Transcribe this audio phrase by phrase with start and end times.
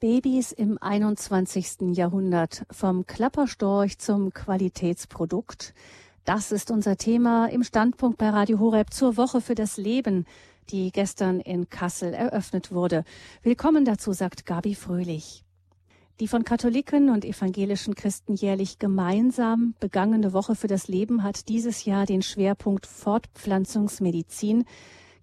[0.00, 1.96] Babys im 21.
[1.96, 5.72] Jahrhundert vom Klapperstorch zum Qualitätsprodukt.
[6.24, 10.26] Das ist unser Thema im Standpunkt bei Radio Horeb zur Woche für das Leben,
[10.70, 13.04] die gestern in Kassel eröffnet wurde.
[13.42, 15.44] Willkommen dazu, sagt Gabi Fröhlich.
[16.20, 21.84] Die von Katholiken und evangelischen Christen jährlich gemeinsam begangene Woche für das Leben hat dieses
[21.84, 24.64] Jahr den Schwerpunkt Fortpflanzungsmedizin.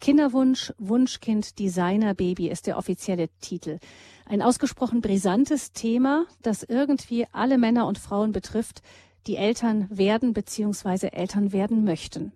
[0.01, 3.77] Kinderwunsch, Wunschkind, Designerbaby ist der offizielle Titel.
[4.25, 8.81] Ein ausgesprochen brisantes Thema, das irgendwie alle Männer und Frauen betrifft,
[9.27, 11.09] die Eltern werden bzw.
[11.11, 12.31] Eltern werden möchten.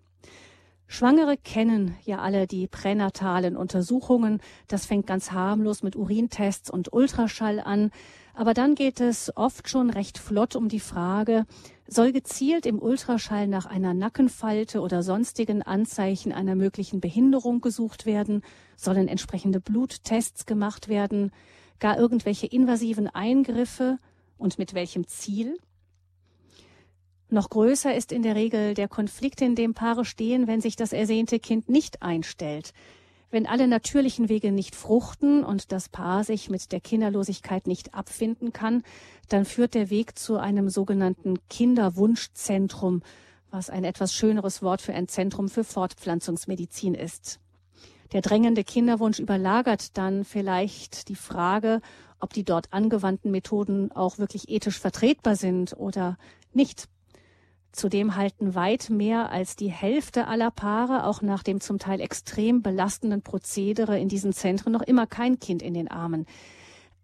[0.86, 4.42] Schwangere kennen ja alle die pränatalen Untersuchungen.
[4.68, 7.90] Das fängt ganz harmlos mit Urintests und Ultraschall an.
[8.36, 11.48] Aber dann geht es oft schon recht flott um die Frage,
[11.88, 18.42] soll gezielt im Ultraschall nach einer Nackenfalte oder sonstigen Anzeichen einer möglichen Behinderung gesucht werden?
[18.76, 21.32] Sollen entsprechende Bluttests gemacht werden?
[21.80, 24.00] gar irgendwelche invasiven Eingriffe
[24.38, 25.58] und mit welchem Ziel?
[27.30, 30.94] Noch größer ist in der Regel der Konflikt, in dem Paare stehen, wenn sich das
[30.94, 32.72] ersehnte Kind nicht einstellt.
[33.36, 38.54] Wenn alle natürlichen Wege nicht fruchten und das Paar sich mit der Kinderlosigkeit nicht abfinden
[38.54, 38.82] kann,
[39.28, 43.02] dann führt der Weg zu einem sogenannten Kinderwunschzentrum,
[43.52, 47.42] was ein etwas schöneres Wort für ein Zentrum für Fortpflanzungsmedizin ist.
[48.14, 51.82] Der drängende Kinderwunsch überlagert dann vielleicht die Frage,
[52.22, 56.18] ob die dort angewandten Methoden auch wirklich ethisch vertretbar sind oder
[56.54, 56.88] nicht.
[57.76, 62.62] Zudem halten weit mehr als die Hälfte aller Paare auch nach dem zum Teil extrem
[62.62, 66.26] belastenden Prozedere in diesen Zentren noch immer kein Kind in den Armen.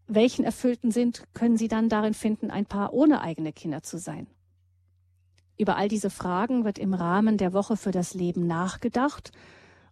[0.07, 4.27] Welchen erfüllten Sinn können Sie dann darin finden, ein Paar ohne eigene Kinder zu sein?
[5.57, 9.33] Über all diese Fragen wird im Rahmen der Woche für das Leben nachgedacht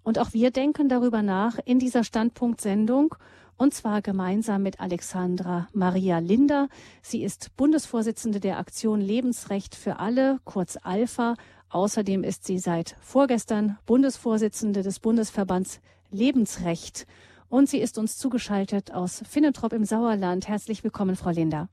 [0.02, 3.16] und auch wir denken darüber nach in dieser Standpunktsendung
[3.60, 6.70] und zwar gemeinsam mit Alexandra Maria Linder.
[7.02, 11.36] Sie ist Bundesvorsitzende der Aktion Lebensrecht für alle, kurz Alpha.
[11.70, 17.06] Außerdem ist sie seit vorgestern Bundesvorsitzende des Bundesverbands Lebensrecht.
[17.50, 20.48] Und sie ist uns zugeschaltet aus Finnentrop im Sauerland.
[20.48, 21.68] Herzlich willkommen, Frau Linder.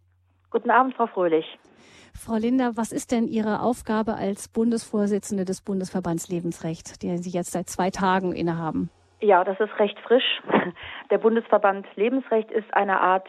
[0.51, 1.47] Guten Abend, Frau Fröhlich.
[2.15, 7.53] Frau Linder, was ist denn Ihre Aufgabe als Bundesvorsitzende des Bundesverbands Lebensrecht, der Sie jetzt
[7.53, 8.91] seit zwei Tagen innehaben?
[9.27, 10.41] Ja, das ist recht frisch.
[11.11, 13.27] Der Bundesverband Lebensrecht ist eine Art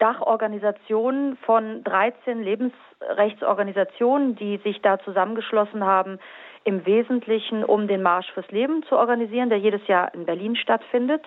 [0.00, 6.18] Dachorganisation von 13 Lebensrechtsorganisationen, die sich da zusammengeschlossen haben,
[6.64, 11.22] im Wesentlichen um den Marsch fürs Leben zu organisieren, der jedes Jahr in Berlin stattfindet.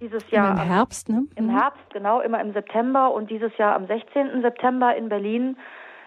[0.00, 1.22] Dieses Jahr immer im Herbst, ne?
[1.36, 1.58] Im mhm.
[1.60, 4.42] Herbst, genau, immer im September und dieses Jahr am 16.
[4.42, 5.56] September in Berlin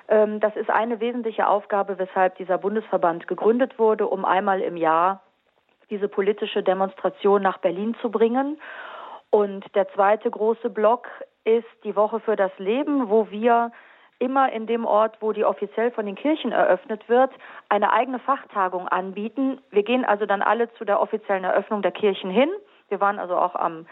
[0.09, 5.21] ähm, das ist eine wesentliche Aufgabe, weshalb dieser Bundesverband gegründet wurde, um einmal im Jahr
[5.91, 8.59] diese politische Demonstration nach Berlin zu bringen.
[9.29, 11.07] Und der zweite große Block
[11.43, 13.71] ist die Woche für das Leben, wo wir
[14.19, 17.31] immer in dem Ort, wo die offiziell von den Kirchen eröffnet wird,
[17.69, 19.59] eine eigene Fachtagung anbieten.
[19.71, 22.49] Wir gehen also dann alle zu der offiziellen Eröffnung der Kirchen hin.
[22.89, 23.87] Wir waren also auch am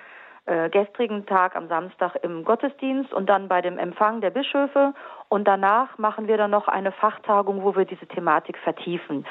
[0.46, 4.94] äh, gestrigen Tag am Samstag im Gottesdienst und dann bei dem Empfang der Bischöfe.
[5.30, 9.26] Und danach machen wir dann noch eine Fachtagung, wo wir diese Thematik vertiefen.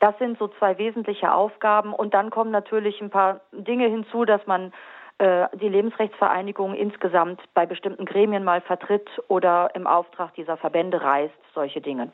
[0.00, 1.92] Das sind so zwei wesentliche Aufgaben.
[1.92, 4.72] Und dann kommen natürlich ein paar Dinge hinzu, dass man
[5.18, 11.34] äh, die Lebensrechtsvereinigung insgesamt bei bestimmten Gremien mal vertritt oder im Auftrag dieser Verbände reist,
[11.54, 12.10] solche Dinge.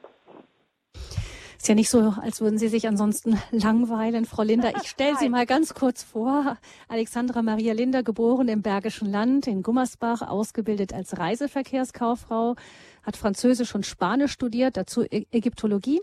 [1.62, 4.72] Ist ja nicht so, als würden Sie sich ansonsten langweilen, Frau Linder.
[4.75, 6.56] Ich stelle Sie mal ganz kurz vor.
[6.88, 12.56] Alexandra Maria Linder, geboren im Bergischen Land in Gummersbach, ausgebildet als Reiseverkehrskauffrau,
[13.02, 16.00] hat Französisch und Spanisch studiert, dazu Ägyptologie.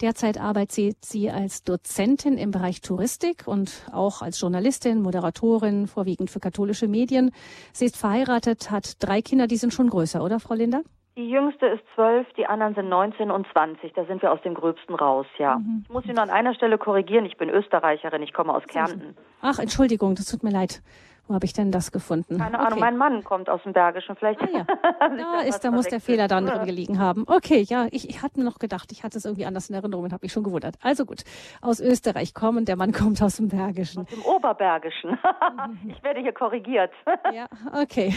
[0.00, 6.40] Derzeit arbeitet sie als Dozentin im Bereich Touristik und auch als Journalistin, Moderatorin, vorwiegend für
[6.40, 7.30] katholische Medien.
[7.72, 10.82] Sie ist verheiratet, hat drei Kinder, die sind schon größer, oder Frau Linder?
[11.16, 13.92] Die jüngste ist zwölf, die anderen sind 19 und 20.
[13.94, 15.58] Da sind wir aus dem Gröbsten raus, ja.
[15.58, 15.82] Mhm.
[15.84, 17.26] Ich muss Sie nur an einer Stelle korrigieren.
[17.26, 19.16] Ich bin Österreicherin, ich komme aus Kärnten.
[19.42, 20.82] Ach, Entschuldigung, das tut mir leid.
[21.26, 22.38] Wo habe ich denn das gefunden?
[22.38, 22.66] Keine okay.
[22.66, 24.16] Ahnung, mein Mann kommt aus dem Bergischen.
[24.16, 24.40] Vielleicht.
[24.42, 24.64] Ah, ja.
[24.98, 27.24] da ist, da muss der Fehler dann drin gelegen haben.
[27.26, 30.12] Okay, ja, ich, ich hatte noch gedacht, ich hatte es irgendwie anders in Erinnerung und
[30.12, 30.76] habe mich schon gewundert.
[30.82, 31.22] Also gut,
[31.60, 34.02] aus Österreich kommen, der Mann kommt aus dem Bergischen.
[34.02, 35.18] Aus dem Oberbergischen.
[35.88, 36.92] ich werde hier korrigiert.
[37.32, 38.14] ja, okay.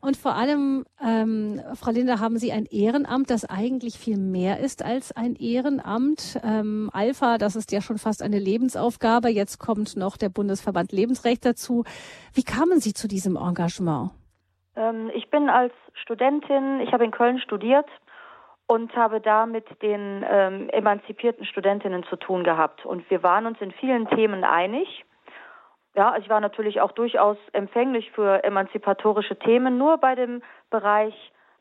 [0.00, 4.84] und vor allem, ähm, Frau Linder, haben Sie ein Ehrenamt, das eigentlich viel mehr ist
[4.84, 6.38] als ein Ehrenamt.
[6.42, 9.28] Ähm, Alpha, das ist ja schon fast eine Lebensaufgabe.
[9.28, 11.84] Jetzt kommt noch der Bundesverband Lebensrecht dazu.
[12.34, 14.10] Wie kamen Sie zu diesem Engagement?
[14.76, 17.86] Ähm, ich bin als Studentin, ich habe in Köln studiert
[18.66, 22.86] und habe da mit den ähm, emanzipierten Studentinnen zu tun gehabt.
[22.86, 25.04] Und wir waren uns in vielen Themen einig.
[25.96, 29.76] Ja, ich war natürlich auch durchaus empfänglich für emanzipatorische Themen.
[29.76, 30.40] Nur bei dem
[30.70, 31.14] Bereich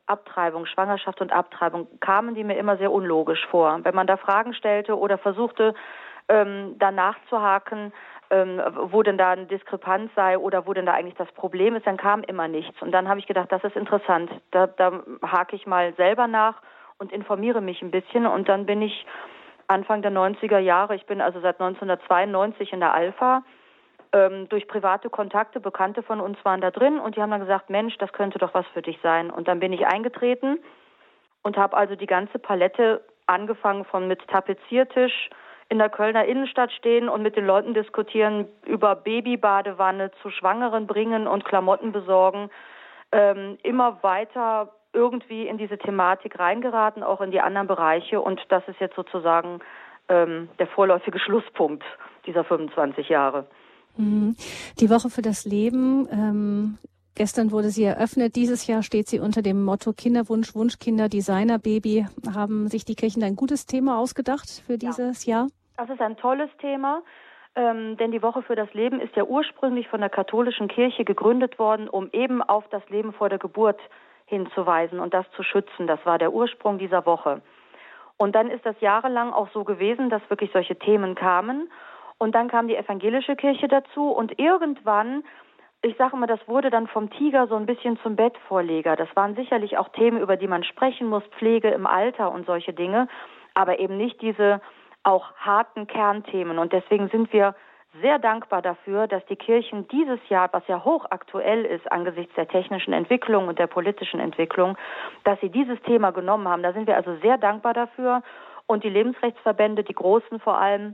[0.05, 3.79] Abtreibung, Schwangerschaft und Abtreibung kamen die mir immer sehr unlogisch vor.
[3.83, 5.73] Wenn man da Fragen stellte oder versuchte,
[6.27, 7.91] ähm, danach zu haken,
[8.31, 8.61] ähm,
[8.91, 11.97] wo denn da eine Diskrepanz sei oder wo denn da eigentlich das Problem ist, dann
[11.97, 12.81] kam immer nichts.
[12.81, 14.29] Und dann habe ich gedacht, das ist interessant.
[14.51, 16.61] Da, da hake ich mal selber nach
[16.99, 18.27] und informiere mich ein bisschen.
[18.27, 19.05] Und dann bin ich
[19.67, 23.43] Anfang der 90er Jahre, ich bin also seit 1992 in der Alpha,
[24.11, 27.69] ähm, durch private Kontakte, Bekannte von uns waren da drin und die haben dann gesagt,
[27.69, 29.29] Mensch, das könnte doch was für dich sein.
[29.29, 30.59] Und dann bin ich eingetreten
[31.43, 35.29] und habe also die ganze Palette angefangen von mit Tapeziertisch
[35.69, 41.27] in der Kölner Innenstadt stehen und mit den Leuten diskutieren über Babybadewanne zu Schwangeren bringen
[41.27, 42.50] und Klamotten besorgen,
[43.12, 48.19] ähm, immer weiter irgendwie in diese Thematik reingeraten, auch in die anderen Bereiche.
[48.19, 49.60] Und das ist jetzt sozusagen
[50.10, 51.83] ähm, der vorläufige Schlusspunkt
[52.25, 53.45] dieser 25 Jahre.
[53.98, 54.36] Mhm.
[54.80, 56.07] Die Woche für das Leben.
[56.12, 56.77] Ähm,
[57.13, 58.36] gestern wurde sie eröffnet.
[58.36, 62.07] Dieses Jahr steht sie unter dem Motto Kinderwunsch, Wunschkinder, Designerbaby.
[62.33, 65.42] Haben sich die Kirchen ein gutes Thema ausgedacht für dieses ja.
[65.42, 65.48] Jahr?
[65.79, 67.03] Das ist ein tolles Thema.
[67.55, 71.57] Ähm, denn die Woche für das Leben ist ja ursprünglich von der katholischen Kirche gegründet
[71.57, 73.79] worden, um eben auf das Leben vor der Geburt
[74.25, 75.87] hinzuweisen und das zu schützen.
[75.87, 77.41] Das war der Ursprung dieser Woche.
[78.17, 81.71] Und dann ist das jahrelang auch so gewesen, dass wirklich solche Themen kamen.
[82.17, 85.23] Und dann kam die evangelische Kirche dazu und irgendwann,
[85.81, 88.97] ich sage mal, das wurde dann vom Tiger so ein bisschen zum Bettvorleger.
[88.97, 92.73] Das waren sicherlich auch Themen, über die man sprechen muss, Pflege im Alter und solche
[92.73, 93.07] Dinge,
[93.53, 94.59] aber eben nicht diese
[95.03, 96.59] auch harten Kernthemen.
[96.59, 97.55] Und deswegen sind wir
[98.01, 102.93] sehr dankbar dafür, dass die Kirchen dieses Jahr, was ja hochaktuell ist angesichts der technischen
[102.93, 104.77] Entwicklung und der politischen Entwicklung,
[105.23, 106.61] dass sie dieses Thema genommen haben.
[106.61, 108.21] Da sind wir also sehr dankbar dafür.
[108.67, 110.93] Und die Lebensrechtsverbände, die großen vor allem,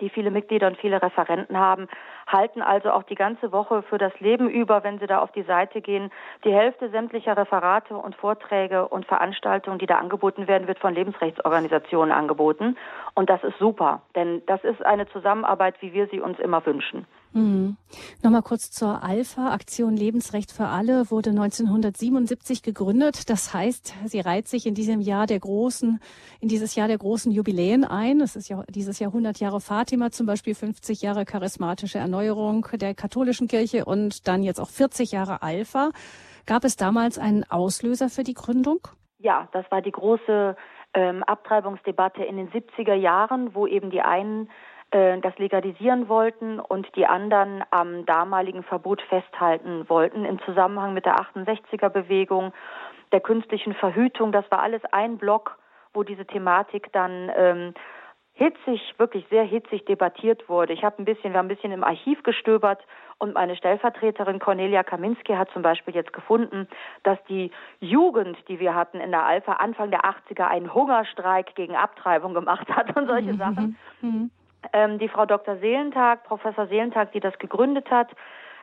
[0.00, 1.86] die viele Mitglieder und viele Referenten haben,
[2.26, 5.42] halten also auch die ganze Woche für das Leben über, wenn Sie da auf die
[5.42, 6.10] Seite gehen.
[6.44, 12.12] Die Hälfte sämtlicher Referate und Vorträge und Veranstaltungen, die da angeboten werden, wird von Lebensrechtsorganisationen
[12.12, 12.76] angeboten.
[13.14, 17.06] Und das ist super, denn das ist eine Zusammenarbeit, wie wir sie uns immer wünschen.
[17.34, 17.76] Mhm.
[18.22, 19.52] Nochmal kurz zur Alpha.
[19.52, 23.28] Aktion Lebensrecht für alle wurde 1977 gegründet.
[23.28, 26.00] Das heißt, sie reiht sich in diesem Jahr der großen,
[26.40, 28.20] in dieses Jahr der großen Jubiläen ein.
[28.20, 32.94] Es ist ja dieses Jahr 100 Jahre Fatima, zum Beispiel 50 Jahre charismatische Erneuerung der
[32.94, 35.90] katholischen Kirche und dann jetzt auch 40 Jahre Alpha.
[36.46, 38.78] Gab es damals einen Auslöser für die Gründung?
[39.18, 40.54] Ja, das war die große
[40.94, 44.48] ähm, Abtreibungsdebatte in den 70er Jahren, wo eben die einen
[44.94, 51.04] äh, das legalisieren wollten und die anderen am damaligen Verbot festhalten wollten im Zusammenhang mit
[51.04, 52.52] der 68er Bewegung,
[53.10, 54.30] der künstlichen Verhütung.
[54.30, 55.58] Das war alles ein Block,
[55.92, 57.74] wo diese Thematik dann ähm,
[58.34, 60.72] hitzig, wirklich sehr hitzig debattiert wurde.
[60.72, 62.80] Ich habe ein bisschen, wir haben ein bisschen im Archiv gestöbert
[63.18, 66.68] und meine Stellvertreterin Cornelia Kaminski hat zum Beispiel jetzt gefunden,
[67.02, 67.50] dass die
[67.80, 72.68] Jugend, die wir hatten in der Alpha Anfang der 80er, einen Hungerstreik gegen Abtreibung gemacht
[72.68, 73.38] hat und solche mhm.
[73.38, 73.76] Sachen.
[74.72, 75.56] Ähm, die Frau Dr.
[75.58, 78.08] Seelentag, Professor Seelentag, die das gegründet hat,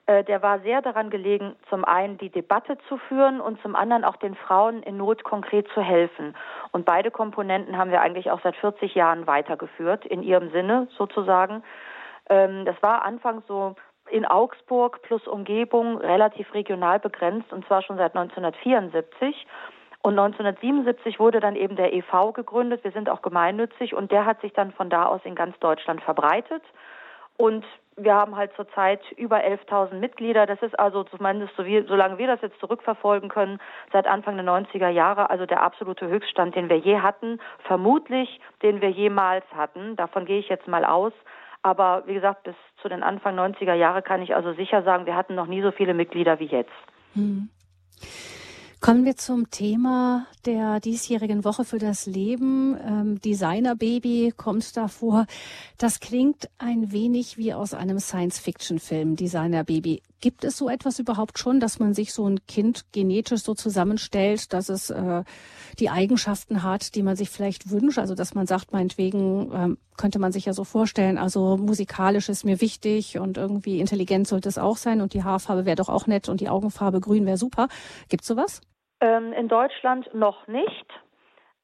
[0.07, 4.03] äh, der war sehr daran gelegen, zum einen die Debatte zu führen und zum anderen
[4.03, 6.35] auch den Frauen in Not konkret zu helfen.
[6.71, 11.63] Und beide Komponenten haben wir eigentlich auch seit 40 Jahren weitergeführt, in ihrem Sinne sozusagen.
[12.29, 13.75] Ähm, das war anfangs so
[14.09, 19.47] in Augsburg plus Umgebung relativ regional begrenzt und zwar schon seit 1974.
[20.03, 22.83] Und 1977 wurde dann eben der EV gegründet.
[22.83, 26.01] Wir sind auch gemeinnützig und der hat sich dann von da aus in ganz Deutschland
[26.01, 26.63] verbreitet.
[27.37, 27.65] Und
[27.97, 30.45] wir haben halt zurzeit über 11.000 Mitglieder.
[30.45, 33.59] Das ist also zumindest, so wie, solange wir das jetzt zurückverfolgen können,
[33.91, 38.81] seit Anfang der 90er Jahre, also der absolute Höchststand, den wir je hatten, vermutlich den
[38.81, 39.95] wir jemals hatten.
[39.95, 41.13] Davon gehe ich jetzt mal aus.
[41.63, 45.15] Aber wie gesagt, bis zu den Anfang 90er Jahre kann ich also sicher sagen, wir
[45.15, 46.71] hatten noch nie so viele Mitglieder wie jetzt.
[47.13, 47.49] Hm.
[48.81, 52.75] Kommen wir zum Thema der diesjährigen Woche für das Leben.
[52.83, 55.27] Ähm, Designer-Baby kommt da vor.
[55.77, 60.01] Das klingt ein wenig wie aus einem Science-Fiction-Film, Designer-Baby.
[60.19, 64.51] Gibt es so etwas überhaupt schon, dass man sich so ein Kind genetisch so zusammenstellt,
[64.51, 65.23] dass es äh,
[65.77, 67.99] die Eigenschaften hat, die man sich vielleicht wünscht?
[67.99, 72.45] Also dass man sagt, meinetwegen ähm, könnte man sich ja so vorstellen, also musikalisch ist
[72.45, 76.07] mir wichtig und irgendwie intelligent sollte es auch sein und die Haarfarbe wäre doch auch
[76.07, 77.67] nett und die Augenfarbe grün wäre super.
[78.09, 78.61] Gibt sowas?
[79.01, 80.85] Ähm, in Deutschland noch nicht.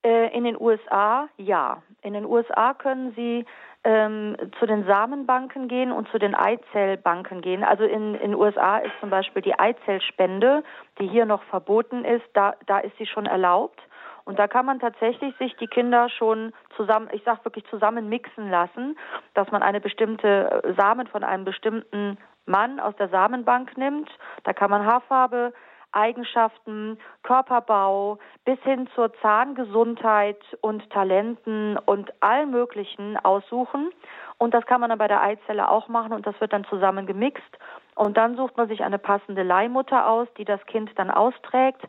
[0.04, 1.82] Äh, in den USA ja.
[2.02, 3.46] In den USA können Sie
[3.84, 7.64] ähm, zu den Samenbanken gehen und zu den Eizellbanken gehen.
[7.64, 10.64] Also in den USA ist zum Beispiel die Eizellspende,
[11.00, 13.80] die hier noch verboten ist, da, da ist sie schon erlaubt.
[14.26, 18.52] Und da kann man tatsächlich sich die Kinder schon zusammen, ich sage wirklich zusammen mixen
[18.52, 18.98] lassen,
[19.36, 24.10] dass man eine bestimmte äh, Samen von einem bestimmten Mann aus der Samenbank nimmt.
[24.44, 25.54] Da kann man Haarfarbe,
[25.92, 33.90] Eigenschaften, Körperbau bis hin zur Zahngesundheit und Talenten und allem Möglichen aussuchen.
[34.38, 37.08] Und das kann man dann bei der Eizelle auch machen und das wird dann zusammen
[37.08, 37.58] gemixt.
[37.96, 41.82] Und dann sucht man sich eine passende Leihmutter aus, die das Kind dann austrägt.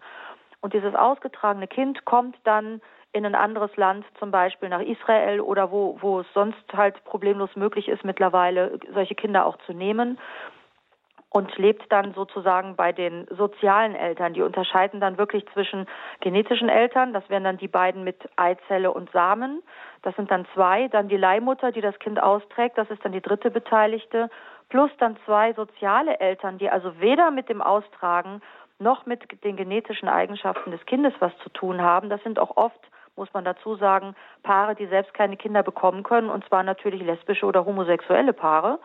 [0.61, 2.81] Und dieses ausgetragene Kind kommt dann
[3.13, 7.51] in ein anderes Land, zum Beispiel nach Israel oder wo, wo es sonst halt problemlos
[7.57, 10.19] möglich ist, mittlerweile solche Kinder auch zu nehmen
[11.31, 14.33] und lebt dann sozusagen bei den sozialen Eltern.
[14.33, 15.87] Die unterscheiden dann wirklich zwischen
[16.21, 19.63] genetischen Eltern, das wären dann die beiden mit Eizelle und Samen,
[20.03, 23.21] das sind dann zwei, dann die Leihmutter, die das Kind austrägt, das ist dann die
[23.21, 24.31] dritte Beteiligte,
[24.71, 28.41] plus dann zwei soziale Eltern, die also weder mit dem Austragen
[28.79, 32.09] noch mit den genetischen Eigenschaften des Kindes was zu tun haben.
[32.11, 32.81] Das sind auch oft
[33.17, 37.45] muss man dazu sagen, Paare, die selbst keine Kinder bekommen können, und zwar natürlich lesbische
[37.45, 38.79] oder homosexuelle Paare.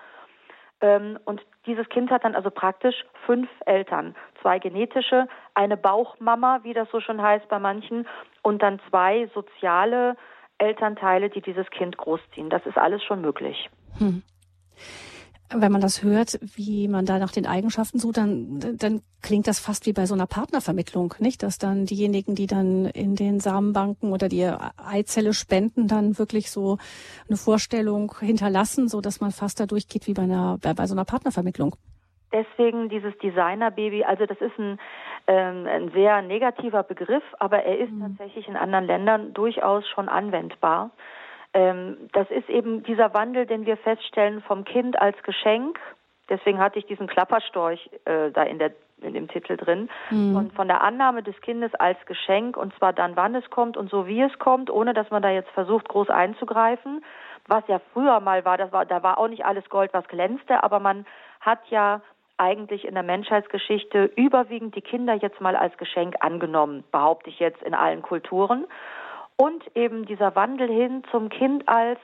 [0.83, 4.15] Ähm, und dieses Kind hat dann also praktisch fünf Eltern.
[4.41, 8.05] Zwei genetische, eine Bauchmama, wie das so schon heißt bei manchen,
[8.41, 10.17] und dann zwei soziale
[10.57, 12.49] Elternteile, die dieses Kind großziehen.
[12.49, 13.69] Das ist alles schon möglich.
[13.97, 14.23] Hm
[15.55, 19.59] wenn man das hört, wie man da nach den Eigenschaften sucht, dann, dann klingt das
[19.59, 21.43] fast wie bei so einer Partnervermittlung, nicht?
[21.43, 26.77] Dass dann diejenigen, die dann in den Samenbanken oder die Eizelle spenden, dann wirklich so
[27.27, 30.95] eine Vorstellung hinterlassen, so dass man fast da durchgeht wie bei einer, bei, bei so
[30.95, 31.75] einer Partnervermittlung.
[32.31, 34.79] Deswegen dieses Designerbaby, also das ist ein,
[35.27, 38.17] ähm, ein sehr negativer Begriff, aber er ist mhm.
[38.17, 40.89] tatsächlich in anderen Ländern durchaus schon anwendbar.
[41.53, 45.79] Ähm, das ist eben dieser Wandel, den wir feststellen vom Kind als Geschenk.
[46.29, 49.89] Deswegen hatte ich diesen Klapperstorch äh, da in, der, in dem Titel drin.
[50.09, 50.35] Mhm.
[50.35, 53.89] Und von der Annahme des Kindes als Geschenk, und zwar dann, wann es kommt und
[53.89, 57.03] so wie es kommt, ohne dass man da jetzt versucht, groß einzugreifen.
[57.47, 60.63] Was ja früher mal war, das war, da war auch nicht alles Gold, was glänzte,
[60.63, 61.05] aber man
[61.41, 62.01] hat ja
[62.37, 67.61] eigentlich in der Menschheitsgeschichte überwiegend die Kinder jetzt mal als Geschenk angenommen, behaupte ich jetzt
[67.61, 68.65] in allen Kulturen
[69.37, 71.99] und eben dieser Wandel hin zum Kind als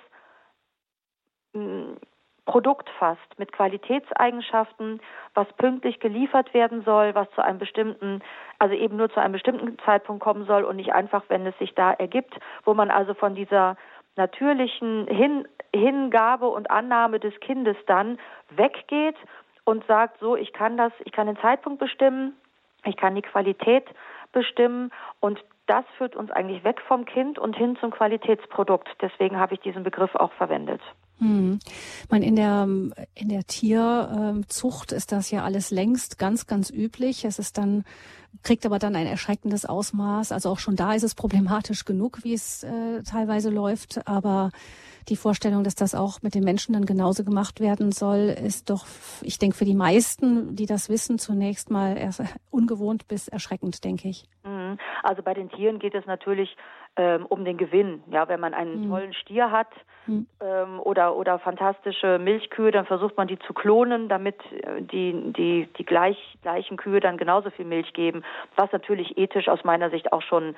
[1.53, 1.97] hm,
[2.45, 4.99] Produkt fast mit Qualitätseigenschaften,
[5.35, 8.23] was pünktlich geliefert werden soll, was zu einem bestimmten,
[8.57, 11.75] also eben nur zu einem bestimmten Zeitpunkt kommen soll und nicht einfach, wenn es sich
[11.75, 13.77] da ergibt, wo man also von dieser
[14.15, 18.17] natürlichen Hin Hingabe und Annahme des Kindes dann
[18.49, 19.15] weggeht
[19.65, 22.35] und sagt, so, ich kann das, ich kann den Zeitpunkt bestimmen,
[22.85, 23.85] ich kann die Qualität
[24.31, 28.89] bestimmen und das führt uns eigentlich weg vom Kind und hin zum Qualitätsprodukt.
[29.01, 30.81] Deswegen habe ich diesen Begriff auch verwendet.
[31.19, 31.59] Hm.
[32.09, 32.67] Man in der
[33.13, 37.25] in der Tierzucht ist das ja alles längst ganz ganz üblich.
[37.25, 37.83] Es ist dann
[38.43, 40.31] kriegt aber dann ein erschreckendes Ausmaß.
[40.31, 44.07] Also auch schon da ist es problematisch genug, wie es äh, teilweise läuft.
[44.07, 44.51] Aber
[45.09, 48.85] die Vorstellung, dass das auch mit den Menschen dann genauso gemacht werden soll, ist doch,
[49.21, 52.11] ich denke, für die meisten, die das wissen, zunächst mal
[52.49, 54.25] ungewohnt bis erschreckend, denke ich.
[54.43, 54.77] Mhm.
[55.03, 56.55] Also bei den Tieren geht es natürlich
[56.99, 58.03] ähm, um den Gewinn.
[58.11, 58.89] Ja, wenn man einen mhm.
[58.89, 59.69] tollen Stier hat
[60.05, 60.27] mhm.
[60.41, 65.69] ähm, oder oder fantastische Milchkühe, dann versucht man die zu klonen, damit äh, die die
[65.77, 68.23] die gleich, gleichen Kühe dann genauso viel Milch geben,
[68.57, 70.55] was natürlich ethisch aus meiner Sicht auch schon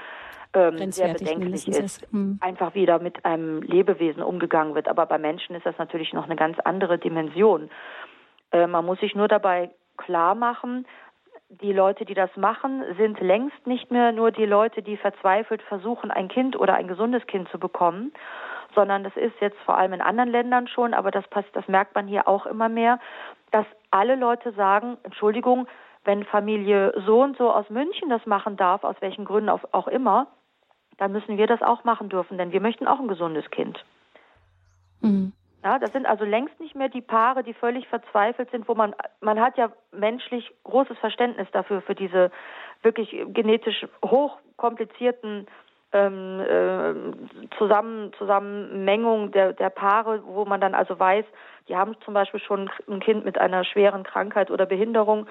[0.54, 1.80] ähm, sehr bedenklich ist.
[1.80, 2.12] ist.
[2.14, 2.40] Mhm.
[2.42, 4.88] Einfach wieder mit einem Lebewesen umgegangen wird.
[4.88, 7.70] Aber bei Menschen ist das natürlich noch eine ganz andere Dimension.
[8.52, 10.88] Äh, man muss sich nur dabei klar machen,
[11.60, 16.10] die Leute, die das machen, sind längst nicht mehr nur die Leute, die verzweifelt versuchen,
[16.10, 18.14] ein Kind oder ein gesundes Kind zu bekommen,
[18.74, 21.94] sondern das ist jetzt vor allem in anderen Ländern schon, aber das passt, das merkt
[21.94, 23.00] man hier auch immer mehr,
[23.52, 25.68] dass alle Leute sagen, Entschuldigung,
[26.06, 30.28] wenn Familie so und so aus München das machen darf, aus welchen Gründen auch immer,
[30.98, 33.84] dann müssen wir das auch machen dürfen, denn wir möchten auch ein gesundes Kind.
[35.02, 35.34] Mhm.
[35.64, 38.96] Ja, das sind also längst nicht mehr die Paare, die völlig verzweifelt sind, wo man,
[39.20, 42.32] man hat ja menschlich großes Verständnis dafür, für diese
[42.82, 45.48] wirklich genetisch hochkomplizierten
[45.94, 51.26] ähm, äh, Zusammen, Zusammenmengung der, der Paare, wo man dann also weiß,
[51.68, 55.28] die haben zum Beispiel schon ein Kind mit einer schweren Krankheit oder Behinderung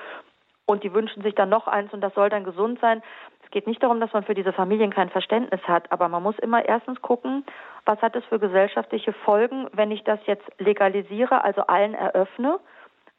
[0.67, 3.03] und die wünschen sich dann noch eins und das soll dann gesund sein.
[3.51, 6.39] Es geht nicht darum, dass man für diese Familien kein Verständnis hat, aber man muss
[6.39, 7.45] immer erstens gucken,
[7.85, 12.61] was hat es für gesellschaftliche Folgen, wenn ich das jetzt legalisiere, also allen eröffne.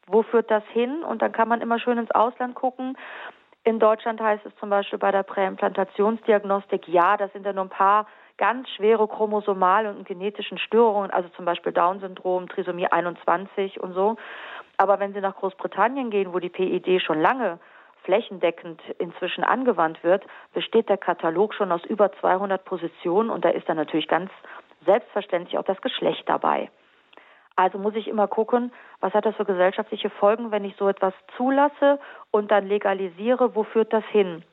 [0.08, 1.04] Wo führt das hin?
[1.04, 2.98] Und dann kann man immer schön ins Ausland gucken.
[3.66, 7.70] In Deutschland heißt es zum Beispiel bei der Präimplantationsdiagnostik, ja, das sind ja nur ein
[7.70, 8.08] paar
[8.38, 14.16] ganz schwere chromosomale und genetischen Störungen, also zum Beispiel Down-Syndrom, Trisomie 21 und so.
[14.78, 17.60] Aber wenn Sie nach Großbritannien gehen, wo die PID schon lange
[18.04, 23.68] flächendeckend inzwischen angewandt wird, besteht der Katalog schon aus über 200 Positionen und da ist
[23.70, 24.32] dann natürlich ganz
[24.86, 26.70] selbstverständlich auch das Geschlecht dabei.
[27.56, 31.14] Also muss ich immer gucken, was hat das für gesellschaftliche Folgen, wenn ich so etwas
[31.38, 32.00] zulasse
[32.32, 34.44] und dann legalisiere, wo führt das hin?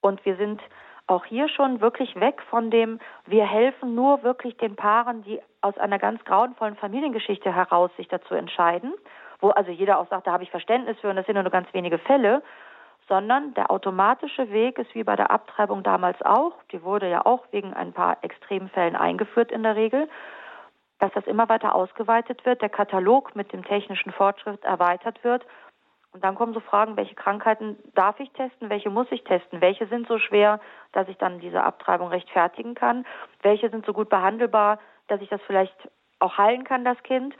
[0.00, 0.62] Und wir sind
[1.06, 5.76] auch hier schon wirklich weg von dem, wir helfen nur wirklich den Paaren, die aus
[5.76, 8.94] einer ganz grauenvollen Familiengeschichte heraus sich dazu entscheiden,
[9.40, 11.72] wo also jeder auch sagt, da habe ich Verständnis für und das sind nur ganz
[11.72, 12.42] wenige Fälle,
[13.08, 17.44] sondern der automatische Weg ist wie bei der Abtreibung damals auch, die wurde ja auch
[17.50, 20.08] wegen ein paar Extremfällen eingeführt in der Regel,
[21.00, 25.44] dass das immer weiter ausgeweitet wird, der Katalog mit dem technischen Fortschritt erweitert wird.
[26.12, 29.86] Und dann kommen so Fragen, welche Krankheiten darf ich testen, welche muss ich testen, welche
[29.88, 30.60] sind so schwer,
[30.92, 33.04] dass ich dann diese Abtreibung rechtfertigen kann,
[33.42, 35.74] welche sind so gut behandelbar, dass ich das vielleicht
[36.20, 37.34] auch heilen kann, das Kind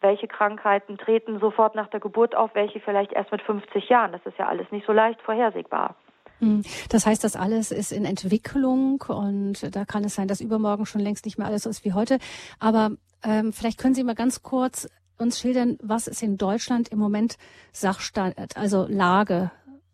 [0.00, 4.12] welche Krankheiten treten sofort nach der Geburt auf, welche vielleicht erst mit 50 Jahren.
[4.12, 5.96] Das ist ja alles nicht so leicht vorhersehbar.
[6.38, 6.62] Hm.
[6.88, 11.00] Das heißt, das alles ist in Entwicklung und da kann es sein, dass übermorgen schon
[11.00, 12.18] längst nicht mehr alles so ist wie heute.
[12.60, 12.92] Aber
[13.24, 14.88] ähm, vielleicht können Sie mal ganz kurz
[15.18, 17.36] uns schildern, was ist in Deutschland im Moment
[17.72, 19.50] Sachstand, also Lage?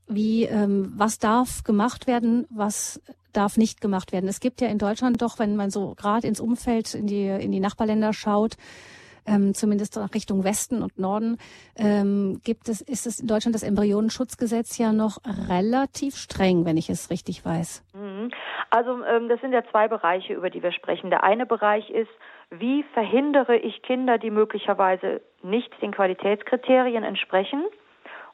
[0.06, 3.00] Wie, ähm, was darf gemacht werden, was
[3.32, 4.28] darf nicht gemacht werden?
[4.28, 7.52] Es gibt ja in Deutschland doch, wenn man so gerade ins Umfeld, in die, in
[7.52, 8.58] die Nachbarländer schaut,
[9.26, 11.38] ähm, zumindest Richtung Westen und Norden,
[11.76, 16.90] ähm, gibt es, ist es in Deutschland das Embryonenschutzgesetz ja noch relativ streng, wenn ich
[16.90, 17.84] es richtig weiß.
[17.94, 18.30] Mhm.
[18.70, 21.10] Also ähm, das sind ja zwei Bereiche, über die wir sprechen.
[21.10, 22.10] Der eine Bereich ist,
[22.50, 27.64] wie verhindere ich Kinder, die möglicherweise nicht den Qualitätskriterien entsprechen?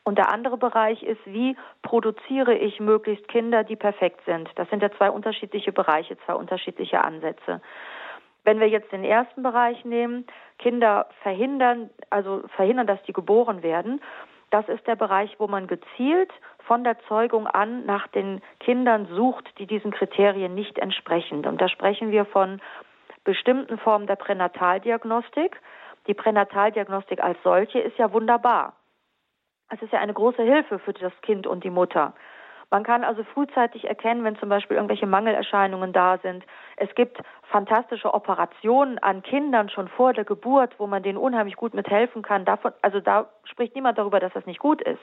[0.02, 4.48] Und der andere Bereich ist, wie produziere ich möglichst Kinder, die perfekt sind?
[4.56, 7.60] Das sind ja zwei unterschiedliche Bereiche, zwei unterschiedliche Ansätze.
[8.44, 10.26] Wenn wir jetzt den ersten Bereich nehmen,
[10.58, 14.00] Kinder verhindern, also verhindern, dass die geboren werden,
[14.50, 19.48] das ist der Bereich, wo man gezielt von der Zeugung an nach den Kindern sucht,
[19.58, 21.46] die diesen Kriterien nicht entsprechen.
[21.46, 22.60] Und da sprechen wir von
[23.24, 25.60] bestimmten Formen der Pränataldiagnostik.
[26.06, 28.74] Die Pränataldiagnostik als solche ist ja wunderbar.
[29.68, 32.12] Es ist ja eine große Hilfe für das Kind und die Mutter.
[32.70, 36.44] Man kann also frühzeitig erkennen, wenn zum Beispiel irgendwelche Mangelerscheinungen da sind.
[36.76, 41.74] Es gibt fantastische Operationen an Kindern schon vor der Geburt, wo man denen unheimlich gut
[41.74, 42.44] mithelfen kann.
[42.44, 45.02] Davon, also da spricht niemand darüber, dass das nicht gut ist.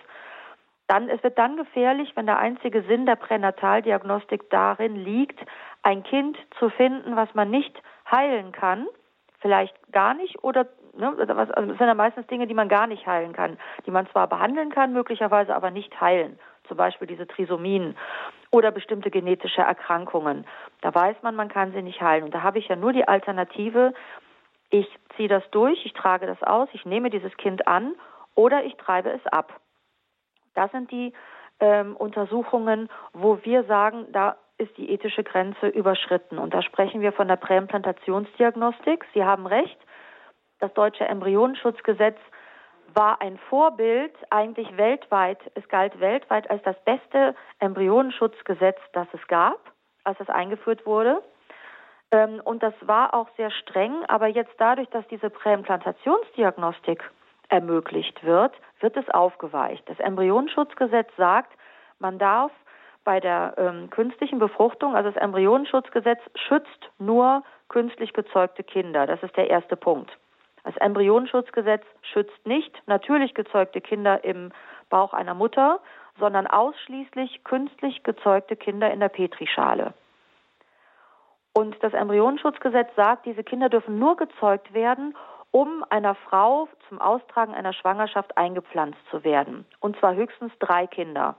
[0.88, 5.38] Dann, es wird dann gefährlich, wenn der einzige Sinn der Pränataldiagnostik darin liegt,
[5.84, 7.78] ein Kind zu finden, was man nicht
[8.10, 8.88] heilen kann,
[9.42, 13.06] vielleicht gar nicht oder ne, also das sind ja meistens Dinge, die man gar nicht
[13.06, 17.96] heilen kann, die man zwar behandeln kann, möglicherweise aber nicht heilen zum Beispiel diese Trisomien
[18.52, 20.46] oder bestimmte genetische Erkrankungen.
[20.82, 22.24] Da weiß man, man kann sie nicht heilen.
[22.24, 23.94] Und da habe ich ja nur die Alternative,
[24.70, 27.96] ich ziehe das durch, ich trage das aus, ich nehme dieses Kind an
[28.36, 29.60] oder ich treibe es ab.
[30.54, 31.14] Das sind die
[31.60, 36.38] ähm, Untersuchungen, wo wir sagen, da ist die ethische Grenze überschritten.
[36.38, 39.06] Und da sprechen wir von der Präimplantationsdiagnostik.
[39.14, 39.78] Sie haben recht.
[40.60, 42.18] Das deutsche Embryonenschutzgesetz
[42.94, 45.40] war ein Vorbild eigentlich weltweit.
[45.56, 49.60] Es galt weltweit als das beste Embryonenschutzgesetz, das es gab,
[50.04, 51.22] als es eingeführt wurde.
[52.12, 57.04] Ähm, und das war auch sehr streng, aber jetzt dadurch, dass diese Präimplantationsdiagnostik
[57.50, 59.88] ermöglicht wird, wird es aufgeweicht.
[59.90, 61.54] Das Embryonenschutzgesetz sagt,
[62.00, 62.52] man darf
[63.04, 69.08] bei der ähm, künstlichen Befruchtung, also das Embryonenschutzgesetz schützt nur künstlich gezeugte Kinder.
[69.08, 70.18] Das ist der erste Punkt.
[70.68, 74.52] Das Embryonenschutzgesetz schützt nicht natürlich gezeugte Kinder im
[74.90, 75.80] Bauch einer Mutter,
[76.20, 79.94] sondern ausschließlich künstlich gezeugte Kinder in der Petrischale.
[81.54, 85.16] Und das Embryonenschutzgesetz sagt, diese Kinder dürfen nur gezeugt werden,
[85.52, 89.64] um einer Frau zum Austragen einer Schwangerschaft eingepflanzt zu werden.
[89.80, 91.38] Und zwar höchstens drei Kinder.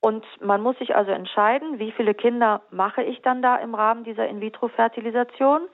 [0.00, 4.04] Und man muss sich also entscheiden, wie viele Kinder mache ich dann da im Rahmen
[4.04, 5.68] dieser In-vitro-Fertilisation.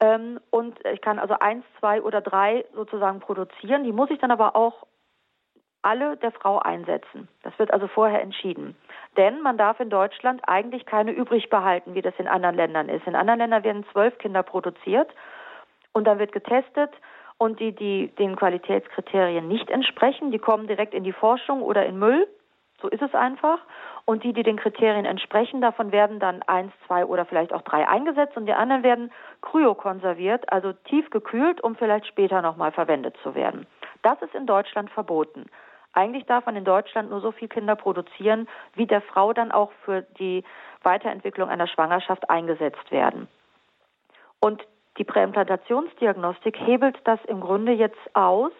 [0.00, 3.84] Ähm, und ich kann also eins, zwei oder drei sozusagen produzieren.
[3.84, 4.86] Die muss ich dann aber auch
[5.82, 7.28] alle der Frau einsetzen.
[7.42, 8.76] Das wird also vorher entschieden.
[9.16, 13.06] Denn man darf in Deutschland eigentlich keine übrig behalten, wie das in anderen Ländern ist.
[13.06, 15.08] In anderen Ländern werden zwölf Kinder produziert
[15.92, 16.90] und dann wird getestet
[17.38, 21.98] und die, die den Qualitätskriterien nicht entsprechen, die kommen direkt in die Forschung oder in
[21.98, 22.26] Müll.
[22.86, 23.58] So ist es einfach.
[24.04, 27.88] Und die, die den Kriterien entsprechen, davon werden dann eins, zwei oder vielleicht auch drei
[27.88, 29.10] eingesetzt und die anderen werden
[29.42, 33.66] kryokonserviert, also tief gekühlt, um vielleicht später nochmal verwendet zu werden.
[34.02, 35.46] Das ist in Deutschland verboten.
[35.94, 39.72] Eigentlich darf man in Deutschland nur so viel Kinder produzieren, wie der Frau dann auch
[39.84, 40.44] für die
[40.84, 43.26] Weiterentwicklung einer Schwangerschaft eingesetzt werden.
[44.38, 44.64] Und
[44.98, 48.52] die Präimplantationsdiagnostik hebelt das im Grunde jetzt aus,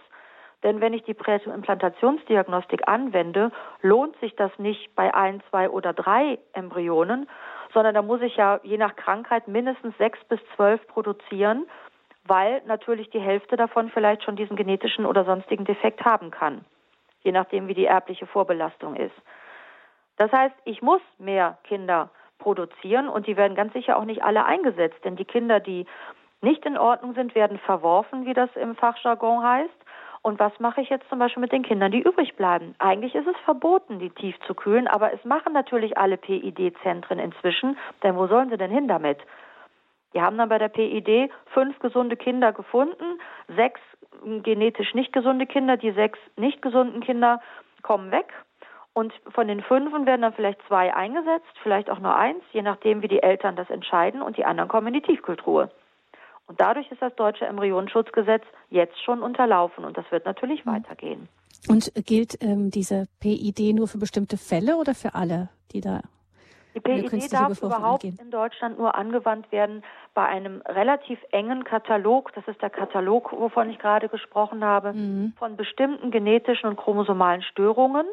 [0.67, 3.53] denn wenn ich die Präimplantationsdiagnostik anwende,
[3.83, 7.29] lohnt sich das nicht bei ein, zwei oder drei Embryonen,
[7.73, 11.67] sondern da muss ich ja je nach Krankheit mindestens sechs bis zwölf produzieren,
[12.25, 16.65] weil natürlich die Hälfte davon vielleicht schon diesen genetischen oder sonstigen Defekt haben kann,
[17.23, 19.15] je nachdem, wie die erbliche Vorbelastung ist.
[20.17, 24.45] Das heißt, ich muss mehr Kinder produzieren und die werden ganz sicher auch nicht alle
[24.45, 25.87] eingesetzt, denn die Kinder, die
[26.43, 29.86] nicht in Ordnung sind, werden verworfen, wie das im Fachjargon heißt.
[30.27, 32.75] Und was mache ich jetzt zum Beispiel mit den Kindern, die übrig bleiben?
[32.81, 37.79] Eigentlich ist es verboten, die tief zu kühlen, aber es machen natürlich alle PID-Zentren inzwischen,
[38.03, 39.21] denn wo sollen sie denn hin damit?
[40.15, 43.21] Die haben dann bei der PID fünf gesunde Kinder gefunden,
[43.55, 43.81] sechs
[44.43, 47.41] genetisch nicht gesunde Kinder, die sechs nicht gesunden Kinder
[47.83, 48.33] kommen weg
[48.95, 53.01] und von den fünfen werden dann vielleicht zwei eingesetzt, vielleicht auch nur eins, je nachdem,
[53.01, 55.71] wie die Eltern das entscheiden, und die anderen kommen in die Tiefkühltruhe.
[56.47, 60.71] Und dadurch ist das deutsche Embryonenschutzgesetz jetzt schon unterlaufen und das wird natürlich mhm.
[60.73, 61.29] weitergehen.
[61.69, 66.03] Und gilt ähm, diese PID nur für bestimmte Fälle oder für alle, die da
[66.75, 68.19] die PID darf überhaupt angehen.
[68.23, 69.83] in Deutschland nur angewandt werden
[70.13, 75.33] bei einem relativ engen Katalog, das ist der Katalog, wovon ich gerade gesprochen habe, mhm.
[75.39, 78.07] von bestimmten genetischen und chromosomalen Störungen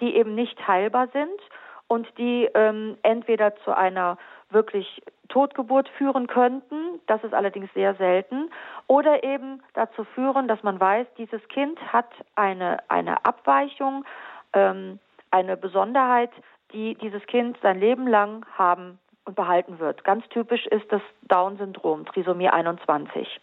[0.00, 1.40] die eben nicht heilbar sind
[1.88, 4.18] und die ähm, entweder zu einer
[4.50, 8.50] wirklich Totgeburt führen könnten, das ist allerdings sehr selten,
[8.86, 14.04] oder eben dazu führen, dass man weiß, dieses Kind hat eine, eine Abweichung,
[14.52, 14.98] ähm,
[15.30, 16.30] eine Besonderheit,
[16.72, 20.04] die dieses Kind sein Leben lang haben und behalten wird.
[20.04, 23.40] Ganz typisch ist das Down-Syndrom, Trisomie 21.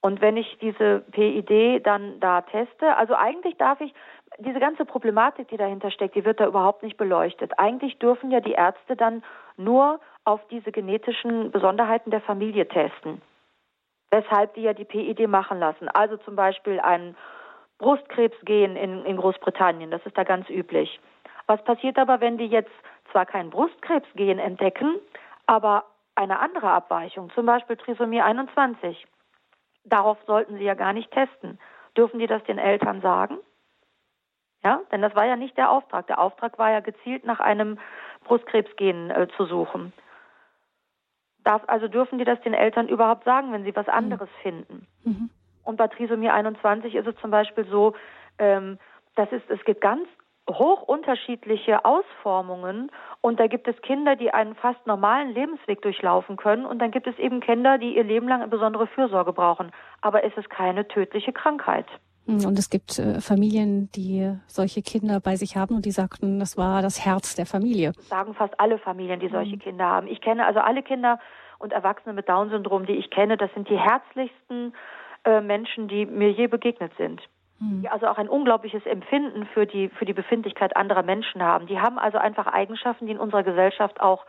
[0.00, 3.92] Und wenn ich diese PID dann da teste, also eigentlich darf ich
[4.38, 7.58] diese ganze Problematik, die dahinter steckt, die wird da überhaupt nicht beleuchtet.
[7.58, 9.22] Eigentlich dürfen ja die Ärzte dann
[9.56, 13.22] nur auf diese genetischen Besonderheiten der Familie testen.
[14.10, 15.88] Weshalb die ja die PID machen lassen.
[15.88, 17.16] Also zum Beispiel ein
[17.78, 21.00] Brustkrebsgen in, in Großbritannien, das ist da ganz üblich.
[21.46, 22.70] Was passiert aber, wenn die jetzt
[23.12, 24.96] zwar kein Brustkrebsgen entdecken,
[25.46, 29.06] aber eine andere Abweichung, zum Beispiel Trisomie 21?
[29.84, 31.58] Darauf sollten sie ja gar nicht testen.
[31.96, 33.38] Dürfen die das den Eltern sagen?
[34.66, 36.08] Ja, denn das war ja nicht der Auftrag.
[36.08, 37.78] Der Auftrag war ja gezielt nach einem
[38.24, 39.92] Brustkrebsgen äh, zu suchen.
[41.44, 44.42] Darf, also dürfen die das den Eltern überhaupt sagen, wenn sie was anderes mhm.
[44.42, 44.86] finden?
[45.04, 45.30] Mhm.
[45.62, 47.94] Und bei Trisomie 21 ist es zum Beispiel so,
[48.40, 48.80] ähm,
[49.14, 50.08] dass es, es gibt ganz
[50.50, 56.66] hoch unterschiedliche Ausformungen und da gibt es Kinder, die einen fast normalen Lebensweg durchlaufen können
[56.66, 59.70] und dann gibt es eben Kinder, die ihr Leben lang eine besondere Fürsorge brauchen.
[60.00, 61.86] Aber es ist keine tödliche Krankheit.
[62.26, 66.38] Hm, und es gibt äh, Familien, die solche Kinder bei sich haben und die sagten,
[66.40, 67.92] das war das Herz der Familie.
[68.00, 69.60] Sagen fast alle Familien, die solche mhm.
[69.60, 70.08] Kinder haben.
[70.08, 71.18] Ich kenne also alle Kinder
[71.58, 74.74] und Erwachsene mit Down-Syndrom, die ich kenne, das sind die herzlichsten
[75.24, 77.22] äh, Menschen, die mir je begegnet sind.
[77.60, 77.82] Mhm.
[77.82, 81.66] Die also auch ein unglaubliches Empfinden für die, für die Befindlichkeit anderer Menschen haben.
[81.66, 84.26] Die haben also einfach Eigenschaften, die in unserer Gesellschaft auch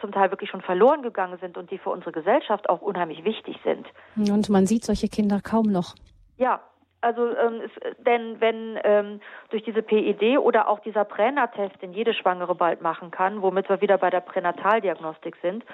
[0.00, 3.58] zum Teil wirklich schon verloren gegangen sind und die für unsere Gesellschaft auch unheimlich wichtig
[3.64, 3.86] sind.
[4.16, 5.94] Und man sieht solche Kinder kaum noch.
[6.38, 6.60] Ja,
[7.00, 12.12] also ähm, es, denn wenn ähm, durch diese PID oder auch dieser Pränatest, den jede
[12.12, 15.64] Schwangere bald machen kann, womit wir wieder bei der Pränataldiagnostik sind,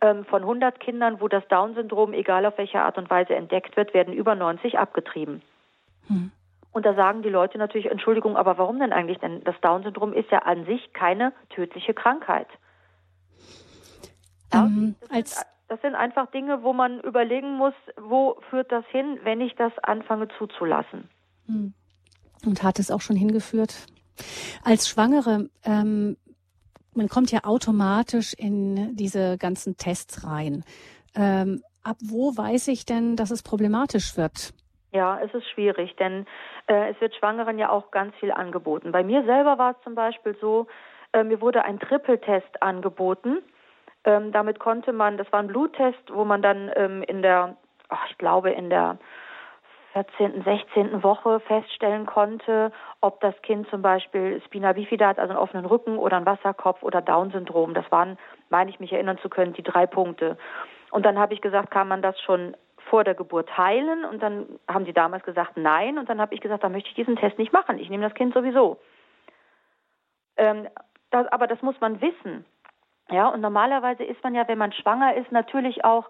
[0.00, 3.94] ähm, von 100 Kindern, wo das Down-Syndrom, egal auf welche Art und Weise entdeckt wird,
[3.94, 5.42] werden über 90 abgetrieben.
[6.08, 6.32] Hm.
[6.72, 9.18] Und da sagen die Leute natürlich, Entschuldigung, aber warum denn eigentlich?
[9.18, 12.48] Denn das Down-Syndrom ist ja an sich keine tödliche Krankheit.
[14.52, 19.18] Ja, ähm, als das sind einfach Dinge, wo man überlegen muss, wo führt das hin,
[19.22, 21.08] wenn ich das anfange zuzulassen.
[21.46, 21.74] Hm.
[22.44, 23.86] Und hat es auch schon hingeführt.
[24.64, 26.16] Als Schwangere, ähm,
[26.94, 30.64] man kommt ja automatisch in diese ganzen Tests rein.
[31.14, 34.52] Ähm, ab wo weiß ich denn, dass es problematisch wird?
[34.92, 36.26] Ja, es ist schwierig, denn
[36.68, 38.92] äh, es wird Schwangeren ja auch ganz viel angeboten.
[38.92, 40.68] Bei mir selber war es zum Beispiel so,
[41.12, 43.42] äh, mir wurde ein Trippeltest angeboten
[44.06, 47.56] ähm, damit konnte man, das war ein Bluttest, wo man dann ähm, in der,
[47.88, 48.98] ach, ich glaube in der
[49.92, 51.02] 14., 16.
[51.02, 55.98] Woche feststellen konnte, ob das Kind zum Beispiel Spina bifida hat, also einen offenen Rücken
[55.98, 57.74] oder einen Wasserkopf oder Down-Syndrom.
[57.74, 58.18] Das waren,
[58.50, 60.36] meine ich mich erinnern zu können, die drei Punkte.
[60.90, 62.56] Und dann habe ich gesagt, kann man das schon
[62.90, 64.04] vor der Geburt heilen?
[64.04, 65.98] Und dann haben die damals gesagt, nein.
[65.98, 67.78] Und dann habe ich gesagt, da möchte ich diesen Test nicht machen.
[67.78, 68.78] Ich nehme das Kind sowieso.
[70.36, 70.68] Ähm,
[71.10, 72.44] das, aber das muss man wissen.
[73.10, 76.08] Ja, und normalerweise ist man ja, wenn man schwanger ist, natürlich auch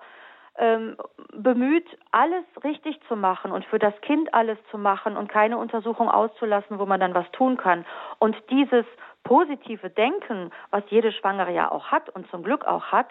[0.58, 0.96] ähm,
[1.32, 6.08] bemüht, alles richtig zu machen und für das Kind alles zu machen und keine Untersuchung
[6.08, 7.84] auszulassen, wo man dann was tun kann.
[8.18, 8.86] Und dieses
[9.24, 13.08] positive Denken, was jede Schwangere ja auch hat und zum Glück auch hat,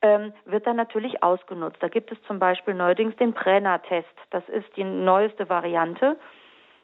[0.00, 1.78] ähm, wird dann natürlich ausgenutzt.
[1.80, 4.08] Da gibt es zum Beispiel neuerdings den Prena-Test.
[4.30, 6.16] Das ist die neueste Variante.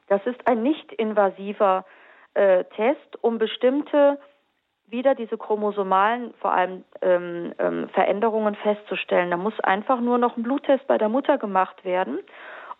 [0.08, 1.86] Das ist ein nicht invasiver
[2.34, 4.18] äh, Test, um bestimmte
[4.86, 9.30] wieder diese chromosomalen, vor allem ähm, ähm, Veränderungen festzustellen.
[9.30, 12.18] Da muss einfach nur noch ein Bluttest bei der Mutter gemacht werden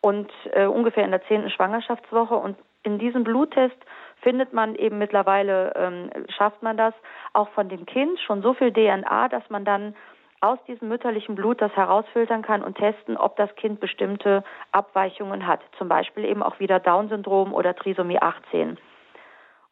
[0.01, 3.77] und äh, ungefähr in der zehnten Schwangerschaftswoche und in diesem Bluttest
[4.21, 6.95] findet man eben mittlerweile, ähm, schafft man das
[7.33, 9.95] auch von dem Kind schon so viel DNA, dass man dann
[10.41, 15.61] aus diesem mütterlichen Blut das herausfiltern kann und testen, ob das Kind bestimmte Abweichungen hat.
[15.79, 18.77] Zum Beispiel eben auch wieder Down-Syndrom oder Trisomie 18.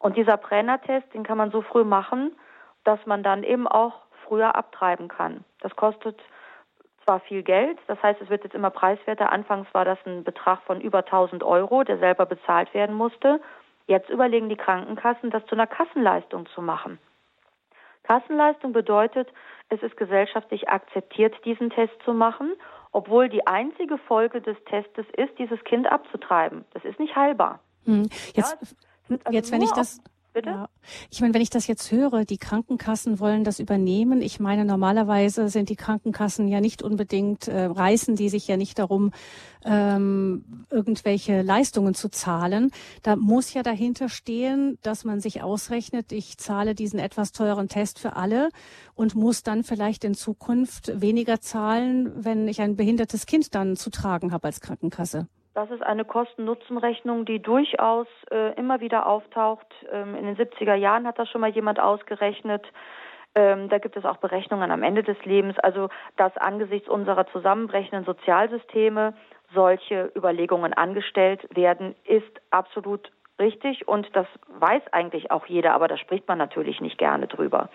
[0.03, 2.35] Und dieser Brenner-Test, den kann man so früh machen,
[2.83, 3.93] dass man dann eben auch
[4.27, 5.45] früher abtreiben kann.
[5.61, 6.19] Das kostet
[7.05, 9.31] zwar viel Geld, das heißt, es wird jetzt immer preiswerter.
[9.31, 13.39] Anfangs war das ein Betrag von über 1000 Euro, der selber bezahlt werden musste.
[13.87, 16.99] Jetzt überlegen die Krankenkassen, das zu einer Kassenleistung zu machen.
[18.03, 19.29] Kassenleistung bedeutet,
[19.69, 22.51] es ist gesellschaftlich akzeptiert, diesen Test zu machen,
[22.91, 26.65] obwohl die einzige Folge des Testes ist, dieses Kind abzutreiben.
[26.73, 27.61] Das ist nicht heilbar.
[27.85, 28.03] Hm.
[28.33, 28.67] Jetzt ja,
[29.09, 29.99] also jetzt, wenn ich das,
[30.33, 30.49] Bitte?
[30.49, 30.69] Ja.
[31.11, 34.21] Ich meine, wenn ich das jetzt höre, die Krankenkassen wollen das übernehmen.
[34.21, 38.79] Ich meine, normalerweise sind die Krankenkassen ja nicht unbedingt, äh, reißen die sich ja nicht
[38.79, 39.11] darum,
[39.63, 42.71] ähm, irgendwelche Leistungen zu zahlen.
[43.03, 47.99] Da muss ja dahinter stehen, dass man sich ausrechnet, ich zahle diesen etwas teuren Test
[47.99, 48.49] für alle
[48.95, 53.91] und muss dann vielleicht in Zukunft weniger zahlen, wenn ich ein behindertes Kind dann zu
[53.91, 55.27] tragen habe als Krankenkasse.
[55.53, 59.67] Das ist eine Kosten-Nutzen-Rechnung, die durchaus äh, immer wieder auftaucht.
[59.91, 62.65] Ähm, in den 70er Jahren hat das schon mal jemand ausgerechnet.
[63.35, 65.57] Ähm, da gibt es auch Berechnungen am Ende des Lebens.
[65.59, 69.13] Also, dass angesichts unserer zusammenbrechenden Sozialsysteme
[69.53, 74.27] solche Überlegungen angestellt werden, ist absolut richtig und das
[74.59, 77.69] weiß eigentlich auch jeder, aber da spricht man natürlich nicht gerne drüber.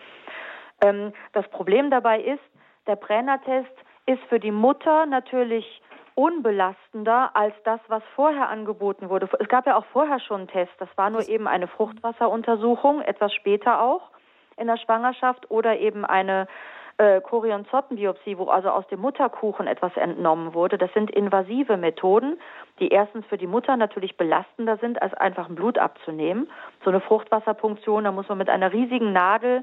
[0.80, 2.42] Ähm, das Problem dabei ist,
[2.86, 3.70] der Brenner-Test
[4.06, 5.82] ist für die Mutter natürlich
[6.18, 9.28] unbelastender als das, was vorher angeboten wurde.
[9.38, 10.72] Es gab ja auch vorher schon einen Test.
[10.80, 14.10] Das war nur eben eine Fruchtwasseruntersuchung, etwas später auch
[14.56, 16.48] in der Schwangerschaft oder eben eine
[16.96, 20.76] äh, Chorionzottenbiopsie, wo also aus dem Mutterkuchen etwas entnommen wurde.
[20.76, 22.40] Das sind invasive Methoden,
[22.80, 26.50] die erstens für die Mutter natürlich belastender sind, als einfach ein Blut abzunehmen.
[26.82, 29.62] So eine Fruchtwasserpunktion, da muss man mit einer riesigen Nadel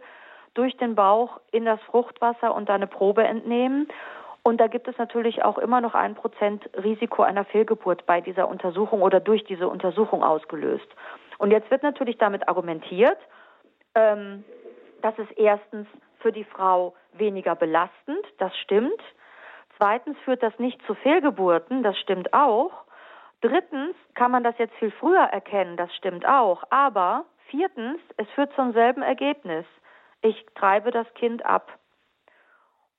[0.53, 3.89] durch den Bauch in das Fruchtwasser und da eine Probe entnehmen.
[4.47, 8.47] Und da gibt es natürlich auch immer noch ein Prozent Risiko einer Fehlgeburt bei dieser
[8.47, 10.85] Untersuchung oder durch diese Untersuchung ausgelöst.
[11.39, 13.17] Und jetzt wird natürlich damit argumentiert,
[13.95, 14.45] ähm,
[15.01, 15.87] dass es erstens
[16.19, 19.01] für die Frau weniger belastend, das stimmt.
[19.77, 22.71] Zweitens führt das nicht zu Fehlgeburten, das stimmt auch.
[23.41, 26.63] Drittens kann man das jetzt viel früher erkennen, das stimmt auch.
[26.69, 29.65] Aber viertens, es führt zum selben Ergebnis.
[30.21, 31.79] Ich treibe das Kind ab.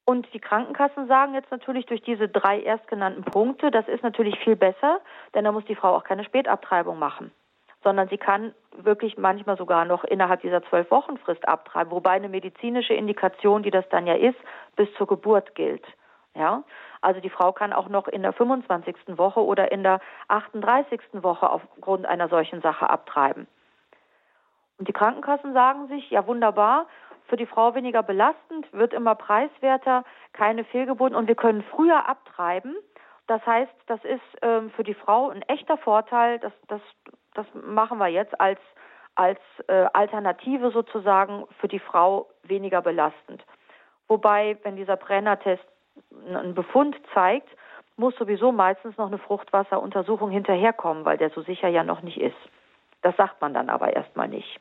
[0.07, 4.55] Und die Krankenkassen sagen jetzt natürlich durch diese drei erstgenannten Punkte, das ist natürlich viel
[4.55, 5.01] besser,
[5.35, 7.33] denn da muss die Frau auch keine Spätabtreibung machen,
[7.83, 12.29] sondern sie kann wirklich manchmal sogar noch innerhalb dieser zwölf Wochen Frist abtreiben, wobei eine
[12.29, 14.39] medizinische Indikation, die das dann ja ist,
[14.77, 15.85] bis zur Geburt gilt.
[16.37, 16.63] Ja,
[17.01, 19.19] also die Frau kann auch noch in der 25.
[19.19, 21.01] Woche oder in der 38.
[21.15, 23.49] Woche aufgrund einer solchen Sache abtreiben.
[24.79, 26.87] Und die Krankenkassen sagen sich, ja wunderbar,
[27.29, 32.77] für die Frau weniger belastend, wird immer preiswerter, keine Fehlgeburten und wir können früher abtreiben.
[33.27, 36.39] Das heißt, das ist ähm, für die Frau ein echter Vorteil.
[36.39, 36.81] Das, das,
[37.35, 38.61] das machen wir jetzt als,
[39.17, 43.45] als äh, Alternative sozusagen für die Frau weniger belastend.
[44.09, 45.65] Wobei, wenn dieser Brenner-Test
[46.29, 47.49] einen Befund zeigt,
[47.97, 52.37] muss sowieso meistens noch eine Fruchtwasseruntersuchung hinterherkommen, weil der so sicher ja noch nicht ist.
[53.03, 54.61] Das sagt man dann aber erstmal nicht.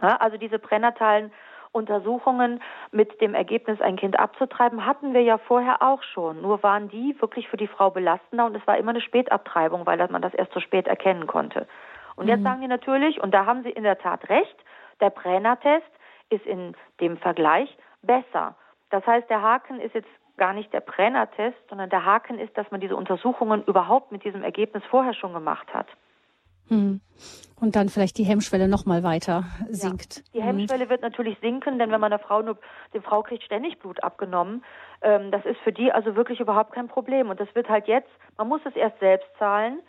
[0.00, 1.32] Ja, also diese pränatalen
[1.76, 2.60] Untersuchungen
[2.90, 6.42] mit dem Ergebnis, ein Kind abzutreiben, hatten wir ja vorher auch schon.
[6.42, 9.98] Nur waren die wirklich für die Frau belastender und es war immer eine Spätabtreibung, weil
[10.08, 11.66] man das erst so spät erkennen konnte.
[12.16, 12.30] Und mhm.
[12.30, 14.56] jetzt sagen die natürlich, und da haben sie in der Tat recht,
[15.00, 15.86] der Brenner-Test
[16.30, 18.56] ist in dem Vergleich besser.
[18.90, 22.70] Das heißt, der Haken ist jetzt gar nicht der Brenner-Test, sondern der Haken ist, dass
[22.70, 25.86] man diese Untersuchungen überhaupt mit diesem Ergebnis vorher schon gemacht hat.
[26.68, 27.00] Hm.
[27.58, 30.18] Und dann vielleicht die Hemmschwelle noch mal weiter sinkt.
[30.32, 30.90] Ja, die Hemmschwelle hm.
[30.90, 32.58] wird natürlich sinken, denn wenn man der Frau nur,
[32.92, 34.62] die Frau kriegt ständig Blut abgenommen,
[35.00, 37.30] ähm, das ist für die also wirklich überhaupt kein Problem.
[37.30, 39.80] Und das wird halt jetzt, man muss es erst selbst zahlen.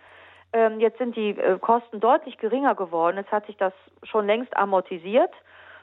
[0.53, 3.17] Ähm, jetzt sind die äh, Kosten deutlich geringer geworden.
[3.17, 5.31] Jetzt hat sich das schon längst amortisiert,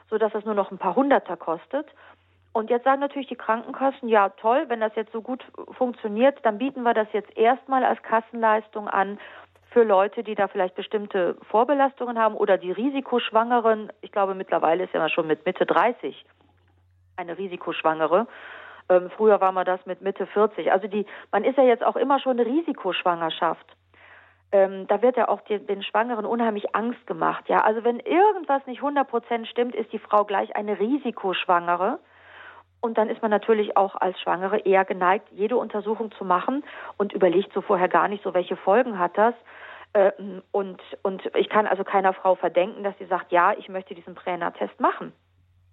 [0.09, 1.87] sodass es nur noch ein paar Hunderter kostet.
[2.51, 5.43] Und jetzt sagen natürlich die Krankenkassen, ja toll, wenn das jetzt so gut
[5.77, 9.19] funktioniert, dann bieten wir das jetzt erstmal als Kassenleistung an
[9.75, 13.91] für Leute, die da vielleicht bestimmte Vorbelastungen haben oder die Risikoschwangeren.
[13.99, 16.25] Ich glaube, mittlerweile ist ja schon mit Mitte 30
[17.17, 18.25] eine Risikoschwangere.
[18.87, 20.71] Ähm, früher war man das mit Mitte 40.
[20.71, 23.65] Also die, man ist ja jetzt auch immer schon eine Risikoschwangerschaft.
[24.53, 27.43] ähm, da wird ja auch den, den Schwangeren unheimlich Angst gemacht.
[27.49, 31.99] Ja, also wenn irgendwas nicht 100 Prozent stimmt, ist die Frau gleich eine Risikoschwangere.
[32.85, 36.63] Und dann ist man natürlich auch als Schwangere eher geneigt, jede Untersuchung zu machen
[36.97, 39.33] und überlegt so vorher gar nicht so, welche Folgen hat das.
[39.95, 43.95] Ähm, und, und ich kann also keiner Frau verdenken, dass sie sagt, ja, ich möchte
[43.95, 45.13] diesen Präna-Test machen.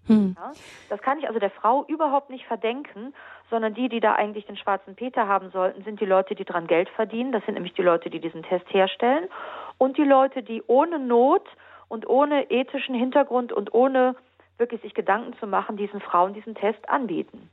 [0.06, 0.34] Hm.
[0.38, 0.52] Ja,
[0.88, 3.14] das kann ich also der Frau überhaupt nicht verdenken,
[3.50, 6.66] sondern die, die da eigentlich den schwarzen Peter haben sollten, sind die Leute, die dran
[6.66, 7.30] Geld verdienen.
[7.30, 9.28] Das sind nämlich die Leute, die diesen Test herstellen
[9.76, 11.46] und die Leute, die ohne Not
[11.88, 14.16] und ohne ethischen Hintergrund und ohne
[14.58, 17.50] wirklich sich Gedanken zu machen, diesen Frauen diesen Test anbieten.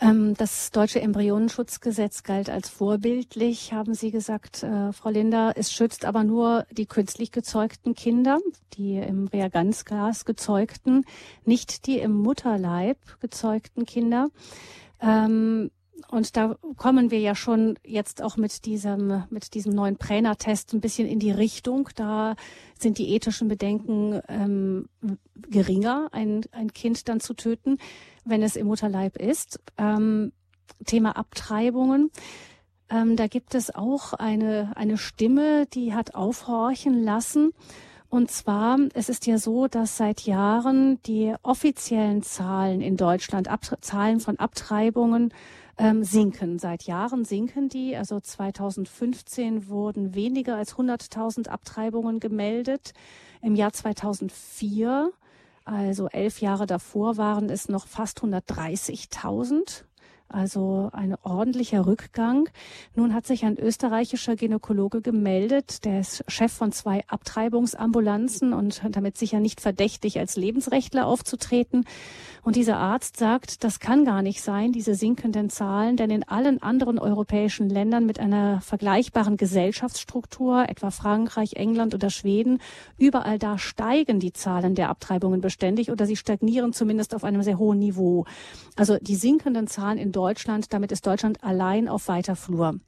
[0.00, 5.52] Ähm, das deutsche Embryonenschutzgesetz galt als vorbildlich, haben Sie gesagt, äh, Frau Linder.
[5.56, 8.38] Es schützt aber nur die künstlich gezeugten Kinder,
[8.74, 11.04] die im Reagenzglas gezeugten,
[11.44, 14.28] nicht die im Mutterleib gezeugten Kinder.
[15.00, 15.70] Ähm,
[16.10, 20.80] und da kommen wir ja schon jetzt auch mit diesem, mit diesem neuen Präner-Test ein
[20.80, 21.88] bisschen in die Richtung.
[21.94, 22.36] Da
[22.78, 24.88] sind die ethischen Bedenken ähm,
[25.48, 27.78] geringer, ein, ein Kind dann zu töten,
[28.24, 29.60] wenn es im Mutterleib ist.
[29.78, 30.32] Ähm,
[30.86, 32.10] Thema Abtreibungen.
[32.90, 37.52] Ähm, da gibt es auch eine, eine Stimme, die hat aufhorchen lassen.
[38.08, 43.62] Und zwar, es ist ja so, dass seit Jahren die offiziellen Zahlen in Deutschland, Ab
[43.80, 45.34] Zahlen von Abtreibungen
[45.78, 46.58] ähm, sinken.
[46.58, 47.96] Seit Jahren sinken die.
[47.96, 52.92] Also 2015 wurden weniger als 100.000 Abtreibungen gemeldet.
[53.42, 55.12] Im Jahr 2004,
[55.64, 59.84] also elf Jahre davor, waren es noch fast 130.000
[60.34, 62.48] also ein ordentlicher Rückgang.
[62.94, 69.16] Nun hat sich ein österreichischer Gynäkologe gemeldet, der ist Chef von zwei Abtreibungsambulanzen und damit
[69.16, 71.84] sicher nicht verdächtig, als Lebensrechtler aufzutreten.
[72.42, 76.62] Und dieser Arzt sagt, das kann gar nicht sein, diese sinkenden Zahlen, denn in allen
[76.62, 82.60] anderen europäischen Ländern mit einer vergleichbaren Gesellschaftsstruktur, etwa Frankreich, England oder Schweden,
[82.98, 87.58] überall da steigen die Zahlen der Abtreibungen beständig oder sie stagnieren zumindest auf einem sehr
[87.58, 88.26] hohen Niveau.
[88.76, 90.23] Also die sinkenden Zahlen in Deutschland,
[90.72, 92.78] damit ist Deutschland allein auf weiter Flur.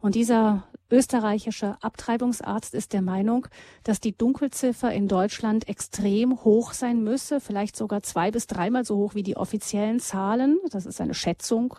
[0.00, 3.46] Und dieser österreichische Abtreibungsarzt ist der Meinung,
[3.84, 8.96] dass die Dunkelziffer in Deutschland extrem hoch sein müsse, vielleicht sogar zwei bis dreimal so
[8.96, 10.58] hoch wie die offiziellen Zahlen.
[10.70, 11.76] Das ist eine Schätzung.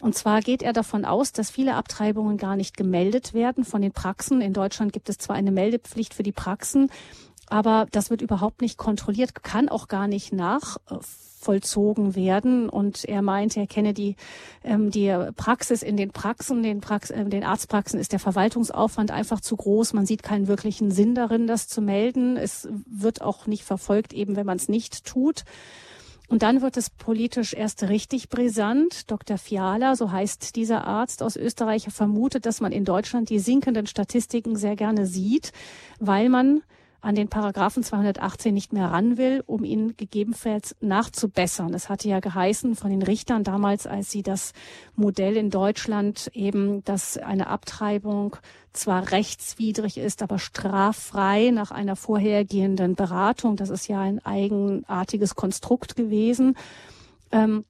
[0.00, 3.92] Und zwar geht er davon aus, dass viele Abtreibungen gar nicht gemeldet werden von den
[3.92, 4.40] Praxen.
[4.40, 6.90] In Deutschland gibt es zwar eine Meldepflicht für die Praxen,
[7.48, 10.32] aber das wird überhaupt nicht kontrolliert, kann auch gar nicht
[11.46, 12.68] nachvollzogen werden.
[12.68, 14.16] Und er meinte, er kenne die,
[14.64, 19.40] ähm, die Praxis in den Praxen, den, Prax äh, den Arztpraxen ist der Verwaltungsaufwand einfach
[19.40, 19.92] zu groß.
[19.92, 22.36] Man sieht keinen wirklichen Sinn darin, das zu melden.
[22.36, 25.44] Es wird auch nicht verfolgt, eben wenn man es nicht tut.
[26.28, 29.08] Und dann wird es politisch erst richtig brisant.
[29.12, 29.38] Dr.
[29.38, 34.56] Fiala, so heißt dieser Arzt aus Österreich, vermutet, dass man in Deutschland die sinkenden Statistiken
[34.56, 35.52] sehr gerne sieht,
[36.00, 36.62] weil man
[37.06, 41.72] an den Paragraphen 218 nicht mehr ran will, um ihn gegebenenfalls nachzubessern.
[41.72, 44.52] Es hatte ja geheißen von den Richtern damals, als sie das
[44.96, 48.36] Modell in Deutschland eben, dass eine Abtreibung
[48.72, 53.54] zwar rechtswidrig ist, aber straffrei nach einer vorhergehenden Beratung.
[53.54, 56.56] Das ist ja ein eigenartiges Konstrukt gewesen.
[57.30, 57.64] Ähm,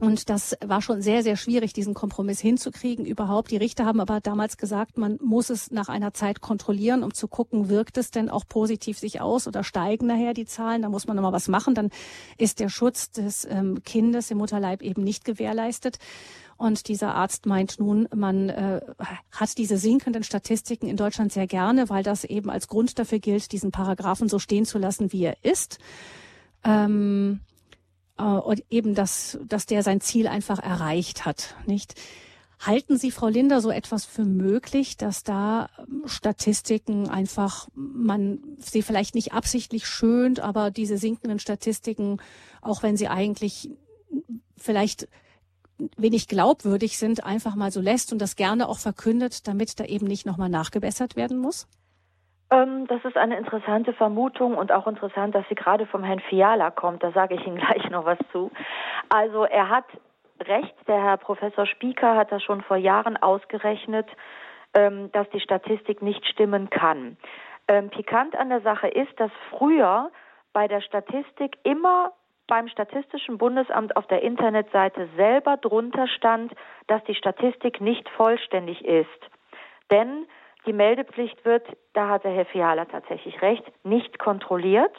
[0.00, 3.50] und das war schon sehr, sehr schwierig, diesen Kompromiss hinzukriegen überhaupt.
[3.50, 7.28] Die Richter haben aber damals gesagt, man muss es nach einer Zeit kontrollieren, um zu
[7.28, 10.82] gucken, wirkt es denn auch positiv sich aus oder steigen nachher die Zahlen.
[10.82, 11.74] Da muss man nochmal was machen.
[11.74, 11.90] Dann
[12.38, 15.98] ist der Schutz des ähm, Kindes im Mutterleib eben nicht gewährleistet.
[16.56, 18.80] Und dieser Arzt meint nun, man äh,
[19.32, 23.52] hat diese sinkenden Statistiken in Deutschland sehr gerne, weil das eben als Grund dafür gilt,
[23.52, 25.78] diesen Paragraphen so stehen zu lassen, wie er ist.
[26.64, 27.40] Ähm,
[28.18, 31.94] äh, und eben, dass, dass der sein Ziel einfach erreicht hat, nicht?
[32.64, 38.82] Halten Sie, Frau Linder, so etwas für möglich, dass da ähm, Statistiken einfach, man sie
[38.82, 42.18] vielleicht nicht absichtlich schönt, aber diese sinkenden Statistiken,
[42.60, 43.70] auch wenn sie eigentlich
[44.56, 45.08] vielleicht
[45.96, 50.06] wenig glaubwürdig sind, einfach mal so lässt und das gerne auch verkündet, damit da eben
[50.06, 51.66] nicht nochmal nachgebessert werden muss?
[52.52, 56.70] Ähm, das ist eine interessante Vermutung und auch interessant, dass sie gerade vom Herrn Fiala
[56.70, 57.02] kommt.
[57.02, 58.50] Da sage ich Ihnen gleich noch was zu.
[59.08, 59.86] Also er hat
[60.46, 64.06] recht, der Herr Professor Spieker hat das schon vor Jahren ausgerechnet,
[64.74, 67.16] ähm, dass die Statistik nicht stimmen kann.
[67.68, 70.10] Ähm, pikant an der Sache ist, dass früher
[70.52, 72.12] bei der Statistik immer
[72.48, 76.52] beim Statistischen Bundesamt auf der Internetseite selber drunter stand,
[76.88, 79.08] dass die Statistik nicht vollständig ist.
[79.90, 80.26] Denn
[80.66, 84.92] die Meldepflicht wird, da hat der Herr Fiala tatsächlich recht, nicht kontrolliert.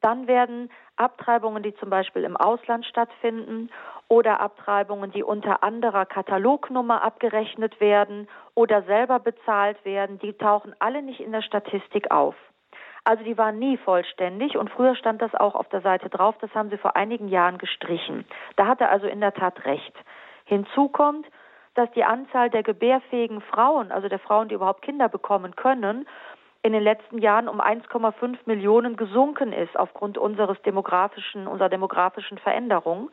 [0.00, 3.70] Dann werden Abtreibungen, die zum Beispiel im Ausland stattfinden
[4.08, 11.02] oder Abtreibungen, die unter anderer Katalognummer abgerechnet werden oder selber bezahlt werden, die tauchen alle
[11.02, 12.36] nicht in der Statistik auf.
[13.04, 16.54] Also die waren nie vollständig und früher stand das auch auf der Seite drauf, das
[16.54, 18.26] haben sie vor einigen Jahren gestrichen.
[18.56, 19.94] Da hat er also in der Tat recht.
[20.44, 21.26] Hinzu kommt,
[21.74, 26.06] dass die Anzahl der gebärfähigen Frauen, also der Frauen, die überhaupt Kinder bekommen können,
[26.62, 33.10] in den letzten Jahren um 1,5 Millionen gesunken ist aufgrund unseres demografischen, unserer demografischen Veränderung.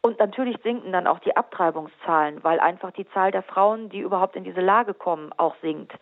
[0.00, 4.36] Und natürlich sinken dann auch die Abtreibungszahlen, weil einfach die Zahl der Frauen, die überhaupt
[4.36, 5.92] in diese Lage kommen, auch sinkt.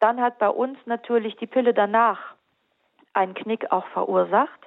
[0.00, 2.34] Dann hat bei uns natürlich die Pille danach
[3.14, 4.60] einen Knick auch verursacht.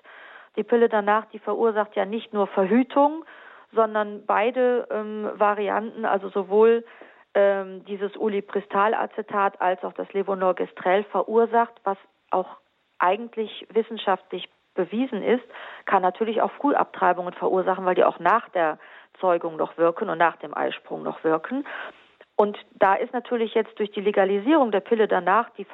[0.55, 3.25] Die Pille danach, die verursacht ja nicht nur Verhütung,
[3.74, 6.86] sondern beide ähm, Varianten, also sowohl
[7.34, 11.97] ähm, dieses Ulipristalacetat als auch das Levonorgestrel verursacht, was
[12.32, 12.57] auch
[12.99, 15.43] eigentlich wissenschaftlich bewiesen ist,
[15.86, 18.80] kann natürlich auch Frühabtreibungen verursachen, weil die auch nach der
[19.20, 21.65] Zeugung noch wirken und nach dem Eisprung noch wirken.
[22.36, 25.65] Und da ist natürlich jetzt durch die Legalisierung der Pille danach, die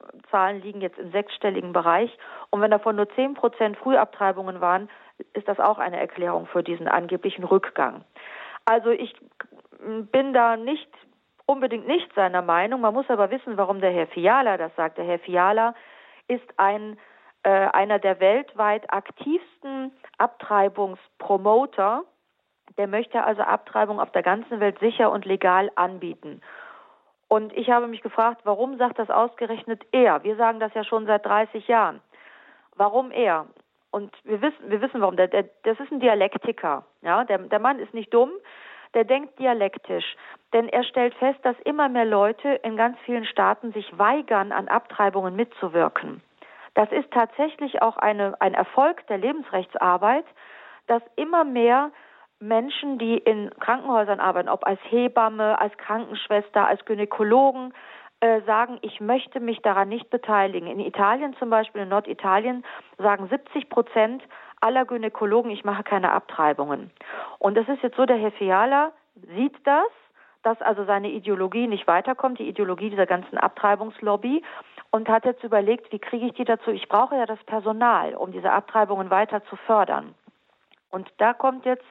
[0.00, 2.16] Verkaufszahlen liegen jetzt im sechsstelligen Bereich.
[2.50, 4.88] Und wenn davon nur zehn Prozent Frühabtreibungen waren,
[5.34, 8.04] ist das auch eine Erklärung für diesen angeblichen Rückgang.
[8.64, 9.14] Also ich
[10.12, 10.88] bin da nicht
[11.46, 12.80] unbedingt nicht seiner Meinung.
[12.80, 14.98] Man muss aber wissen, warum der Herr Fiala das sagt.
[14.98, 15.74] Der Herr Fiala
[16.28, 16.98] ist ein
[17.42, 22.04] äh, einer der weltweit aktivsten Abtreibungspromoter.
[22.78, 26.40] Der möchte also Abtreibung auf der ganzen Welt sicher und legal anbieten.
[27.30, 30.22] Und ich habe mich gefragt, warum sagt das ausgerechnet er?
[30.24, 32.02] Wir sagen das ja schon seit 30 Jahren.
[32.76, 33.46] Warum er?
[33.90, 35.16] Und wir wissen, wir wissen warum.
[35.16, 36.84] Der, der, das ist ein Dialektiker.
[37.00, 38.30] Ja, der, der Mann ist nicht dumm
[38.94, 40.16] der denkt dialektisch,
[40.52, 44.68] denn er stellt fest, dass immer mehr Leute in ganz vielen Staaten sich weigern, an
[44.68, 46.22] Abtreibungen mitzuwirken.
[46.74, 50.24] Das ist tatsächlich auch eine, ein Erfolg der Lebensrechtsarbeit,
[50.86, 51.90] dass immer mehr
[52.40, 57.74] Menschen, die in Krankenhäusern arbeiten, ob als Hebamme, als Krankenschwester, als Gynäkologen,
[58.20, 60.66] äh, sagen, ich möchte mich daran nicht beteiligen.
[60.66, 62.64] In Italien zum Beispiel, in Norditalien,
[62.98, 64.22] sagen 70 Prozent
[64.60, 66.90] aller Gynäkologen, ich mache keine Abtreibungen.
[67.38, 68.92] Und das ist jetzt so, der Herr Fiala
[69.34, 69.88] sieht das,
[70.42, 74.42] dass also seine Ideologie nicht weiterkommt, die Ideologie dieser ganzen Abtreibungslobby
[74.90, 76.70] und hat jetzt überlegt, wie kriege ich die dazu?
[76.70, 80.14] Ich brauche ja das Personal, um diese Abtreibungen weiter zu fördern.
[80.90, 81.84] Und da kommt jetzt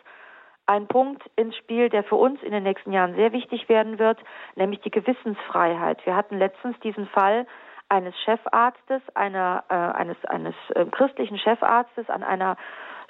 [0.69, 4.19] ein Punkt ins Spiel, der für uns in den nächsten Jahren sehr wichtig werden wird,
[4.55, 6.05] nämlich die Gewissensfreiheit.
[6.05, 7.47] Wir hatten letztens diesen Fall
[7.89, 12.55] eines Chefarztes, einer, äh, eines, eines äh, christlichen Chefarztes an einer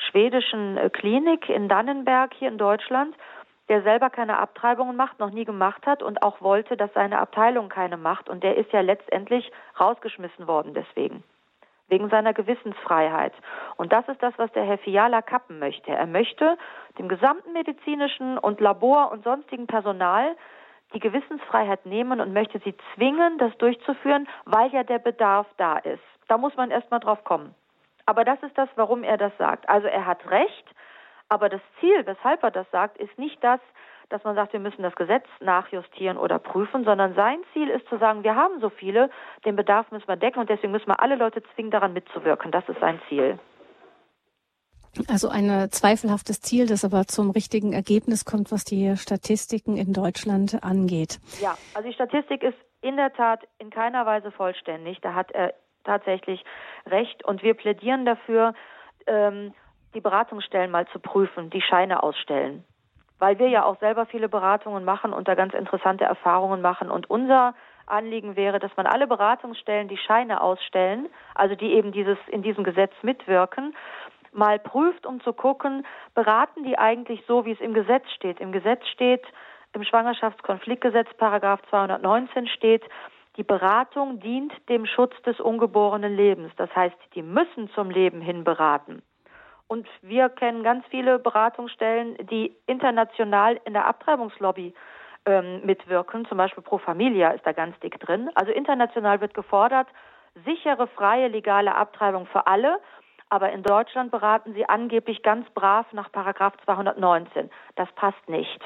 [0.09, 3.13] schwedischen äh, Klinik in Dannenberg hier in Deutschland,
[3.67, 7.67] der selber keine Abtreibungen macht, noch nie gemacht hat und auch wollte, dass seine Abteilung
[7.67, 8.29] keine macht.
[8.29, 11.25] Und der ist ja letztendlich rausgeschmissen worden deswegen
[11.89, 13.33] wegen seiner Gewissensfreiheit.
[13.77, 15.91] Und das ist das, was der Herr Fiala kappen möchte.
[15.91, 16.57] Er möchte
[16.97, 20.35] dem gesamten medizinischen und Labor und sonstigen Personal
[20.93, 26.01] die Gewissensfreiheit nehmen und möchte sie zwingen, das durchzuführen, weil ja der Bedarf da ist.
[26.27, 27.53] Da muss man erst mal drauf kommen.
[28.05, 29.69] Aber das ist das, warum er das sagt.
[29.69, 30.65] Also er hat recht,
[31.27, 33.59] aber das Ziel, weshalb er das sagt, ist nicht das,
[34.09, 37.97] dass man sagt, wir müssen das Gesetz nachjustieren oder prüfen, sondern sein Ziel ist zu
[37.97, 39.09] sagen, wir haben so viele,
[39.45, 42.51] den Bedarf müssen wir decken und deswegen müssen wir alle Leute zwingen, daran mitzuwirken.
[42.51, 43.39] Das ist sein Ziel.
[45.07, 50.63] Also ein zweifelhaftes Ziel, das aber zum richtigen Ergebnis kommt, was die Statistiken in Deutschland
[50.63, 51.19] angeht.
[51.39, 54.99] Ja, also die Statistik ist in der Tat in keiner Weise vollständig.
[55.01, 55.53] Da hat er
[55.83, 56.43] tatsächlich
[56.85, 57.23] recht.
[57.23, 58.53] Und wir plädieren dafür,
[59.05, 59.53] ähm,
[59.93, 62.63] die Beratungsstellen mal zu prüfen, die Scheine ausstellen.
[63.19, 66.89] Weil wir ja auch selber viele Beratungen machen und da ganz interessante Erfahrungen machen.
[66.89, 67.53] Und unser
[67.85, 72.63] Anliegen wäre, dass man alle Beratungsstellen, die Scheine ausstellen, also die eben dieses, in diesem
[72.63, 73.75] Gesetz mitwirken,
[74.31, 78.39] mal prüft, um zu gucken, beraten die eigentlich so, wie es im Gesetz steht.
[78.39, 79.23] Im Gesetz steht,
[79.73, 82.83] im Schwangerschaftskonfliktgesetz, Paragraph 219 steht,
[83.37, 86.51] die Beratung dient dem Schutz des ungeborenen Lebens.
[86.57, 89.01] Das heißt, die müssen zum Leben hin beraten.
[89.69, 94.73] Und wir kennen ganz viele Beratungsstellen, die international in der Abtreibungslobby
[95.25, 96.25] ähm, mitwirken.
[96.25, 98.29] Zum Beispiel Pro Familia ist da ganz dick drin.
[98.35, 99.87] Also international wird gefordert,
[100.43, 102.79] sichere, freie, legale Abtreibung für alle
[103.29, 107.49] aber in Deutschland beraten sie angeblich ganz brav nach Paragraph 219.
[107.75, 108.59] Das passt nicht.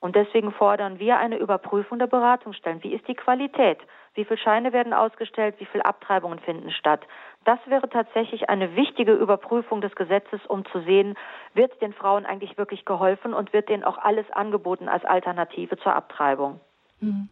[0.00, 2.82] Und deswegen fordern wir eine Überprüfung der Beratungsstellen.
[2.82, 3.78] Wie ist die Qualität?
[4.14, 5.56] Wie viele Scheine werden ausgestellt?
[5.58, 7.00] Wie viele Abtreibungen finden statt?
[7.44, 11.14] Das wäre tatsächlich eine wichtige Überprüfung des Gesetzes, um zu sehen,
[11.52, 15.94] wird den Frauen eigentlich wirklich geholfen und wird denen auch alles angeboten als Alternative zur
[15.94, 16.60] Abtreibung.
[17.00, 17.28] Hm.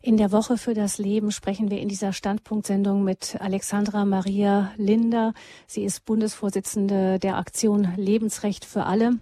[0.00, 5.32] In der Woche für das Leben sprechen wir in dieser Standpunktsendung mit Alexandra Maria Linder.
[5.66, 9.18] Sie ist Bundesvorsitzende der Aktion Lebensrecht für alle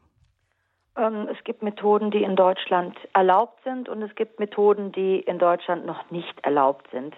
[0.96, 5.38] Ähm, es gibt Methoden, die in Deutschland erlaubt sind und es gibt Methoden, die in
[5.38, 7.14] Deutschland noch nicht erlaubt sind.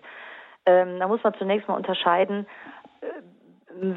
[0.66, 2.47] Ähm, da muss man zunächst mal unterscheiden,
[3.01, 3.07] äh,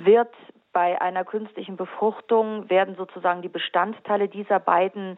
[0.05, 0.33] wird
[0.71, 5.17] bei einer künstlichen Befruchtung, werden sozusagen die Bestandteile dieser beiden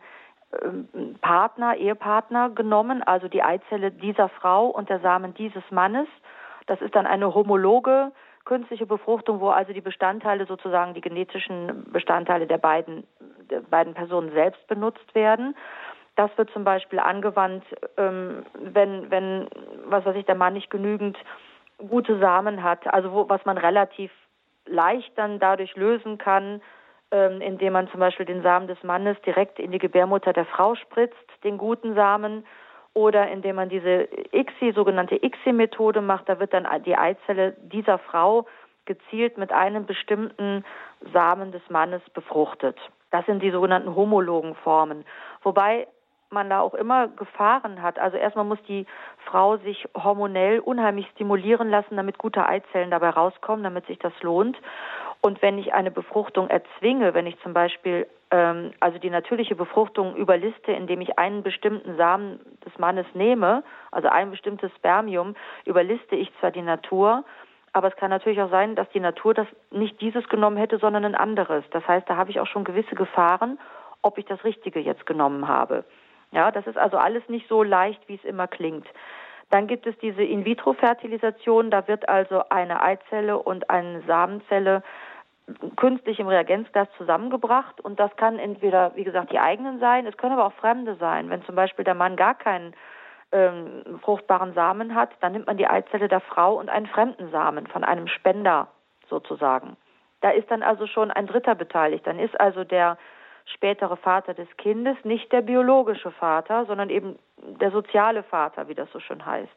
[1.22, 6.08] Partner, Ehepartner genommen, also die Eizelle dieser Frau und der Samen dieses Mannes.
[6.68, 8.12] Das ist dann eine homologe
[8.46, 13.06] künstliche Befruchtung, wo also die Bestandteile sozusagen die genetischen Bestandteile der beiden,
[13.50, 15.56] der beiden Personen selbst benutzt werden.
[16.16, 17.66] Das wird zum Beispiel angewandt,
[17.98, 19.50] ähm, wenn, wenn,
[19.88, 21.18] was weiß ich, der Mann nicht genügend
[21.78, 24.12] gute Samen hat, also wo, was man relativ
[24.66, 26.62] leicht dann dadurch lösen kann,
[27.12, 30.76] ähm, indem man zum Beispiel den Samen des Mannes direkt in die Gebärmutter der Frau
[30.76, 32.46] spritzt, den guten Samen,
[32.94, 38.46] oder indem man diese ICSI, sogenannte ICSI-Methode macht, da wird dann die Eizelle dieser Frau
[38.86, 40.64] gezielt mit einem bestimmten
[41.12, 42.78] Samen des Mannes befruchtet.
[43.12, 45.04] Das sind die sogenannten homologen Formen.
[45.44, 45.88] Wobei
[46.30, 48.00] man da auch immer Gefahren hat.
[48.00, 48.86] Also erstmal muss die
[49.26, 54.58] Frau sich hormonell unheimlich stimulieren lassen, damit gute Eizellen dabei rauskommen, damit sich das lohnt.
[55.26, 60.16] Und wenn ich eine Befruchtung erzwinge, wenn ich zum Beispiel ähm, also die natürliche Befruchtung
[60.16, 66.32] überliste, indem ich einen bestimmten Samen des Mannes nehme, also ein bestimmtes Spermium, überliste ich
[66.40, 67.24] zwar die Natur,
[67.74, 71.04] aber es kann natürlich auch sein, dass die Natur das nicht dieses genommen hätte, sondern
[71.06, 71.64] ein anderes.
[71.72, 73.58] Das heißt, da habe ich auch schon gewisse Gefahren,
[74.04, 75.86] ob ich das Richtige jetzt genommen habe.
[76.34, 78.86] Ja, das ist also alles nicht so leicht, wie es immer klingt.
[79.50, 81.72] Dann gibt es diese In-vitro-Fertilisation.
[81.72, 84.84] Da wird also eine Eizelle und eine Samenzelle
[85.76, 90.34] künstlich im Reagenzglas zusammengebracht und das kann entweder, wie gesagt, die eigenen sein, es können
[90.34, 91.30] aber auch fremde sein.
[91.30, 92.74] Wenn zum Beispiel der Mann gar keinen
[93.32, 97.68] ähm, fruchtbaren Samen hat, dann nimmt man die Eizelle der Frau und einen fremden Samen
[97.68, 98.70] von einem Spender
[99.10, 99.78] sozusagen.
[100.22, 102.08] Da ist dann also schon ein Dritter beteiligt.
[102.08, 102.98] Dann ist also der
[103.46, 108.92] spätere Vater des Kindes nicht der biologische Vater, sondern eben der soziale Vater, wie das
[108.92, 109.56] so schön heißt.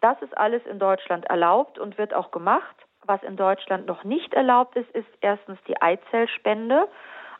[0.00, 2.76] Das ist alles in Deutschland erlaubt und wird auch gemacht.
[3.08, 6.88] Was in Deutschland noch nicht erlaubt ist, ist erstens die Eizellspende.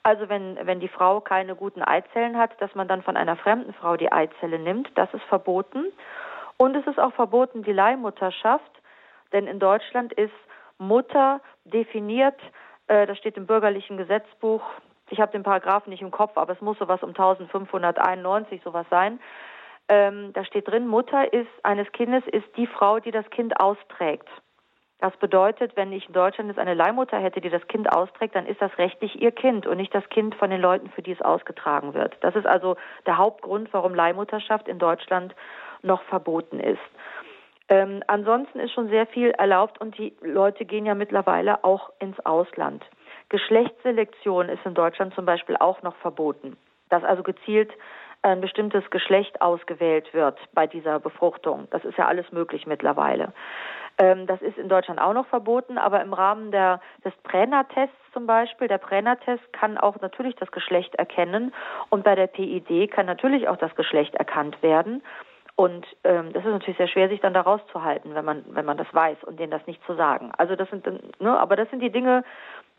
[0.02, 3.74] Also wenn, wenn die Frau keine guten Eizellen hat, dass man dann von einer fremden
[3.74, 5.84] Frau die Eizelle nimmt, das ist verboten.
[6.56, 8.70] Und es ist auch verboten die Leihmutterschaft,
[9.34, 10.32] denn in Deutschland ist
[10.78, 12.40] Mutter definiert,
[12.86, 14.62] äh, das steht im bürgerlichen Gesetzbuch,
[15.10, 19.20] ich habe den Paragraphen nicht im Kopf, aber es muss sowas um 1591 sowas sein.
[19.90, 24.28] Ähm, da steht drin, Mutter ist eines Kindes ist die Frau, die das Kind austrägt.
[25.00, 28.46] Das bedeutet, wenn ich in Deutschland jetzt eine Leihmutter hätte, die das Kind austrägt, dann
[28.46, 31.22] ist das rechtlich ihr Kind und nicht das Kind von den Leuten, für die es
[31.22, 32.16] ausgetragen wird.
[32.20, 32.76] Das ist also
[33.06, 35.36] der Hauptgrund, warum Leihmutterschaft in Deutschland
[35.82, 36.80] noch verboten ist.
[37.68, 42.18] Ähm, ansonsten ist schon sehr viel erlaubt und die Leute gehen ja mittlerweile auch ins
[42.26, 42.84] Ausland.
[43.28, 46.56] Geschlechtsselektion ist in Deutschland zum Beispiel auch noch verboten,
[46.88, 47.70] dass also gezielt
[48.22, 51.68] ein bestimmtes Geschlecht ausgewählt wird bei dieser Befruchtung.
[51.70, 53.32] Das ist ja alles möglich mittlerweile.
[53.98, 58.26] Ähm, das ist in Deutschland auch noch verboten, aber im Rahmen der, des Brenner-Tests zum
[58.26, 61.52] Beispiel, der Brenner-Test kann auch natürlich das Geschlecht erkennen
[61.90, 65.02] und bei der PID kann natürlich auch das Geschlecht erkannt werden.
[65.56, 68.76] Und ähm, das ist natürlich sehr schwer, sich dann da rauszuhalten, wenn man, wenn man
[68.76, 70.30] das weiß und denen das nicht zu sagen.
[70.38, 70.86] Also das sind,
[71.20, 72.22] ne, aber das sind die Dinge,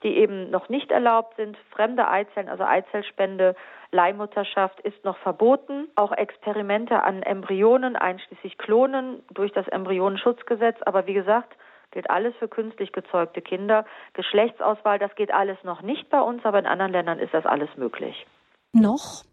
[0.04, 1.58] die eben noch nicht erlaubt sind.
[1.72, 3.56] Fremde Eizellen, also Eizellspende,
[3.92, 5.88] Leihmutterschaft ist noch verboten.
[5.96, 10.78] Auch Experimente an Embryonen, einschließlich Klonen, durch das Embryonenschutzgesetz.
[10.86, 11.56] Aber wie gesagt,
[11.92, 13.86] gilt alles für künstlich gezeugte Kinder.
[14.14, 17.70] Geschlechtsauswahl, das geht alles noch nicht bei uns, aber in anderen Ländern ist das alles
[17.78, 18.26] möglich.
[18.74, 19.24] Noch?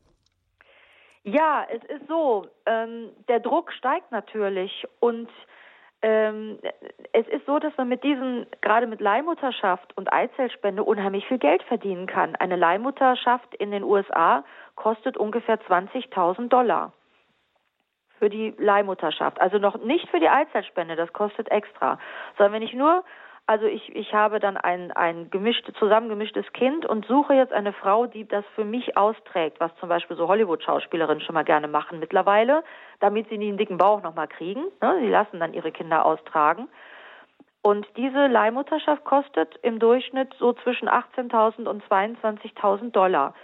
[1.22, 5.28] Ja, es ist so, ähm, der Druck steigt natürlich und
[6.02, 6.58] ähm,
[7.12, 11.62] es ist so, dass man mit diesen, gerade mit Leihmutterschaft und Eizellspende unheimlich viel Geld
[11.64, 12.36] verdienen kann.
[12.36, 14.44] Eine Leihmutterschaft in den USA
[14.74, 16.92] kostet ungefähr 20.000 Dollar
[18.18, 19.40] für die Leihmutterschaft.
[19.40, 21.98] Also noch nicht für die Eizellspende, das kostet extra.
[22.36, 23.04] Sondern wenn ich nur
[23.46, 28.06] also ich, ich habe dann ein, ein gemischt, zusammengemischtes Kind und suche jetzt eine Frau,
[28.06, 32.64] die das für mich austrägt, was zum Beispiel so Hollywood-Schauspielerinnen schon mal gerne machen mittlerweile,
[32.98, 34.64] damit sie nie einen dicken Bauch nochmal kriegen.
[34.82, 34.96] Ne?
[35.00, 36.68] Sie lassen dann ihre Kinder austragen.
[37.62, 43.34] Und diese Leihmutterschaft kostet im Durchschnitt so zwischen 18.000 und 22.000 Dollar.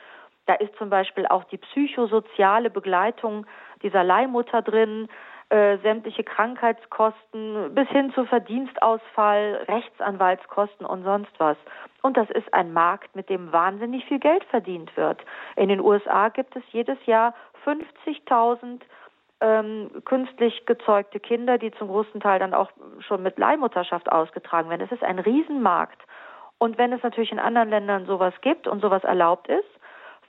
[0.46, 3.46] Da ist zum Beispiel auch die psychosoziale Begleitung
[3.82, 5.08] dieser Leihmutter drin,
[5.52, 11.58] äh, sämtliche Krankheitskosten bis hin zu Verdienstausfall, Rechtsanwaltskosten und sonst was.
[12.00, 15.22] Und das ist ein Markt, mit dem wahnsinnig viel Geld verdient wird.
[15.56, 17.34] In den USA gibt es jedes Jahr
[17.66, 18.80] 50.000
[19.42, 24.80] ähm, künstlich gezeugte Kinder, die zum großen Teil dann auch schon mit Leihmutterschaft ausgetragen werden.
[24.80, 26.00] Es ist ein Riesenmarkt.
[26.56, 29.68] Und wenn es natürlich in anderen Ländern sowas gibt und sowas erlaubt ist,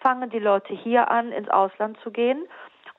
[0.01, 2.45] fangen die Leute hier an, ins Ausland zu gehen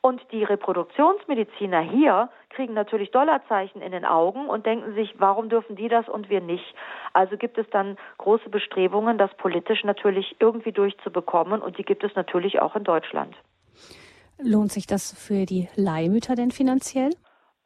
[0.05, 5.76] und die Reproduktionsmediziner hier kriegen natürlich Dollarzeichen in den Augen und denken sich, warum dürfen
[5.76, 6.74] die das und wir nicht?
[7.14, 12.14] Also gibt es dann große Bestrebungen, das politisch natürlich irgendwie durchzubekommen und die gibt es
[12.16, 13.34] natürlich auch in Deutschland.
[14.36, 17.12] Lohnt sich das für die Leihmütter denn finanziell?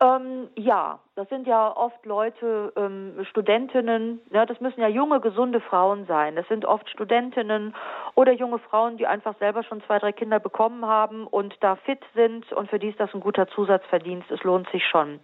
[0.01, 5.61] Ähm, ja, das sind ja oft Leute, ähm, Studentinnen, ja, das müssen ja junge, gesunde
[5.61, 6.37] Frauen sein.
[6.37, 7.75] Das sind oft Studentinnen
[8.15, 12.05] oder junge Frauen, die einfach selber schon zwei, drei Kinder bekommen haben und da fit
[12.15, 14.31] sind und für die ist das ein guter Zusatzverdienst.
[14.31, 15.19] Es lohnt sich schon.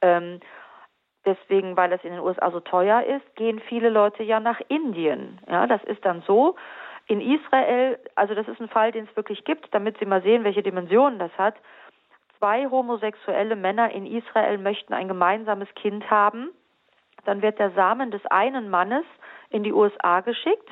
[0.00, 0.40] Ähm,
[1.24, 5.40] deswegen, weil es in den USA so teuer ist, gehen viele Leute ja nach Indien.
[5.48, 6.56] Ja, das ist dann so.
[7.06, 10.42] In Israel, also das ist ein Fall, den es wirklich gibt, damit Sie mal sehen,
[10.42, 11.54] welche Dimensionen das hat
[12.38, 16.50] zwei homosexuelle Männer in Israel möchten ein gemeinsames Kind haben,
[17.24, 19.04] dann wird der Samen des einen Mannes
[19.50, 20.70] in die USA geschickt.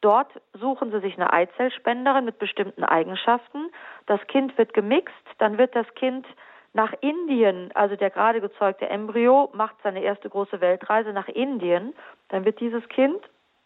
[0.00, 3.70] Dort suchen sie sich eine Eizellspenderin mit bestimmten Eigenschaften.
[4.06, 6.26] Das Kind wird gemixt, dann wird das Kind
[6.72, 11.94] nach Indien, also der gerade gezeugte Embryo macht seine erste große Weltreise nach Indien.
[12.28, 13.18] Dann wird dieses Kind,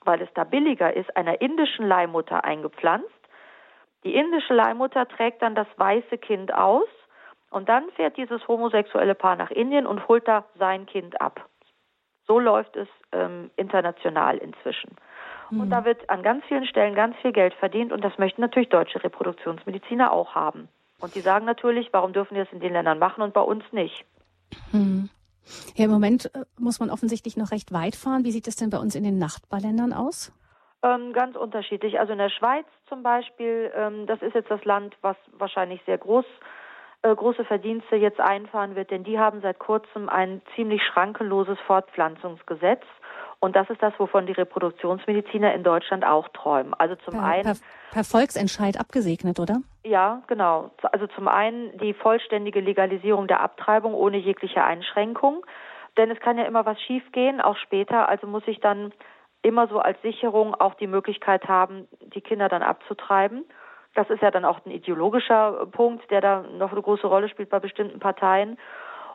[0.04, 3.10] weil es da billiger ist, einer indischen Leihmutter eingepflanzt.
[4.04, 6.88] Die indische Leihmutter trägt dann das weiße Kind aus
[7.52, 11.48] und dann fährt dieses homosexuelle Paar nach Indien und holt da sein Kind ab.
[12.26, 14.96] So läuft es ähm, international inzwischen.
[15.50, 15.60] Mhm.
[15.60, 18.70] Und da wird an ganz vielen Stellen ganz viel Geld verdient und das möchten natürlich
[18.70, 20.68] deutsche Reproduktionsmediziner auch haben.
[21.00, 23.64] Und die sagen natürlich, warum dürfen wir es in den Ländern machen und bei uns
[23.72, 24.04] nicht?
[24.72, 25.10] Mhm.
[25.74, 28.24] Ja, im Moment äh, muss man offensichtlich noch recht weit fahren.
[28.24, 30.32] Wie sieht es denn bei uns in den Nachbarländern aus?
[30.84, 31.98] Ähm, ganz unterschiedlich.
[31.98, 35.98] Also in der Schweiz zum Beispiel, ähm, das ist jetzt das Land, was wahrscheinlich sehr
[35.98, 36.61] groß ist
[37.02, 42.82] äh, große Verdienste jetzt einfahren wird, denn die haben seit kurzem ein ziemlich schrankenloses Fortpflanzungsgesetz.
[43.40, 46.74] Und das ist das, wovon die Reproduktionsmediziner in Deutschland auch träumen.
[46.74, 47.42] Also zum per, einen.
[47.42, 47.54] Per,
[47.90, 49.62] per Volksentscheid abgesegnet, oder?
[49.84, 50.70] Ja, genau.
[50.92, 55.44] Also zum einen die vollständige Legalisierung der Abtreibung ohne jegliche Einschränkung.
[55.96, 58.08] Denn es kann ja immer was schiefgehen, auch später.
[58.08, 58.92] Also muss ich dann
[59.42, 63.44] immer so als Sicherung auch die Möglichkeit haben, die Kinder dann abzutreiben.
[63.94, 67.50] Das ist ja dann auch ein ideologischer Punkt, der da noch eine große Rolle spielt
[67.50, 68.58] bei bestimmten Parteien.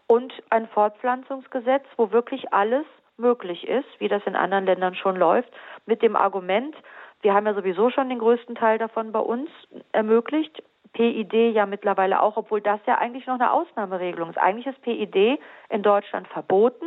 [0.07, 2.86] Und ein Fortpflanzungsgesetz, wo wirklich alles
[3.17, 5.49] möglich ist, wie das in anderen Ländern schon läuft,
[5.86, 6.75] mit dem Argument,
[7.21, 9.49] wir haben ja sowieso schon den größten Teil davon bei uns
[9.91, 10.63] ermöglicht.
[10.93, 14.38] PID ja mittlerweile auch, obwohl das ja eigentlich noch eine Ausnahmeregelung ist.
[14.38, 16.86] Eigentlich ist PID in Deutschland verboten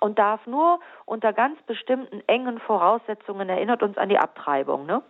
[0.00, 5.02] und darf nur unter ganz bestimmten engen Voraussetzungen, erinnert uns an die Abtreibung, ne?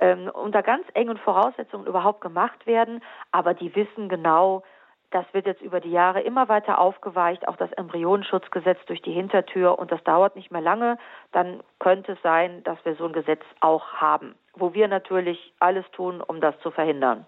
[0.00, 4.62] Ähm, unter ganz engen Voraussetzungen überhaupt gemacht werden, aber die wissen genau,
[5.10, 9.78] das wird jetzt über die Jahre immer weiter aufgeweicht, auch das Embryonenschutzgesetz durch die Hintertür
[9.78, 10.98] und das dauert nicht mehr lange,
[11.32, 15.84] dann könnte es sein, dass wir so ein Gesetz auch haben, wo wir natürlich alles
[15.92, 17.26] tun, um das zu verhindern.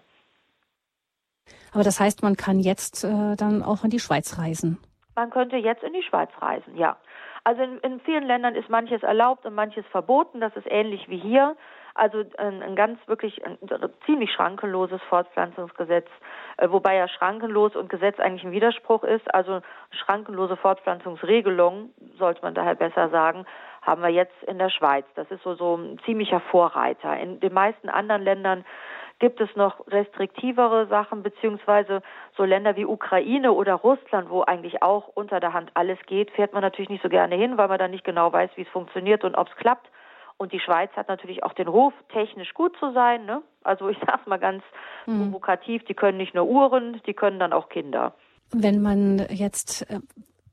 [1.73, 4.79] Aber das heißt, man kann jetzt äh, dann auch in die Schweiz reisen.
[5.15, 6.97] Man könnte jetzt in die Schweiz reisen, ja.
[7.43, 10.41] Also in, in vielen Ländern ist manches erlaubt und manches verboten.
[10.41, 11.55] Das ist ähnlich wie hier.
[11.95, 13.57] Also ein, ein ganz wirklich ein,
[14.05, 16.07] ziemlich schrankenloses Fortpflanzungsgesetz,
[16.57, 19.33] äh, wobei ja schrankenlos und Gesetz eigentlich ein Widerspruch ist.
[19.33, 23.45] Also schrankenlose Fortpflanzungsregelung, sollte man daher besser sagen,
[23.81, 25.05] haben wir jetzt in der Schweiz.
[25.15, 27.17] Das ist so, so ein ziemlicher Vorreiter.
[27.17, 28.65] In den meisten anderen Ländern
[29.19, 32.01] gibt es noch restriktivere Sachen, beziehungsweise
[32.35, 36.51] so Länder wie Ukraine oder Russland, wo eigentlich auch unter der Hand alles geht, fährt
[36.51, 39.23] man natürlich nicht so gerne hin, weil man dann nicht genau weiß, wie es funktioniert
[39.23, 39.87] und ob es klappt.
[40.37, 43.25] Und die Schweiz hat natürlich auch den Ruf, technisch gut zu sein.
[43.25, 43.41] Ne?
[43.63, 44.63] Also ich sage mal ganz
[45.05, 45.31] mhm.
[45.31, 48.13] provokativ, die können nicht nur Uhren, die können dann auch Kinder.
[48.51, 49.99] Wenn man jetzt äh,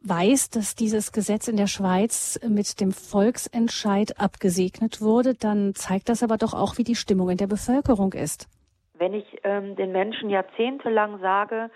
[0.03, 6.23] weiß, dass dieses Gesetz in der Schweiz mit dem Volksentscheid abgesegnet wurde, dann zeigt das
[6.23, 8.49] aber doch auch, wie die Stimmung in der Bevölkerung ist.
[8.95, 11.71] Wenn ich ähm, den Menschen jahrzehntelang sage,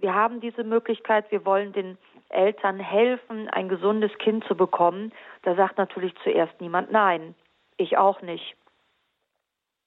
[0.00, 1.98] wir haben diese Möglichkeit, wir wollen den
[2.28, 5.12] Eltern helfen, ein gesundes Kind zu bekommen,
[5.42, 7.34] da sagt natürlich zuerst niemand nein.
[7.76, 8.56] Ich auch nicht.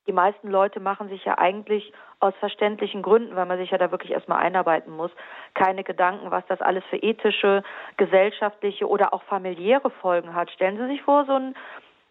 [0.07, 3.91] Die meisten Leute machen sich ja eigentlich aus verständlichen Gründen, weil man sich ja da
[3.91, 5.11] wirklich erstmal einarbeiten muss,
[5.53, 7.63] keine Gedanken, was das alles für ethische,
[7.97, 10.49] gesellschaftliche oder auch familiäre Folgen hat.
[10.49, 11.55] Stellen Sie sich vor, so ein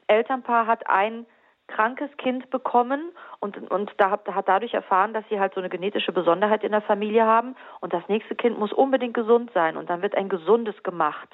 [0.06, 1.26] Elternpaar hat ein
[1.68, 5.68] krankes Kind bekommen und, und da hat, hat dadurch erfahren, dass sie halt so eine
[5.68, 9.88] genetische Besonderheit in der Familie haben und das nächste Kind muss unbedingt gesund sein und
[9.88, 11.28] dann wird ein gesundes gemacht.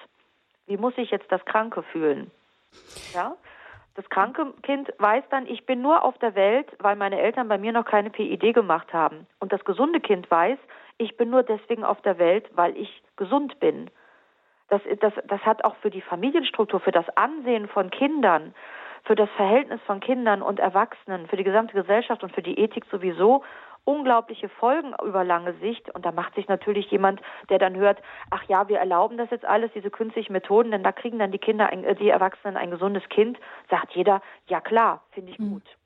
[0.66, 2.30] Wie muss sich jetzt das Kranke fühlen?
[3.14, 3.36] Ja?
[3.94, 7.58] Das kranke Kind weiß dann, ich bin nur auf der Welt, weil meine Eltern bei
[7.58, 9.26] mir noch keine PID gemacht haben.
[9.38, 10.58] Und das gesunde Kind weiß,
[10.98, 13.90] ich bin nur deswegen auf der Welt, weil ich gesund bin.
[14.68, 18.54] Das, das, das hat auch für die Familienstruktur, für das Ansehen von Kindern,
[19.04, 22.84] für das Verhältnis von Kindern und Erwachsenen, für die gesamte Gesellschaft und für die Ethik
[22.90, 23.42] sowieso
[23.84, 25.94] unglaubliche Folgen über lange Sicht.
[25.94, 28.00] Und da macht sich natürlich jemand, der dann hört,
[28.30, 31.38] ach ja, wir erlauben das jetzt alles, diese künstlichen Methoden, denn da kriegen dann die
[31.38, 33.38] Kinder, äh, die Erwachsenen ein gesundes Kind,
[33.70, 35.50] sagt jeder, ja klar, finde ich hm.
[35.50, 35.76] gut.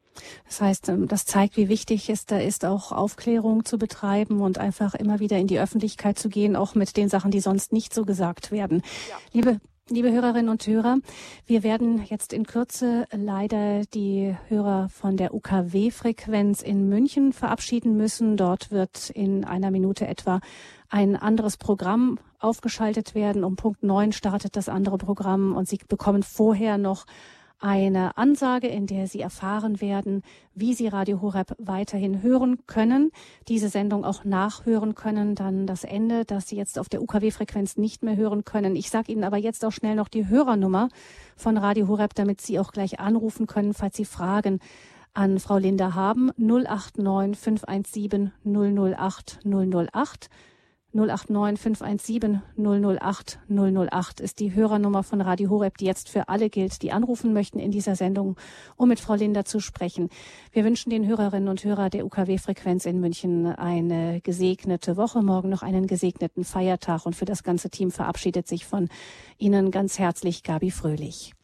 [0.47, 4.59] Das heißt, ähm, das zeigt, wie wichtig es da ist, auch Aufklärung zu betreiben und
[4.59, 7.95] einfach immer wieder in die Öffentlichkeit zu gehen, auch mit den Sachen, die sonst nicht
[7.95, 8.83] so gesagt werden.
[9.09, 9.17] Ja.
[9.33, 9.61] Liebe
[9.91, 10.99] Liebe Hörerinnen und Hörer,
[11.47, 18.37] wir werden jetzt in Kürze leider die Hörer von der UKW-Frequenz in München verabschieden müssen.
[18.37, 20.41] Dort wird in einer Minute etwa
[20.91, 23.45] ein anderes Programm aufgeschaltet werden.
[23.45, 27.07] Um Punkt neun startet das andere Programm und Sie bekommen vorher noch
[27.61, 30.23] eine Ansage, in der Sie erfahren werden,
[30.55, 33.11] wie Sie Radio Horeb weiterhin hören können,
[33.49, 38.03] diese Sendung auch nachhören können, dann das Ende, das Sie jetzt auf der UKW-Frequenz nicht
[38.03, 38.77] mehr hören können.
[38.77, 40.89] Ich sage Ihnen aber jetzt auch schnell noch die Hörernummer
[41.37, 44.61] von Radio Horeb, damit Sie auch gleich anrufen können, falls Sie Fragen
[45.15, 46.31] an Frau Linda haben.
[46.37, 50.31] 089 517 008 008.
[50.99, 56.83] 089 517 008 008 ist die Hörernummer von Radio Horeb, die jetzt für alle gilt,
[56.83, 58.37] die anrufen möchten in dieser Sendung,
[58.77, 60.09] um mit Frau Linder zu sprechen.
[60.51, 65.63] Wir wünschen den Hörerinnen und Hörern der UKW-Frequenz in München eine gesegnete Woche, morgen noch
[65.63, 68.89] einen gesegneten Feiertag und für das ganze Team verabschiedet sich von
[69.39, 71.38] Ihnen ganz herzlich Gabi Fröhlich.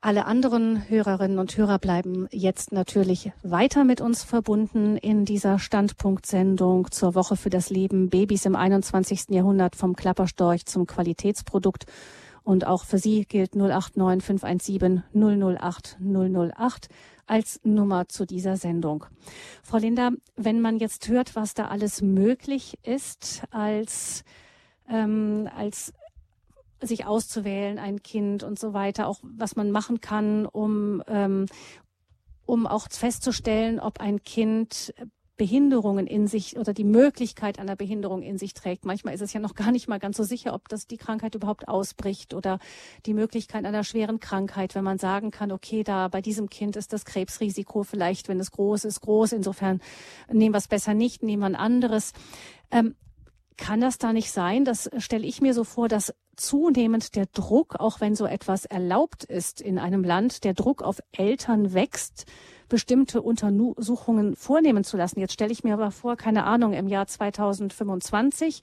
[0.00, 6.92] Alle anderen Hörerinnen und Hörer bleiben jetzt natürlich weiter mit uns verbunden in dieser Standpunktsendung
[6.92, 9.30] zur Woche für das Leben Babys im 21.
[9.30, 11.86] Jahrhundert vom Klapperstorch zum Qualitätsprodukt.
[12.44, 16.88] Und auch für Sie gilt 089 517 008 008
[17.26, 19.04] als Nummer zu dieser Sendung.
[19.64, 24.22] Frau Linda, wenn man jetzt hört, was da alles möglich ist als
[24.88, 25.92] ähm, als
[26.80, 31.46] sich auszuwählen, ein Kind und so weiter, auch was man machen kann, um, ähm,
[32.46, 34.94] um auch festzustellen, ob ein Kind
[35.38, 38.84] Behinderungen in sich oder die Möglichkeit einer Behinderung in sich trägt.
[38.84, 41.34] Manchmal ist es ja noch gar nicht mal ganz so sicher, ob das die Krankheit
[41.34, 42.58] überhaupt ausbricht oder
[43.06, 46.92] die Möglichkeit einer schweren Krankheit, wenn man sagen kann, okay, da bei diesem Kind ist
[46.92, 49.32] das Krebsrisiko vielleicht, wenn es groß ist, groß.
[49.32, 49.80] Insofern
[50.30, 52.12] nehmen wir es besser nicht, nehmen wir ein anderes.
[52.70, 52.96] Ähm,
[53.56, 54.64] kann das da nicht sein?
[54.64, 59.24] Das stelle ich mir so vor, dass zunehmend der Druck, auch wenn so etwas erlaubt
[59.24, 62.26] ist in einem Land, der Druck auf Eltern wächst,
[62.68, 65.20] bestimmte Untersuchungen vornehmen zu lassen.
[65.20, 68.62] Jetzt stelle ich mir aber vor, keine Ahnung, im Jahr 2025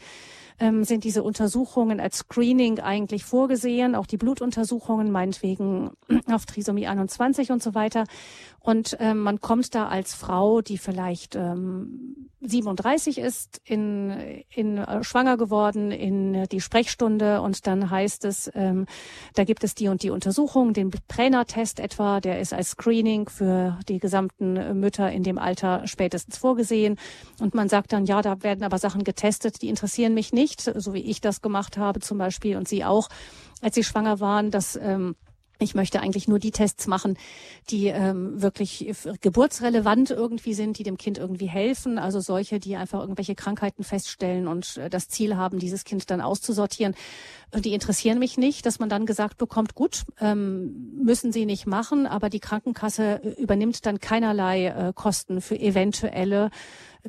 [0.60, 5.92] ähm, sind diese Untersuchungen als Screening eigentlich vorgesehen, auch die Blutuntersuchungen meinetwegen
[6.32, 8.06] auf Trisomie 21 und so weiter.
[8.60, 15.04] Und ähm, man kommt da als Frau, die vielleicht ähm, 37 ist, in, in äh,
[15.04, 18.86] schwanger geworden, in die Sprechstunde und dann heißt es, ähm,
[19.36, 23.80] da gibt es die und die Untersuchung, den Präner-Test etwa, der ist als Screening für
[23.88, 26.98] die gesamten Mütter in dem Alter spätestens vorgesehen.
[27.40, 30.94] Und man sagt dann, ja, da werden aber Sachen getestet, die interessieren mich nicht, so
[30.94, 33.10] wie ich das gemacht habe zum Beispiel und Sie auch,
[33.62, 34.52] als Sie schwanger waren.
[34.52, 35.16] Das ähm,
[35.60, 37.18] ich möchte eigentlich nur die Tests machen,
[37.70, 41.98] die ähm, wirklich geburtsrelevant irgendwie sind, die dem Kind irgendwie helfen.
[41.98, 46.22] Also solche, die einfach irgendwelche Krankheiten feststellen und äh, das Ziel haben, dieses Kind dann
[46.22, 46.94] auszusortieren.
[47.52, 51.68] Und die interessieren mich nicht, dass man dann gesagt bekommt, gut, ähm, müssen sie nicht
[51.68, 56.50] machen, aber die Krankenkasse äh, übernimmt dann keinerlei äh, Kosten für eventuelle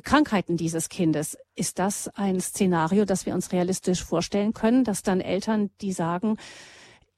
[0.03, 1.37] Krankheiten dieses Kindes.
[1.55, 6.37] Ist das ein Szenario, das wir uns realistisch vorstellen können, dass dann Eltern, die sagen,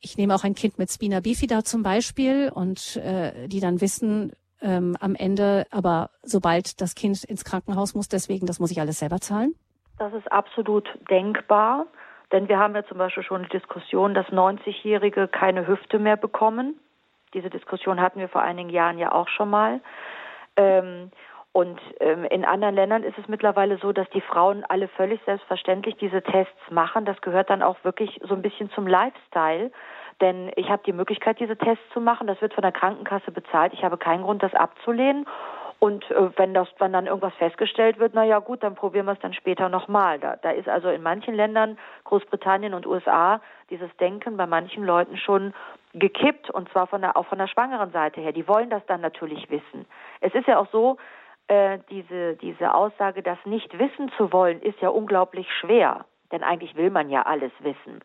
[0.02, 4.32] ich nehme auch ein Kind mit Spina bifida zum Beispiel und äh, die dann wissen,
[4.62, 9.00] ähm, am Ende, aber sobald das Kind ins Krankenhaus muss, deswegen, das muss ich alles
[9.00, 9.56] selber zahlen?
[9.98, 11.86] Das ist absolut denkbar,
[12.32, 16.80] denn wir haben ja zum Beispiel schon eine Diskussion, dass 90-Jährige keine Hüfte mehr bekommen.
[17.34, 19.82] Diese Diskussion hatten wir vor einigen Jahren ja auch schon mal.
[20.56, 21.12] Ähm,
[21.52, 25.96] und ähm, in anderen Ländern ist es mittlerweile so, dass die Frauen alle völlig selbstverständlich
[25.98, 27.06] diese Tests machen.
[27.06, 29.72] Das gehört dann auch wirklich so ein bisschen zum Lifestyle.
[30.22, 32.28] Denn ich habe die Möglichkeit, diese Tests zu machen.
[32.28, 33.74] Das wird von der Krankenkasse bezahlt.
[33.74, 35.26] Ich habe keinen Grund, das abzulehnen.
[35.80, 39.14] Und äh, wenn das, wenn dann irgendwas festgestellt wird, na ja gut, dann probieren wir
[39.14, 40.20] es dann später nochmal.
[40.20, 45.18] Da, da ist also in manchen Ländern, Großbritannien und USA, dieses Denken bei manchen Leuten
[45.18, 45.54] schon
[45.94, 48.34] gekippt und zwar von der, auch von der schwangeren Seite her.
[48.34, 49.86] Die wollen das dann natürlich wissen.
[50.20, 50.98] Es ist ja auch so,
[51.50, 56.06] äh, diese, diese Aussage, das nicht wissen zu wollen, ist ja unglaublich schwer.
[56.32, 58.02] Denn eigentlich will man ja alles wissen.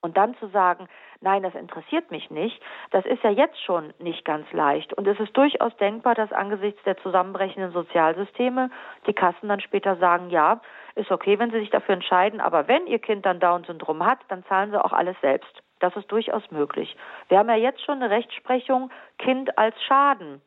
[0.00, 0.88] Und dann zu sagen,
[1.20, 2.62] nein, das interessiert mich nicht,
[2.92, 4.94] das ist ja jetzt schon nicht ganz leicht.
[4.94, 8.70] Und es ist durchaus denkbar, dass angesichts der zusammenbrechenden Sozialsysteme
[9.06, 10.60] die Kassen dann später sagen, ja,
[10.94, 14.44] ist okay, wenn sie sich dafür entscheiden, aber wenn ihr Kind dann Down-Syndrom hat, dann
[14.44, 15.62] zahlen sie auch alles selbst.
[15.80, 16.96] Das ist durchaus möglich.
[17.28, 20.40] Wir haben ja jetzt schon eine Rechtsprechung Kind als Schaden.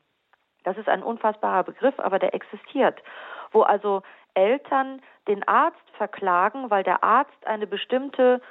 [0.64, 3.02] Das ist ein unfassbarer Begriff, aber der existiert,
[3.52, 4.02] wo also
[4.34, 8.42] Eltern den Arzt verklagen, weil der Arzt eine bestimmte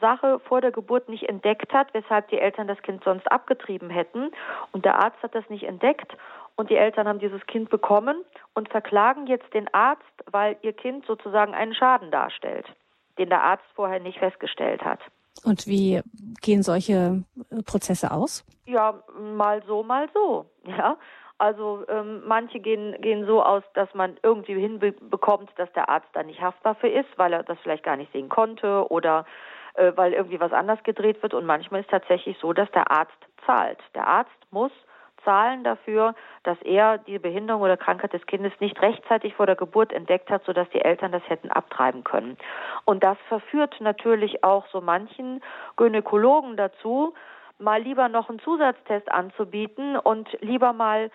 [0.00, 4.30] Sache vor der Geburt nicht entdeckt hat, weshalb die Eltern das Kind sonst abgetrieben hätten.
[4.72, 6.16] Und der Arzt hat das nicht entdeckt
[6.56, 8.24] und die Eltern haben dieses Kind bekommen
[8.54, 12.66] und verklagen jetzt den Arzt, weil ihr Kind sozusagen einen Schaden darstellt,
[13.18, 15.00] den der Arzt vorher nicht festgestellt hat.
[15.44, 16.00] Und wie
[16.42, 17.24] gehen solche
[17.66, 18.44] Prozesse aus?
[18.66, 20.46] Ja, mal so, mal so.
[20.64, 20.96] Ja,
[21.38, 26.22] also ähm, manche gehen, gehen so aus, dass man irgendwie hinbekommt, dass der Arzt da
[26.22, 29.24] nicht haftbar für ist, weil er das vielleicht gar nicht sehen konnte oder
[29.74, 31.34] äh, weil irgendwie was anders gedreht wird.
[31.34, 33.12] Und manchmal ist tatsächlich so, dass der Arzt
[33.46, 33.78] zahlt.
[33.94, 34.72] Der Arzt muss
[35.24, 36.14] zahlen dafür,
[36.44, 40.44] dass er die Behinderung oder Krankheit des Kindes nicht rechtzeitig vor der Geburt entdeckt hat,
[40.44, 42.36] sodass die Eltern das hätten abtreiben können.
[42.84, 45.42] Und das verführt natürlich auch so manchen
[45.76, 47.14] Gynäkologen dazu,
[47.58, 51.10] mal lieber noch einen Zusatztest anzubieten und lieber mal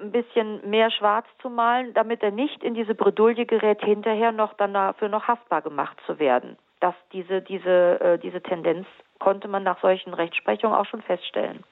[0.00, 4.54] ein bisschen mehr schwarz zu malen, damit er nicht in diese Bredouille gerät, hinterher noch
[4.54, 6.56] dann dafür noch haftbar gemacht zu werden.
[6.80, 8.86] Dass diese, diese, äh, diese Tendenz
[9.18, 11.64] konnte man nach solchen Rechtsprechungen auch schon feststellen.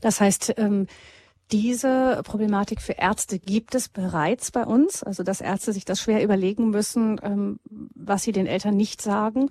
[0.00, 0.86] Das heißt, ähm,
[1.50, 6.22] diese Problematik für Ärzte gibt es bereits bei uns, also dass Ärzte sich das schwer
[6.24, 7.60] überlegen müssen, ähm,
[7.94, 9.50] was sie den Eltern nicht sagen.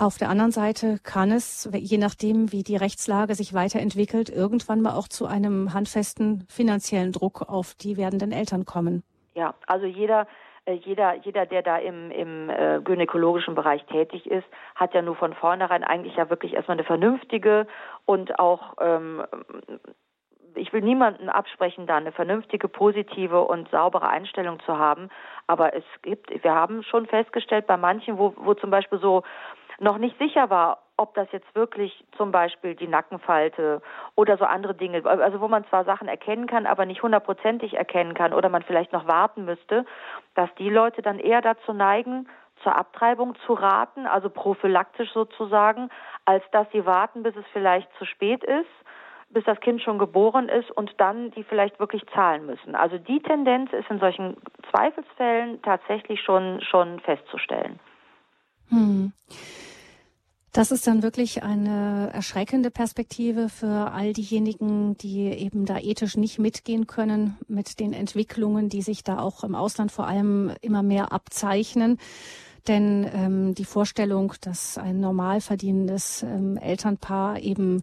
[0.00, 4.94] Auf der anderen Seite kann es, je nachdem, wie die Rechtslage sich weiterentwickelt, irgendwann mal
[4.94, 9.02] auch zu einem handfesten finanziellen Druck auf die werdenden Eltern kommen.
[9.34, 10.28] Ja, also jeder,
[10.66, 14.46] äh, jeder, jeder, der da im, im äh, gynäkologischen Bereich tätig ist,
[14.76, 17.66] hat ja nur von vornherein eigentlich ja wirklich erstmal eine vernünftige
[18.04, 19.24] und auch ähm,
[20.58, 25.08] ich will niemanden absprechen, da eine vernünftige, positive und saubere Einstellung zu haben.
[25.46, 29.22] Aber es gibt, wir haben schon festgestellt, bei manchen, wo, wo zum Beispiel so
[29.80, 33.80] noch nicht sicher war, ob das jetzt wirklich zum Beispiel die Nackenfalte
[34.16, 38.14] oder so andere Dinge, also wo man zwar Sachen erkennen kann, aber nicht hundertprozentig erkennen
[38.14, 39.84] kann oder man vielleicht noch warten müsste,
[40.34, 42.28] dass die Leute dann eher dazu neigen,
[42.64, 45.90] zur Abtreibung zu raten, also prophylaktisch sozusagen,
[46.24, 48.66] als dass sie warten, bis es vielleicht zu spät ist,
[49.30, 52.74] bis das Kind schon geboren ist und dann die vielleicht wirklich zahlen müssen.
[52.74, 54.36] Also die Tendenz ist in solchen
[54.70, 57.78] Zweifelsfällen tatsächlich schon, schon festzustellen.
[58.70, 59.12] Hm.
[60.52, 66.38] Das ist dann wirklich eine erschreckende Perspektive für all diejenigen, die eben da ethisch nicht
[66.38, 71.12] mitgehen können mit den Entwicklungen, die sich da auch im Ausland vor allem immer mehr
[71.12, 71.98] abzeichnen.
[72.66, 77.82] Denn ähm, die Vorstellung, dass ein normal verdienendes ähm, Elternpaar eben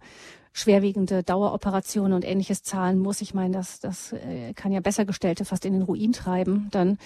[0.55, 5.65] schwerwiegende Daueroperationen und ähnliches zahlen muss, ich meine, das, das äh, kann ja Bessergestellte fast
[5.65, 6.69] in den Ruin treiben.
[6.71, 6.97] Dann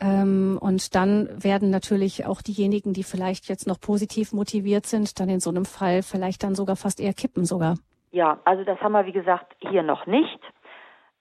[0.00, 5.28] ähm, und dann werden natürlich auch diejenigen, die vielleicht jetzt noch positiv motiviert sind, dann
[5.28, 7.74] in so einem Fall vielleicht dann sogar fast eher kippen sogar.
[8.10, 10.40] Ja, also das haben wir wie gesagt hier noch nicht.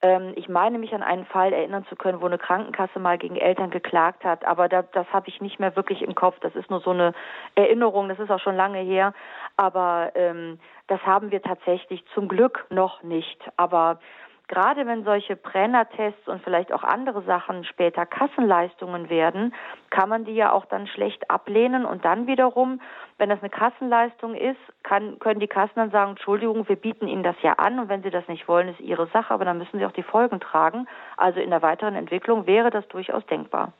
[0.02, 3.36] Ähm, ich meine mich an einen Fall erinnern zu können, wo eine Krankenkasse mal gegen
[3.36, 6.36] Eltern geklagt hat, aber da, das habe ich nicht mehr wirklich im Kopf.
[6.42, 7.14] Das ist nur so eine
[7.56, 9.14] Erinnerung, das ist auch schon lange her.
[9.58, 13.40] Aber ähm, das haben wir tatsächlich zum Glück noch nicht.
[13.58, 14.00] Aber
[14.48, 19.54] gerade wenn solche Brennertests und vielleicht auch andere Sachen später Kassenleistungen werden,
[19.90, 22.82] kann man die ja auch dann schlecht ablehnen und dann wiederum,
[23.18, 27.24] wenn das eine Kassenleistung ist, kann, können die Kassen dann sagen, Entschuldigung, wir bieten Ihnen
[27.24, 29.80] das ja an und wenn Sie das nicht wollen, ist Ihre Sache, aber dann müssen
[29.80, 30.88] Sie auch die Folgen tragen.
[31.18, 33.74] Also in der weiteren Entwicklung wäre das durchaus denkbar.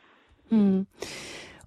[0.50, 0.88] Hm.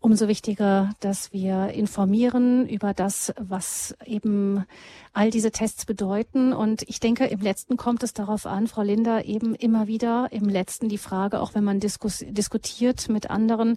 [0.03, 4.65] Umso wichtiger, dass wir informieren über das, was eben
[5.13, 6.55] all diese Tests bedeuten.
[6.55, 10.49] Und ich denke, im letzten kommt es darauf an, Frau Linder, eben immer wieder im
[10.49, 13.77] letzten die Frage, auch wenn man diskus diskutiert mit anderen,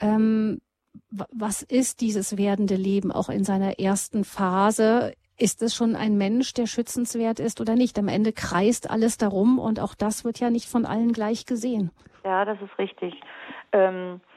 [0.00, 0.62] ähm,
[1.10, 5.12] was ist dieses werdende Leben auch in seiner ersten Phase?
[5.36, 7.98] Ist es schon ein Mensch, der schützenswert ist oder nicht?
[7.98, 11.90] Am Ende kreist alles darum und auch das wird ja nicht von allen gleich gesehen.
[12.24, 13.14] Ja, das ist richtig.
[13.72, 14.29] Ähm äh,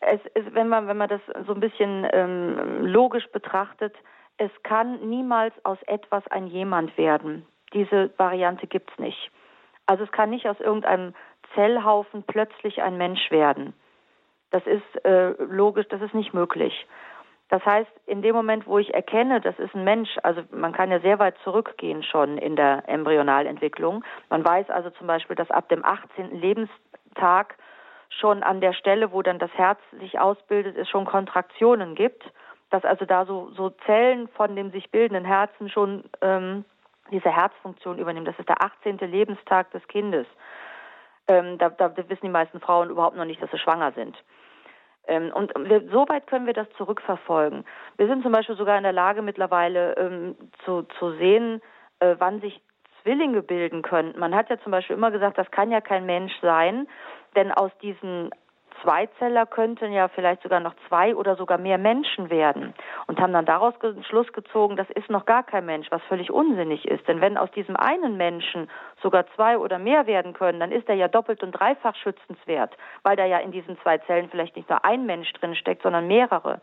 [0.00, 3.94] es ist, wenn man, wenn man das so ein bisschen ähm, logisch betrachtet,
[4.38, 7.46] es kann niemals aus etwas ein jemand werden.
[7.72, 9.30] Diese Variante gibt es nicht.
[9.86, 11.14] Also es kann nicht aus irgendeinem
[11.54, 13.72] Zellhaufen plötzlich ein Mensch werden.
[14.50, 16.86] Das ist äh, logisch, das ist nicht möglich.
[17.48, 20.90] Das heißt, in dem Moment, wo ich erkenne, das ist ein Mensch, also man kann
[20.90, 24.04] ja sehr weit zurückgehen schon in der Embryonalentwicklung.
[24.30, 26.40] Man weiß also zum Beispiel, dass ab dem 18.
[26.40, 27.56] Lebenstag
[28.08, 32.24] schon an der Stelle, wo dann das Herz sich ausbildet, es schon Kontraktionen gibt,
[32.70, 36.64] dass also da so, so Zellen von dem sich bildenden Herzen schon ähm,
[37.10, 38.26] diese Herzfunktion übernehmen.
[38.26, 38.98] Das ist der 18.
[38.98, 40.26] Lebenstag des Kindes.
[41.28, 44.16] Ähm, da, da wissen die meisten Frauen überhaupt noch nicht, dass sie schwanger sind.
[45.08, 47.64] Ähm, und wir, so weit können wir das zurückverfolgen.
[47.96, 51.62] Wir sind zum Beispiel sogar in der Lage mittlerweile ähm, zu, zu sehen,
[52.00, 52.60] äh, wann sich
[53.02, 54.18] Zwillinge bilden könnten.
[54.18, 56.88] Man hat ja zum Beispiel immer gesagt, das kann ja kein Mensch sein,
[57.36, 58.30] denn aus diesen
[58.82, 62.74] Zweizeller könnten ja vielleicht sogar noch zwei oder sogar mehr Menschen werden
[63.06, 66.30] und haben dann daraus den Schluss gezogen, das ist noch gar kein Mensch, was völlig
[66.30, 67.06] unsinnig ist.
[67.08, 68.68] Denn wenn aus diesem einen Menschen
[69.02, 73.16] sogar zwei oder mehr werden können, dann ist er ja doppelt und dreifach schützenswert, weil
[73.16, 76.60] da ja in diesen zwei Zellen vielleicht nicht nur ein Mensch drin steckt, sondern mehrere.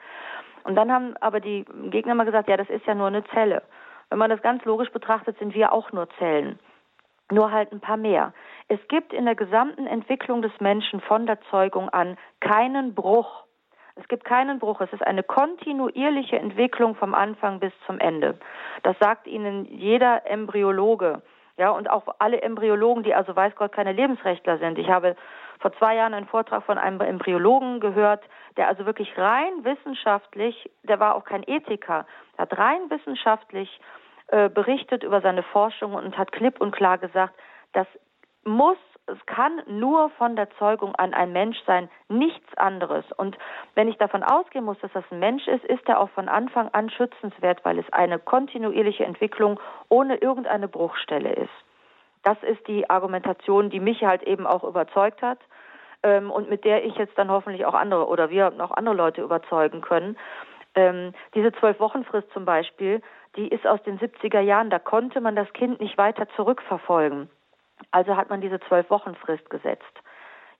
[0.63, 3.63] Und dann haben aber die Gegner mal gesagt, ja, das ist ja nur eine Zelle.
[4.09, 6.59] Wenn man das ganz logisch betrachtet, sind wir auch nur Zellen
[7.31, 8.33] nur halt ein paar mehr.
[8.67, 13.43] Es gibt in der gesamten Entwicklung des Menschen von der Zeugung an keinen Bruch.
[13.95, 14.81] Es gibt keinen Bruch.
[14.81, 18.39] Es ist eine kontinuierliche Entwicklung vom Anfang bis zum Ende.
[18.81, 21.21] Das sagt Ihnen jeder Embryologe.
[21.57, 24.79] Ja, und auch alle Embryologen, die also weiß Gott keine Lebensrechtler sind.
[24.79, 25.15] Ich habe
[25.59, 28.23] vor zwei Jahren einen Vortrag von einem Embryologen gehört,
[28.57, 32.07] der also wirklich rein wissenschaftlich, der war auch kein Ethiker,
[32.37, 33.79] der hat rein wissenschaftlich
[34.27, 37.35] äh, berichtet über seine Forschung und hat klipp und klar gesagt,
[37.73, 37.87] das
[38.43, 43.03] muss es kann nur von der Zeugung an ein Mensch sein, nichts anderes.
[43.17, 43.37] Und
[43.75, 46.69] wenn ich davon ausgehen muss, dass das ein Mensch ist, ist er auch von Anfang
[46.69, 49.59] an schützenswert, weil es eine kontinuierliche Entwicklung
[49.89, 51.51] ohne irgendeine Bruchstelle ist.
[52.23, 55.39] Das ist die Argumentation, die mich halt eben auch überzeugt hat
[56.03, 59.21] ähm, und mit der ich jetzt dann hoffentlich auch andere oder wir auch andere Leute
[59.21, 60.17] überzeugen können.
[60.75, 63.01] Ähm, diese zwölf Wochen Frist zum Beispiel,
[63.35, 64.69] die ist aus den 70er Jahren.
[64.69, 67.29] Da konnte man das Kind nicht weiter zurückverfolgen.
[67.91, 69.83] Also hat man diese zwölf Wochen Frist gesetzt.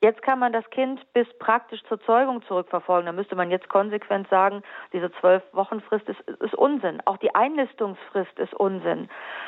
[0.01, 3.05] Jetzt kann man das Kind bis praktisch zur Zeugung zurückverfolgen.
[3.05, 4.61] Da müsste man jetzt konsequent sagen,
[4.91, 7.01] diese zwölf Wochen Frist ist, ist Unsinn.
[7.05, 9.07] Auch die Einlistungsfrist ist Unsinn.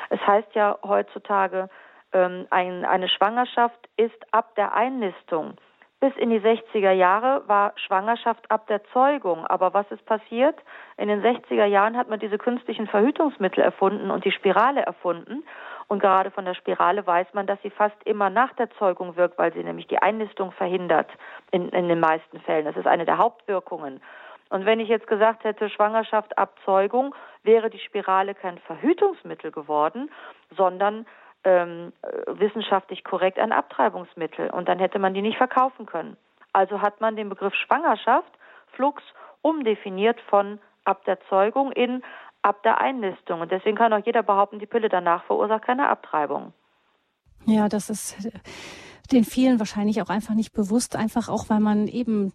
[0.09, 1.69] Es heißt ja heutzutage,
[2.13, 5.57] ähm, ein, eine Schwangerschaft ist ab der Einlistung.
[6.02, 9.48] Bis in die 60er Jahre war Schwangerschaft ab der Zeugung.
[9.48, 10.56] Aber was ist passiert?
[10.98, 15.43] In den 60er Jahren hat man diese künstlichen Verhütungsmittel erfunden und die Spirale erfunden.
[15.88, 19.38] Und gerade von der Spirale weiß man, dass sie fast immer nach der Zeugung wirkt,
[19.38, 21.10] weil sie nämlich die Einnistung verhindert
[21.52, 22.66] in, in den meisten Fällen.
[22.66, 24.02] Das ist eine der Hauptwirkungen.
[24.50, 30.12] Und wenn ich jetzt gesagt hätte, Schwangerschaft ab Zeugung, wäre die Spirale kein Verhütungsmittel geworden,
[30.56, 31.06] sondern
[31.46, 31.93] ähm,
[32.28, 36.18] wissenschaftlich korrekt ein Abtreibungsmittel und dann hätte man die nicht verkaufen können.
[36.54, 38.32] Also hat man den Begriff Schwangerschaft
[38.74, 39.02] flux
[39.41, 42.04] umdefiniert von ab der Zeugung in
[42.41, 43.41] ab der Einlistung.
[43.41, 46.54] Und deswegen kann auch jeder behaupten, die Pille danach verursacht keine Abtreibung.
[47.46, 48.30] Ja, das ist
[49.12, 52.34] den vielen wahrscheinlich auch einfach nicht bewusst, einfach auch, weil man eben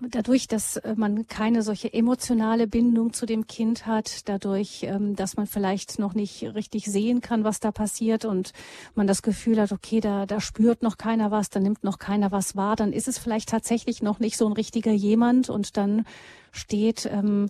[0.00, 5.36] dadurch, dass äh, man keine solche emotionale Bindung zu dem Kind hat, dadurch, ähm, dass
[5.36, 8.52] man vielleicht noch nicht richtig sehen kann, was da passiert und
[8.94, 12.32] man das Gefühl hat, okay, da, da spürt noch keiner was, da nimmt noch keiner
[12.32, 16.04] was wahr, dann ist es vielleicht tatsächlich noch nicht so ein richtiger jemand und dann
[16.52, 17.48] steht ähm,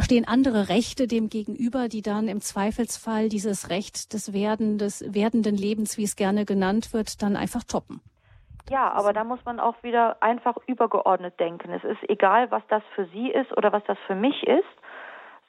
[0.00, 5.56] stehen andere Rechte dem gegenüber, die dann im Zweifelsfall dieses Recht des Werden, des werdenden
[5.56, 8.00] Lebens, wie es gerne genannt wird, dann einfach toppen.
[8.70, 11.70] Ja, aber da muss man auch wieder einfach übergeordnet denken.
[11.72, 14.64] Es ist egal, was das für Sie ist oder was das für mich ist,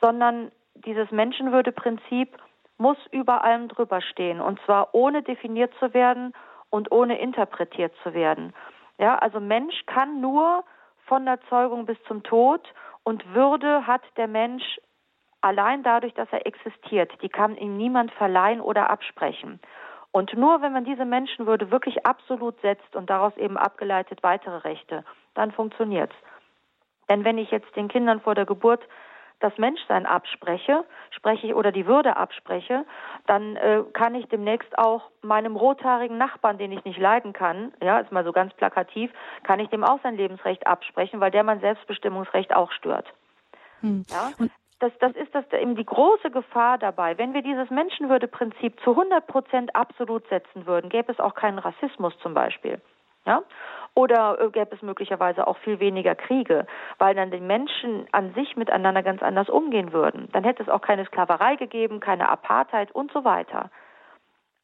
[0.02, 2.38] sondern dieses Menschenwürdeprinzip
[2.78, 6.34] muss über allem drüber stehen und zwar ohne definiert zu werden
[6.70, 8.54] und ohne interpretiert zu werden.
[8.98, 10.66] Ja, also Mensch kann nur
[11.06, 12.62] von der Zeugung bis zum Tod
[13.06, 14.64] und Würde hat der Mensch
[15.40, 17.14] allein dadurch, dass er existiert.
[17.22, 19.60] Die kann ihm niemand verleihen oder absprechen.
[20.12, 25.06] Und nur wenn man diese Menschenwürde wirklich absolut setzt und daraus eben abgeleitet weitere Rechte,
[25.36, 26.16] dann funktioniert's.
[27.08, 28.82] Denn wenn ich jetzt den Kindern vor der Geburt
[29.40, 32.86] das Menschsein abspreche, spreche ich oder die Würde abspreche,
[33.28, 38.00] dann äh, kann ich demnächst auch meinem rothaarigen Nachbarn, den ich nicht leiden kann, ja,
[38.00, 39.12] ist mal so ganz plakativ,
[39.44, 43.08] kann ich dem auch sein Lebensrecht absprechen, weil der mein Selbstbestimmungsrecht auch stört.
[43.82, 44.04] Hm.
[44.10, 44.32] Ja?
[44.80, 47.18] das, das ist das eben die große Gefahr dabei.
[47.18, 52.14] Wenn wir dieses Menschenwürdeprinzip zu 100 Prozent absolut setzen würden, gäbe es auch keinen Rassismus
[52.22, 52.82] zum Beispiel.
[53.26, 53.44] Ja?
[53.94, 56.68] Oder äh, gäbe es möglicherweise auch viel weniger Kriege,
[56.98, 60.30] weil dann die Menschen an sich miteinander ganz anders umgehen würden.
[60.34, 63.70] Dann hätte es auch keine Sklaverei gegeben, keine Apartheid und so weiter.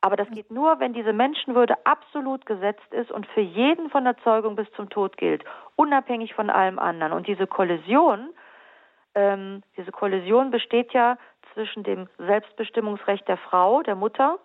[0.02, 4.18] Aber das geht nur, wenn diese Menschenwürde absolut gesetzt ist und für jeden von der
[4.18, 5.44] Zeugung bis zum Tod gilt,
[5.76, 7.14] unabhängig von allem anderen.
[7.14, 8.30] Und diese Kollision
[9.16, 11.18] ähm, diese Kollision besteht ja
[11.54, 14.40] zwischen dem Selbstbestimmungsrecht der Frau, der Mutter,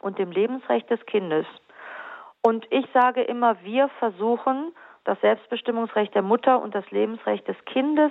[0.00, 1.46] und dem Lebensrecht des Kindes.
[2.48, 4.72] Und ich sage immer, wir versuchen,
[5.04, 8.10] das Selbstbestimmungsrecht der Mutter und das Lebensrecht des Kindes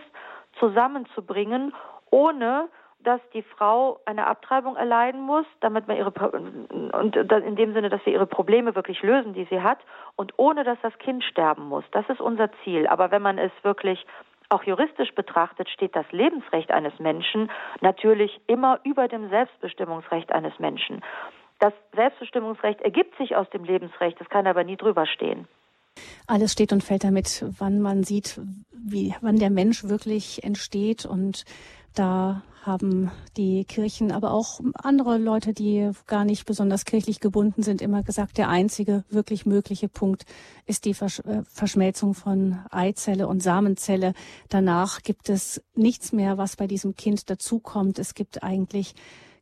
[0.59, 1.73] zusammenzubringen,
[2.11, 2.69] ohne
[2.99, 8.05] dass die Frau eine Abtreibung erleiden muss, damit man ihre und in dem Sinne, dass
[8.05, 9.79] wir ihre Probleme wirklich lösen, die sie hat,
[10.17, 11.85] und ohne dass das Kind sterben muss.
[11.89, 12.85] Das ist unser Ziel.
[12.85, 14.05] Aber wenn man es wirklich
[14.49, 17.49] auch juristisch betrachtet steht das Lebensrecht eines Menschen
[17.81, 21.01] natürlich immer über dem Selbstbestimmungsrecht eines Menschen.
[21.59, 25.47] Das Selbstbestimmungsrecht ergibt sich aus dem Lebensrecht, es kann aber nie drüber stehen.
[26.27, 28.39] Alles steht und fällt damit, wann man sieht,
[28.71, 31.45] wie, wann der Mensch wirklich entsteht und
[31.95, 37.81] da haben die Kirchen, aber auch andere Leute, die gar nicht besonders kirchlich gebunden sind,
[37.81, 40.25] immer gesagt, der einzige wirklich mögliche Punkt
[40.65, 44.13] ist die Versch äh, Verschmelzung von Eizelle und Samenzelle.
[44.49, 47.97] Danach gibt es nichts mehr, was bei diesem Kind dazukommt.
[47.99, 48.93] Es gibt eigentlich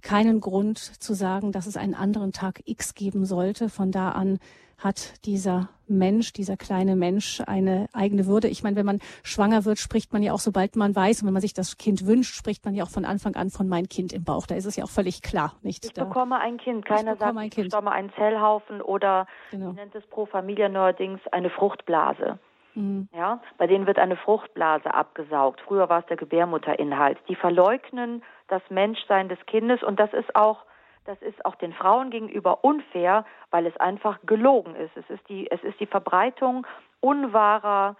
[0.05, 3.69] keinen Grund zu sagen, dass es einen anderen Tag X geben sollte.
[3.69, 4.39] Von da an
[4.77, 8.47] hat dieser Mensch, dieser kleine Mensch eine eigene Würde.
[8.47, 11.33] Ich meine, wenn man schwanger wird, spricht man ja auch, sobald man weiß, und wenn
[11.33, 14.13] man sich das Kind wünscht, spricht man ja auch von Anfang an von mein Kind
[14.13, 14.45] im Bauch.
[14.45, 15.85] Da ist es ja auch völlig klar, nicht?
[15.85, 16.85] Ich da, bekomme ein Kind.
[16.85, 17.67] Keiner sagt, ein kind.
[17.67, 19.71] ich bekomme einen Zellhaufen oder, genau.
[19.71, 22.37] wie nennt es pro Familie neuerdings, eine Fruchtblase.
[22.75, 23.07] Mhm.
[23.13, 25.61] Ja, bei denen wird eine Fruchtblase abgesaugt.
[25.61, 27.17] Früher war es der Gebärmutterinhalt.
[27.27, 30.65] Die verleugnen das Menschsein des Kindes und das ist auch
[31.05, 34.97] das ist auch den Frauen gegenüber unfair, weil es einfach gelogen ist.
[34.97, 36.65] Es ist die, es ist die Verbreitung
[36.99, 37.95] unwahrer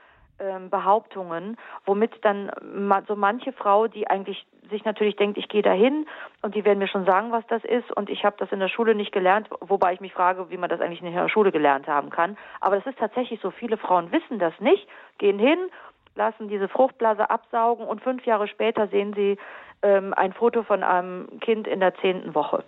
[0.69, 2.51] Behauptungen, womit dann
[3.07, 6.07] so manche Frau, die eigentlich sich natürlich denkt, ich gehe dahin
[6.41, 8.67] und die werden mir schon sagen, was das ist und ich habe das in der
[8.67, 11.88] Schule nicht gelernt, wobei ich mich frage, wie man das eigentlich in der Schule gelernt
[11.88, 12.38] haben kann.
[12.59, 15.59] Aber es ist tatsächlich so, viele Frauen wissen das nicht, gehen hin,
[16.15, 19.38] lassen diese Fruchtblase absaugen und fünf Jahre später sehen sie
[19.81, 22.63] ähm, ein Foto von einem Kind in der zehnten Woche.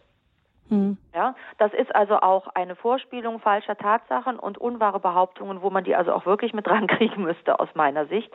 [0.70, 0.98] Hm.
[1.14, 5.96] Ja, das ist also auch eine Vorspielung falscher Tatsachen und unwahre Behauptungen, wo man die
[5.96, 8.32] also auch wirklich mit dran kriegen müsste aus meiner Sicht.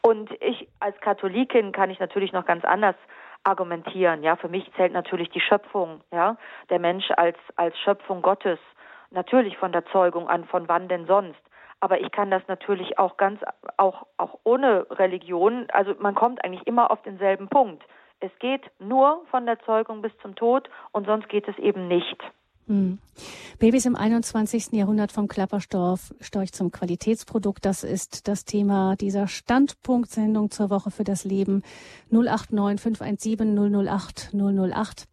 [0.00, 2.96] Und ich als Katholikin kann ich natürlich noch ganz anders
[3.44, 4.22] argumentieren.
[4.22, 6.36] Ja, für mich zählt natürlich die Schöpfung, ja,
[6.70, 8.58] der Mensch als als Schöpfung Gottes,
[9.10, 11.40] natürlich von der Zeugung an, von wann denn sonst.
[11.80, 13.40] Aber ich kann das natürlich auch ganz
[13.76, 15.66] auch auch ohne Religion.
[15.72, 17.84] Also man kommt eigentlich immer auf denselben Punkt.
[18.20, 22.16] Es geht nur von der Zeugung bis zum Tod und sonst geht es eben nicht.
[22.66, 22.98] Hm.
[23.60, 24.72] Babys im 21.
[24.72, 27.64] Jahrhundert vom Klapperstorch zum Qualitätsprodukt.
[27.64, 31.62] Das ist das Thema dieser Standpunktsendung zur Woche für das Leben
[32.10, 35.04] 089 517 008 008.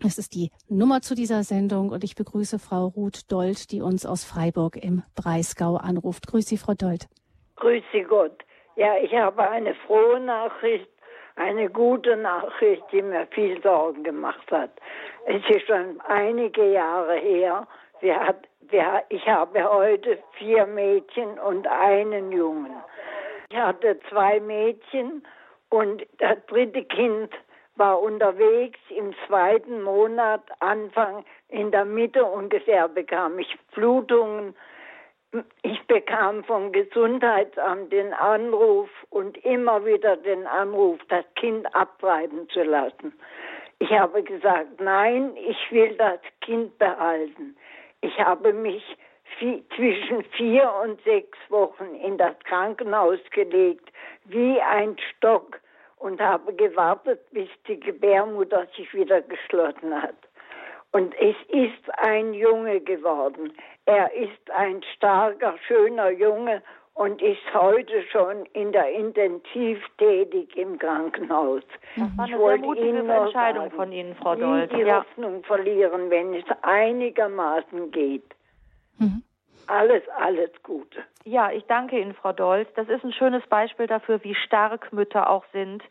[0.00, 4.06] Das ist die Nummer zu dieser Sendung und ich begrüße Frau Ruth Dold, die uns
[4.06, 6.26] aus Freiburg im Breisgau anruft.
[6.26, 7.08] Grüß Sie, Frau Dold.
[7.56, 8.36] Grüß Sie Gott.
[8.76, 10.88] Ja, ich habe eine frohe Nachricht
[11.36, 14.70] eine gute Nachricht, die mir viel Sorgen gemacht hat.
[15.26, 17.66] Es ist schon einige Jahre her.
[18.00, 22.72] Wir hat, wir, ich habe heute vier Mädchen und einen Jungen.
[23.50, 25.22] Ich hatte zwei Mädchen
[25.70, 27.32] und das dritte Kind
[27.76, 34.54] war unterwegs im zweiten Monat, Anfang in der Mitte ungefähr bekam ich Blutungen
[35.62, 42.62] ich bekam vom Gesundheitsamt den Anruf und immer wieder den Anruf, das Kind abtreiben zu
[42.62, 43.12] lassen.
[43.78, 47.56] Ich habe gesagt, nein, ich will das Kind behalten.
[48.02, 48.84] Ich habe mich
[49.74, 53.90] zwischen vier und sechs Wochen in das Krankenhaus gelegt,
[54.26, 55.58] wie ein Stock
[55.96, 60.16] und habe gewartet, bis die Gebärmutter sich wieder geschlossen hat.
[60.92, 63.52] Und es ist ein Junge geworden.
[63.86, 66.62] Er ist ein starker, schöner Junge
[66.94, 71.62] und ist heute schon in der Intensiv tätig im Krankenhaus.
[71.96, 74.72] Das war eine ich wollte sehr Ihnen Entscheidung sagen, von Ihnen, Frau Dold.
[74.72, 74.98] Die ja.
[74.98, 78.24] Hoffnung verlieren, wenn es einigermaßen geht.
[78.98, 79.22] Mhm.
[79.66, 81.02] Alles, alles Gute.
[81.24, 82.68] Ja, ich danke Ihnen, Frau Dolz.
[82.76, 85.82] Das ist ein schönes Beispiel dafür, wie stark Mütter auch sind,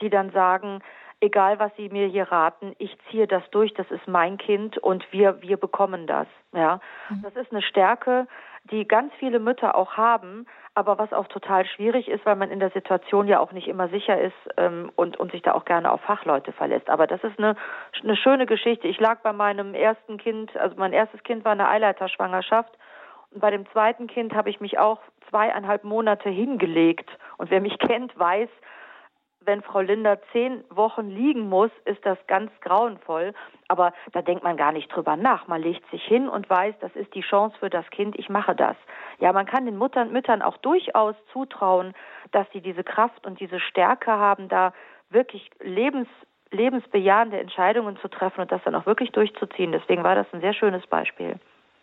[0.00, 0.82] die dann sagen,
[1.20, 5.04] egal was Sie mir hier raten, ich ziehe das durch, das ist mein Kind und
[5.12, 6.26] wir, wir bekommen das.
[6.52, 7.22] Ja, mhm.
[7.22, 8.26] das ist eine Stärke,
[8.64, 12.60] die ganz viele Mütter auch haben, aber was auch total schwierig ist, weil man in
[12.60, 15.90] der Situation ja auch nicht immer sicher ist ähm, und, und sich da auch gerne
[15.90, 16.88] auf Fachleute verlässt.
[16.88, 17.56] Aber das ist eine,
[18.02, 18.86] eine schöne Geschichte.
[18.86, 22.72] Ich lag bei meinem ersten Kind, also mein erstes Kind war eine Eileiterschwangerschaft
[23.30, 27.08] und bei dem zweiten Kind habe ich mich auch zweieinhalb Monate hingelegt.
[27.38, 28.48] Und wer mich kennt, weiß,
[29.44, 33.32] wenn Frau Linder zehn Wochen liegen muss, ist das ganz grauenvoll.
[33.68, 35.46] Aber da denkt man gar nicht drüber nach.
[35.48, 38.54] Man legt sich hin und weiß, das ist die Chance für das Kind, ich mache
[38.54, 38.76] das.
[39.18, 41.94] Ja, man kann den Muttern, Müttern auch durchaus zutrauen,
[42.32, 44.72] dass sie diese Kraft und diese Stärke haben, da
[45.08, 46.08] wirklich lebens,
[46.50, 49.72] lebensbejahende Entscheidungen zu treffen und das dann auch wirklich durchzuziehen.
[49.72, 51.38] Deswegen war das ein sehr schönes Beispiel.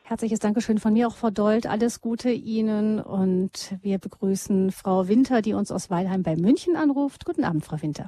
[0.08, 1.68] Herzliches Dankeschön von mir auch, Frau Dold.
[1.68, 7.26] Alles Gute Ihnen und wir begrüßen Frau Winter, die uns aus Weilheim bei München anruft.
[7.26, 8.08] Guten Abend, Frau Winter.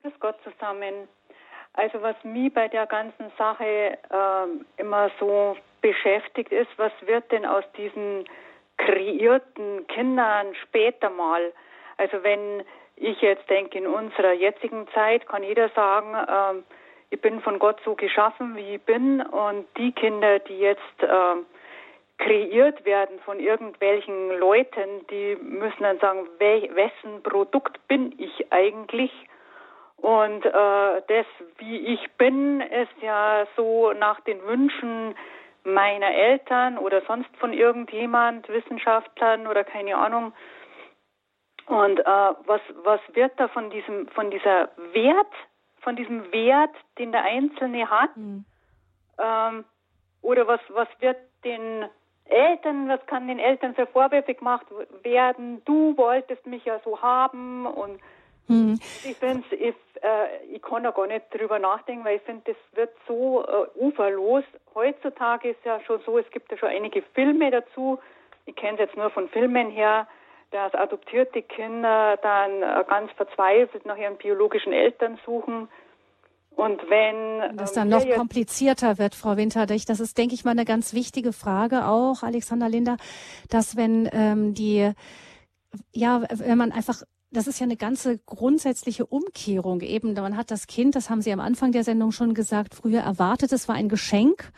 [0.00, 1.06] Grüß Gott zusammen.
[1.74, 7.44] Also was mich bei der ganzen Sache äh, immer so beschäftigt ist, was wird denn
[7.44, 8.24] aus diesen
[8.78, 11.52] kreierten Kindern später mal?
[11.98, 12.64] Also wenn
[12.96, 16.62] ich jetzt denke, in unserer jetzigen Zeit kann jeder sagen, äh,
[17.10, 21.36] ich bin von Gott so geschaffen, wie ich bin und die Kinder, die jetzt äh,
[22.18, 29.12] kreiert werden von irgendwelchen Leuten, die müssen dann sagen, wel wessen Produkt bin ich eigentlich?
[29.96, 30.50] Und äh,
[31.08, 31.26] das,
[31.58, 35.14] wie ich bin, ist ja so nach den Wünschen
[35.64, 40.32] meiner Eltern oder sonst von irgendjemand, Wissenschaftlern oder keine Ahnung.
[41.66, 45.34] Und äh, was was wird da von diesem von dieser Wert
[45.88, 48.14] von diesem Wert, den der Einzelne hat?
[48.14, 48.44] Mhm.
[49.18, 49.64] Ähm,
[50.20, 51.86] oder was, was wird den
[52.26, 54.66] Eltern, was kann den Eltern für Vorwürfe gemacht
[55.02, 55.62] werden?
[55.64, 58.00] Du wolltest mich ja so haben und
[58.48, 58.78] mhm.
[59.02, 62.76] ich finde ich, äh, ich kann da gar nicht drüber nachdenken, weil ich finde, das
[62.76, 64.44] wird so äh, uferlos.
[64.74, 67.98] Heutzutage ist ja schon so, es gibt ja schon einige Filme dazu.
[68.44, 70.06] Ich kenne es jetzt nur von Filmen her,
[70.50, 75.68] dass adoptierte Kinder dann äh, ganz verzweifelt nach ihren biologischen Eltern suchen.
[76.56, 80.52] Und wenn das ähm, dann noch komplizierter wird, Frau Winterlich, das ist, denke ich mal,
[80.52, 82.96] eine ganz wichtige Frage auch, Alexander Linder,
[83.48, 84.90] dass wenn ähm, die,
[85.92, 90.14] ja, wenn man einfach das ist ja eine ganze grundsätzliche Umkehrung eben.
[90.14, 93.52] Man hat das Kind, das haben Sie am Anfang der Sendung schon gesagt, früher erwartet,
[93.52, 94.50] es war ein Geschenk.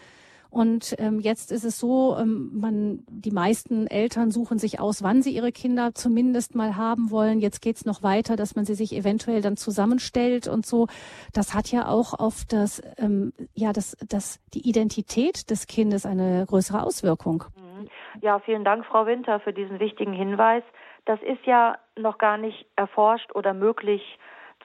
[0.50, 5.22] Und ähm, jetzt ist es so, ähm, man, die meisten Eltern suchen sich aus, wann
[5.22, 7.38] sie ihre Kinder zumindest mal haben wollen.
[7.40, 10.88] Jetzt geht's noch weiter, dass man sie sich eventuell dann zusammenstellt und so.
[11.32, 16.44] Das hat ja auch auf das, ähm, ja, das, das, die Identität des Kindes eine
[16.46, 17.44] größere Auswirkung.
[17.56, 17.88] Mhm.
[18.20, 20.62] Ja, vielen Dank, Frau Winter, für diesen wichtigen Hinweis.
[21.06, 24.18] Das ist ja noch gar nicht erforscht oder möglich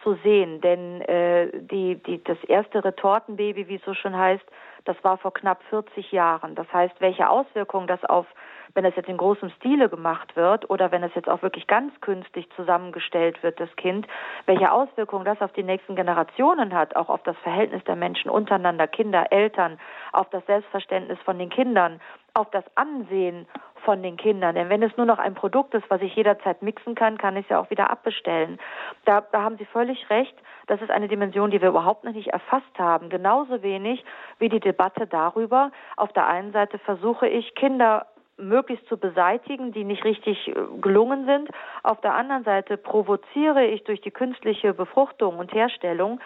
[0.03, 4.43] zu sehen, denn äh, die, die, das erste Retortenbaby, wie es so schon heißt,
[4.85, 6.55] das war vor knapp 40 Jahren.
[6.55, 8.25] Das heißt, welche Auswirkungen das auf,
[8.73, 11.93] wenn es jetzt in großem Stile gemacht wird oder wenn es jetzt auch wirklich ganz
[12.01, 14.07] künstlich zusammengestellt wird, das Kind,
[14.45, 18.87] welche Auswirkungen das auf die nächsten Generationen hat, auch auf das Verhältnis der Menschen untereinander,
[18.87, 19.79] Kinder, Eltern,
[20.11, 21.99] auf das Selbstverständnis von den Kindern,
[22.33, 23.47] auf das Ansehen
[23.85, 24.55] von den Kindern.
[24.55, 27.45] Denn wenn es nur noch ein Produkt ist, was ich jederzeit mixen kann, kann ich
[27.45, 28.59] es ja auch wieder abbestellen.
[29.05, 30.35] Da, da haben Sie völlig recht.
[30.67, 33.09] Das ist eine Dimension, die wir überhaupt noch nicht erfasst haben.
[33.09, 34.03] Genauso wenig
[34.39, 35.71] wie die Debatte darüber.
[35.95, 38.07] Auf der einen Seite versuche ich, Kinder
[38.37, 41.49] möglichst zu beseitigen, die nicht richtig äh, gelungen sind.
[41.83, 46.19] Auf der anderen Seite provoziere ich durch die künstliche Befruchtung und Herstellung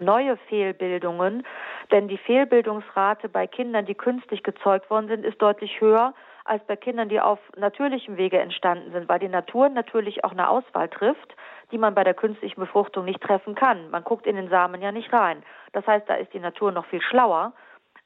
[0.00, 1.46] neue Fehlbildungen,
[1.92, 6.14] denn die Fehlbildungsrate bei Kindern, die künstlich gezeugt worden sind, ist deutlich höher
[6.44, 10.48] als bei Kindern, die auf natürlichem Wege entstanden sind, weil die Natur natürlich auch eine
[10.48, 11.34] Auswahl trifft,
[11.70, 13.90] die man bei der künstlichen Befruchtung nicht treffen kann.
[13.90, 15.42] Man guckt in den Samen ja nicht rein.
[15.72, 17.52] Das heißt, da ist die Natur noch viel schlauer.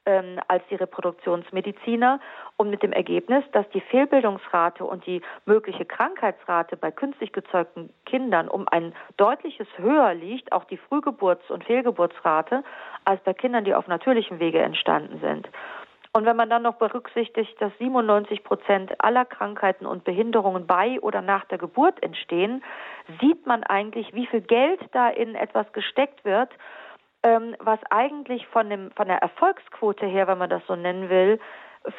[0.05, 2.19] ähm, als die Reproduktionsmediziner
[2.57, 8.47] und mit dem Ergebnis, dass die Fehlbildungsrate und die mögliche Krankheitsrate bei künstlich gezeugten Kindern
[8.47, 12.63] um ein deutliches höher liegt, auch die Frühgeburts- und Fehlgeburtsrate,
[13.03, 15.49] als bei Kindern, die auf natürlichem Wege entstanden sind.
[16.15, 21.21] Und wenn man dann noch berücksichtigt, dass 97 Prozent aller Krankheiten und Behinderungen bei oder
[21.21, 22.63] nach der Geburt entstehen,
[23.19, 26.51] sieht man eigentlich, wie viel Geld da in etwas gesteckt wird,
[27.21, 31.37] ähm, was eigentlich von, dem, von der Erfolgsquote her, wenn man das so nennen will,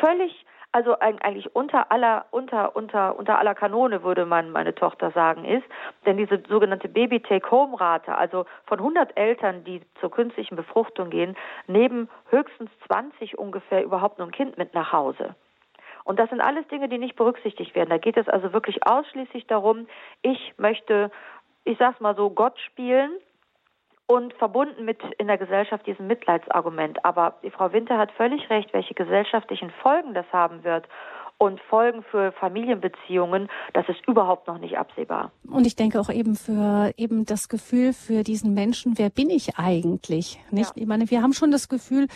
[0.00, 0.46] völlig
[0.76, 5.64] also eigentlich unter aller, unter, unter, unter aller Kanone, würde man meine Tochter sagen, ist.
[6.04, 11.34] Denn diese sogenannte Baby-Take-Home-Rate, also von 100 Eltern, die zur künstlichen Befruchtung gehen,
[11.66, 15.34] nehmen höchstens 20 ungefähr überhaupt nur ein Kind mit nach Hause.
[16.04, 17.88] Und das sind alles Dinge, die nicht berücksichtigt werden.
[17.88, 19.86] Da geht es also wirklich ausschließlich darum,
[20.20, 21.10] ich möchte,
[21.64, 23.12] ich sag's mal so, Gott spielen
[24.06, 27.04] und verbunden mit in der Gesellschaft diesem Mitleidsargument.
[27.04, 30.86] Aber die Frau Winter hat völlig recht, welche gesellschaftlichen Folgen das haben wird
[31.38, 35.32] und Folgen für Familienbeziehungen, das ist überhaupt noch nicht absehbar.
[35.46, 39.58] Und ich denke auch eben für eben das Gefühl für diesen Menschen, wer bin ich
[39.58, 40.40] eigentlich?
[40.50, 40.76] Nicht?
[40.76, 40.82] Ja.
[40.82, 42.06] Ich meine, wir haben schon das Gefühl,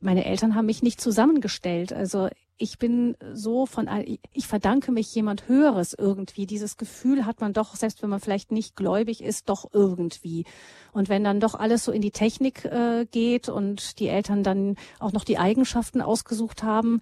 [0.00, 1.92] meine Eltern haben mich nicht zusammengestellt.
[1.92, 3.88] Also ich bin so von,
[4.32, 6.44] ich verdanke mich jemand Höheres irgendwie.
[6.44, 10.44] Dieses Gefühl hat man doch, selbst wenn man vielleicht nicht gläubig ist, doch irgendwie.
[10.92, 14.76] Und wenn dann doch alles so in die Technik äh, geht und die Eltern dann
[14.98, 17.00] auch noch die Eigenschaften ausgesucht haben,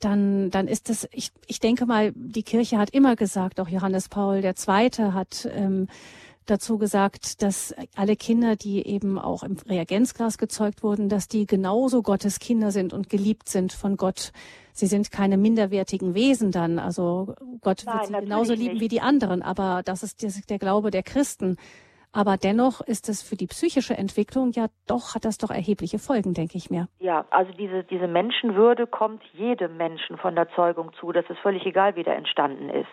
[0.00, 4.08] dann, dann ist das, ich, ich denke mal, die Kirche hat immer gesagt, auch Johannes
[4.08, 4.90] Paul II.
[5.12, 5.88] hat, ähm,
[6.46, 12.02] dazu gesagt, dass alle Kinder, die eben auch im Reagenzglas gezeugt wurden, dass die genauso
[12.02, 14.32] Gottes Kinder sind und geliebt sind von Gott.
[14.72, 16.78] Sie sind keine minderwertigen Wesen dann.
[16.78, 18.82] Also Gott Nein, wird sie genauso lieben nicht.
[18.82, 19.42] wie die anderen.
[19.42, 21.56] Aber das ist der Glaube der Christen.
[22.12, 26.34] Aber dennoch ist es für die psychische Entwicklung ja doch, hat das doch erhebliche Folgen,
[26.34, 26.88] denke ich mir.
[26.98, 31.12] Ja, also diese, diese Menschenwürde kommt jedem Menschen von der Zeugung zu.
[31.12, 32.90] Das ist völlig egal, wie der entstanden ist.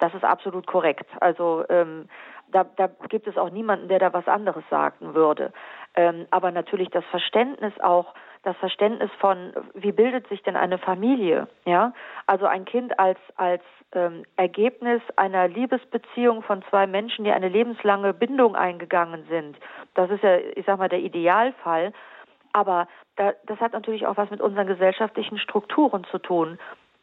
[0.00, 1.06] Das ist absolut korrekt.
[1.20, 2.08] Also ähm,
[2.52, 5.52] da, da gibt es auch niemanden, der da was anderes sagen würde.
[5.94, 11.48] Ähm, aber natürlich das Verständnis auch, das Verständnis von, wie bildet sich denn eine Familie?
[11.64, 11.92] Ja,
[12.26, 13.62] also ein Kind als als
[13.92, 19.58] ähm, Ergebnis einer Liebesbeziehung von zwei Menschen, die eine lebenslange Bindung eingegangen sind.
[19.94, 21.92] Das ist ja, ich sag mal, der Idealfall.
[22.52, 26.58] Aber da, das hat natürlich auch was mit unseren gesellschaftlichen Strukturen zu tun.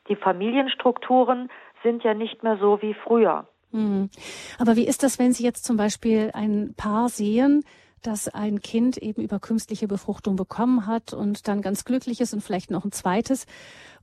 [0.07, 1.49] Die Familienstrukturen
[1.83, 3.45] sind ja nicht mehr so wie früher.
[3.75, 4.09] Hm.
[4.57, 7.65] Aber wie ist das, wenn Sie jetzt zum Beispiel ein Paar sehen,
[8.01, 12.41] das ein Kind eben über künstliche Befruchtung bekommen hat und dann ganz glücklich ist und
[12.41, 13.45] vielleicht noch ein zweites.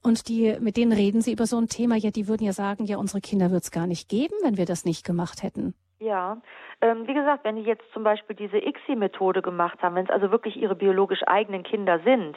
[0.02, 1.96] Und die, mit denen reden Sie über so ein Thema.
[1.96, 4.66] Ja, die würden ja sagen, ja, unsere Kinder wird es gar nicht geben, wenn wir
[4.66, 5.74] das nicht gemacht hätten.
[6.00, 6.42] Ja,
[6.82, 10.30] ähm, wie gesagt, wenn die jetzt zum Beispiel diese ICSI-Methode gemacht haben, wenn es also
[10.32, 12.36] wirklich ihre biologisch eigenen Kinder sind,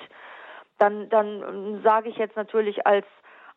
[0.77, 3.05] dann, dann ähm, sage ich jetzt natürlich als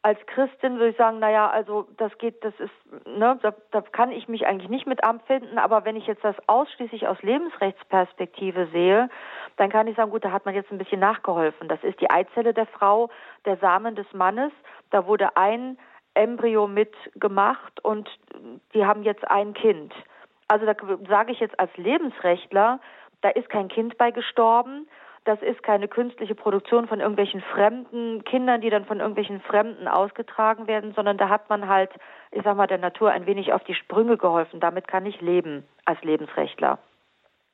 [0.03, 4.13] als Christin würde ich sagen, naja, also das geht, das ist, ne, da, da kann
[4.13, 9.11] ich mich eigentlich nicht mit abfinden, aber wenn ich jetzt das ausschließlich aus Lebensrechtsperspektive sehe,
[9.57, 11.69] dann kann ich sagen, gut, da hat man jetzt ein bisschen nachgeholfen.
[11.69, 13.11] Das ist die Eizelle der Frau,
[13.45, 14.53] der Samen des Mannes,
[14.91, 15.77] da wurde ein
[16.15, 18.09] Embryo mitgemacht und
[18.75, 19.93] die haben jetzt ein Kind.
[20.47, 20.75] Also da
[21.09, 22.81] sage ich jetzt als Lebensrechtler,
[23.21, 24.89] da ist kein Kind bei gestorben,
[25.29, 30.67] das ist keine künstliche Produktion von irgendwelchen fremden Kindern, die dann von irgendwelchen Fremden ausgetragen
[30.67, 31.91] werden, sondern da hat man halt,
[32.31, 34.59] ich sag mal, der Natur ein wenig auf die Sprünge geholfen.
[34.59, 36.79] Damit kann ich leben als Lebensrechtler.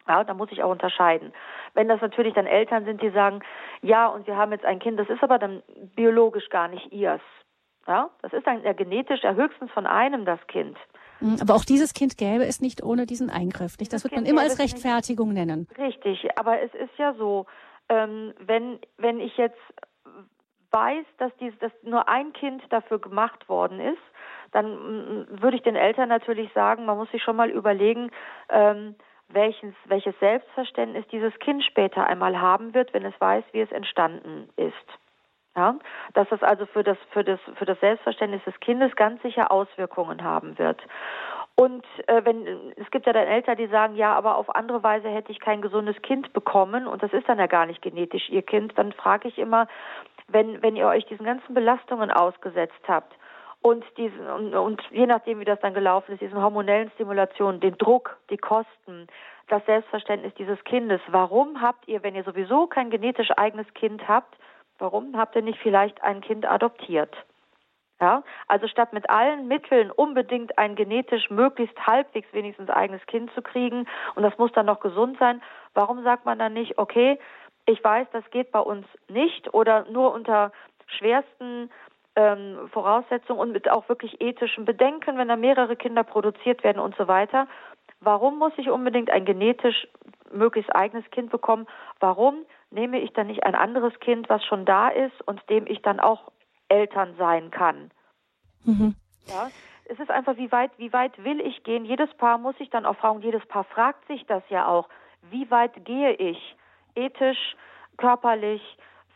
[0.07, 1.33] Ja, da muss ich auch unterscheiden.
[1.73, 3.41] Wenn das natürlich dann Eltern sind, die sagen,
[3.83, 5.63] ja, und wir haben jetzt ein Kind, das ist aber dann
[5.97, 7.23] biologisch gar nicht ihrs.
[7.89, 10.79] Ja, das ist dann ja genetisch ja höchstens von einem das Kind.
[11.21, 13.79] Mhm, aber auch dieses Kind gäbe es nicht ohne diesen Eingriff.
[13.79, 13.93] Nicht?
[13.93, 15.47] Das, das wird man immer als Rechtfertigung nicht.
[15.47, 15.69] nennen.
[15.79, 17.47] Richtig, aber es ist ja so,
[17.89, 19.59] ähm, wenn, wenn ich jetzt
[20.71, 24.03] weiß, dass, dies, dass nur ein Kind dafür gemacht worden ist,
[24.53, 28.11] dann mm, würde ich den Eltern natürlich sagen, man muss sich schon mal überlegen,
[28.49, 28.97] ähm,
[29.29, 34.49] welches, welches Selbstverständnis dieses Kind später einmal haben wird, wenn es weiß, wie es entstanden
[34.57, 34.75] ist.
[35.57, 35.77] Ja,
[36.15, 40.25] dass das also für das, für das, für das Selbstverständnis des Kindes ganz sicher Auswirkungen
[40.25, 40.83] haben wird.
[41.57, 45.09] Und äh, wenn es gibt ja dann Eltern, die sagen, ja, aber auf andere Weise
[45.09, 48.43] hätte ich kein gesundes Kind bekommen und das ist dann ja gar nicht genetisch ihr
[48.43, 49.69] Kind, dann frage ich immer,
[50.27, 53.15] wenn wenn ihr euch diesen ganzen Belastungen ausgesetzt habt
[53.63, 57.79] und diesen und, und je nachdem wie das dann gelaufen ist, diesen hormonellen Stimulationen, den
[57.79, 59.07] Druck, die Kosten,
[59.47, 64.35] das Selbstverständnis dieses Kindes, warum habt ihr, wenn ihr sowieso kein genetisch eigenes Kind habt,
[64.79, 67.15] warum habt ihr nicht vielleicht ein Kind adoptiert?
[68.01, 73.41] Ja, also statt mit allen Mitteln unbedingt ein genetisch möglichst halbwegs wenigstens eigenes Kind zu
[73.41, 73.87] kriegen
[74.17, 75.41] und das muss dann noch gesund sein,
[75.75, 77.19] warum sagt man dann nicht, okay,
[77.67, 80.51] ich weiß, das geht bei uns nicht oder nur unter
[80.87, 81.71] schwersten
[82.17, 86.97] ähm, Voraussetzungen und mit auch wirklich ethischen Bedenken, wenn da mehrere Kinder produziert werden und
[86.97, 87.47] so weiter.
[88.01, 89.89] Warum muss ich unbedingt ein genetisch
[90.33, 91.67] möglichst eigenes Kind bekommen?
[92.01, 92.45] Warum
[92.75, 96.01] nehme ich dann nicht ein anderes Kind, was schon da ist und dem ich dann
[96.01, 96.31] auch
[96.69, 97.91] Eltern sein kann?
[98.65, 98.95] Mhm.
[99.27, 99.49] Ja,
[99.87, 101.85] es ist einfach, wie weit, wie weit will ich gehen?
[101.85, 104.89] Jedes Paar muss sich dann auch fragen, jedes Paar fragt sich das ja auch.
[105.31, 106.57] Wie weit gehe ich?
[106.95, 107.57] Ethisch,
[107.97, 108.63] körperlich,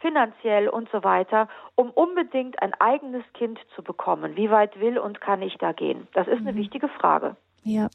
[0.00, 4.36] finanziell und so weiter, um unbedingt ein eigenes Kind zu bekommen.
[4.36, 6.06] Wie weit will und kann ich da gehen?
[6.12, 6.58] Das ist eine mhm.
[6.58, 7.36] wichtige Frage.
[7.62, 7.88] Ja,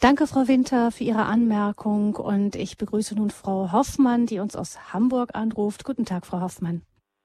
[0.00, 4.92] danke Frau Winter für Ihre Anmerkung und ich begrüße nun Frau Hoffmann, die uns aus
[4.92, 5.84] Hamburg anruft.
[5.84, 6.82] Guten Tag, Frau Hoffmann.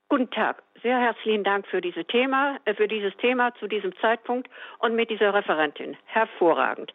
[0.09, 0.61] Guten Tag.
[0.81, 4.49] Sehr herzlichen Dank für dieses Thema, äh, für dieses Thema zu diesem Zeitpunkt
[4.79, 5.95] und mit dieser Referentin.
[6.05, 6.91] Hervorragend.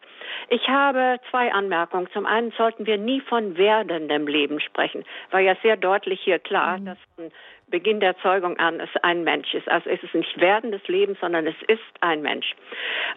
[0.49, 2.09] Ich habe zwei Anmerkungen.
[2.11, 6.77] Zum einen sollten wir nie von werdendem Leben sprechen, weil ja sehr deutlich hier klar,
[6.77, 6.85] mhm.
[6.85, 7.31] dass von
[7.69, 9.67] Beginn der Zeugung an es ein Mensch ist.
[9.69, 12.55] Also es ist nicht werdendes Leben, sondern es ist ein Mensch.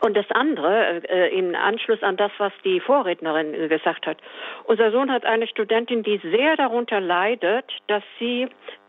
[0.01, 4.19] Und das andere, äh, im Anschluss an das, was die Vorrednerin gesagt hat.
[4.65, 8.49] Unser Sohn hat eine Studentin, die sehr darunter leidet, dass sie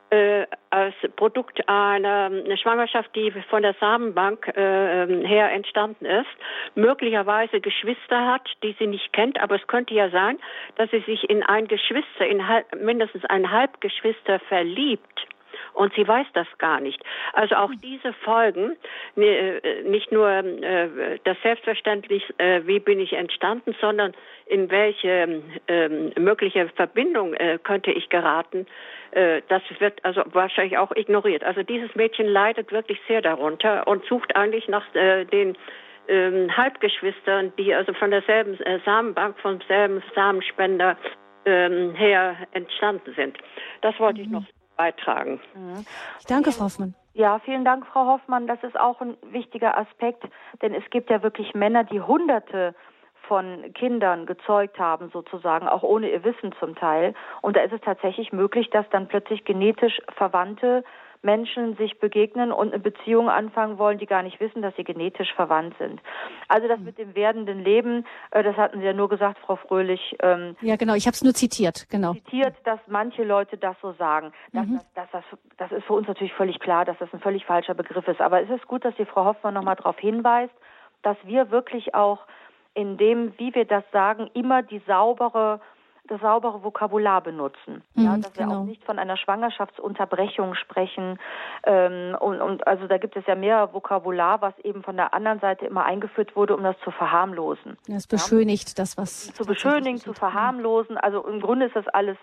[0.09, 6.27] äh, als Produkt einer eine Schwangerschaft, die von der Samenbank äh, her entstanden ist,
[6.75, 10.38] möglicherweise Geschwister hat, die sie nicht kennt, aber es könnte ja sein,
[10.75, 15.27] dass sie sich in ein Geschwister, in halb, mindestens ein Halbgeschwister verliebt
[15.73, 17.01] und sie weiß das gar nicht.
[17.33, 18.77] Also auch diese Folgen,
[19.15, 24.13] äh, nicht nur äh, das Selbstverständlich, äh, wie bin ich entstanden, sondern
[24.45, 28.65] in welche ähm, mögliche Verbindung könnte ich geraten,
[29.11, 31.43] das wird also wahrscheinlich auch ignoriert.
[31.43, 35.57] Also dieses Mädchen leidet wirklich sehr darunter und sucht eigentlich nach den
[36.07, 40.97] ähm, Halbgeschwistern, die also von derselben Samenbank, vom selben Samenspender
[41.45, 43.38] ähm, her entstanden sind.
[43.81, 44.25] Das wollte mhm.
[44.25, 44.45] ich noch
[44.81, 45.39] beitragen.
[45.53, 45.85] Mhm.
[46.27, 46.95] Danke, Frau Hoffmann.
[47.13, 48.47] Ja, vielen Dank, Frau Hoffmann.
[48.47, 50.23] Das ist auch ein wichtiger Aspekt,
[50.61, 52.73] denn es gibt ja wirklich Männer, die Hunderte
[53.27, 57.13] von Kindern gezeugt haben, sozusagen, auch ohne ihr Wissen zum Teil.
[57.41, 60.83] Und da ist es tatsächlich möglich, dass dann plötzlich genetisch Verwandte
[61.23, 65.34] Menschen sich begegnen und eine Beziehung anfangen wollen, die gar nicht wissen, dass sie genetisch
[65.34, 66.02] verwandt sind.
[66.48, 70.15] Also das mit dem werdenden Leben, äh, das hatten Sie ja nur gesagt, Frau Fröhlich.
[70.22, 72.14] Ähm, ja, genau, ich habe es nur zitiert, genau.
[72.14, 74.31] Zitiert, dass manche Leute das so sagen.
[74.52, 74.80] Das, mhm.
[74.95, 77.73] das, das, das, das ist für uns natürlich völlig klar, dass das ein völlig falscher
[77.73, 78.22] Begriff ist.
[78.22, 80.53] Aber es ist gut, dass die Frau Hoffmann nochmal darauf hinweist,
[81.03, 82.19] dass wir wirklich auch
[82.73, 85.60] in dem, wie wir das sagen, immer die saubere
[86.11, 87.83] das saubere Vokabular benutzen.
[87.95, 88.49] Mhm, ja, dass genau.
[88.49, 91.19] wir auch nicht von einer Schwangerschaftsunterbrechung sprechen.
[91.63, 95.39] Ähm, und, und also da gibt es ja mehr Vokabular, was eben von der anderen
[95.39, 97.77] Seite immer eingeführt wurde, um das zu verharmlosen.
[97.88, 98.73] Das beschönigt ja?
[98.77, 99.33] das, was.
[99.33, 100.97] Zu beschönigen, zu verharmlosen.
[100.97, 102.17] Also im Grunde ist das alles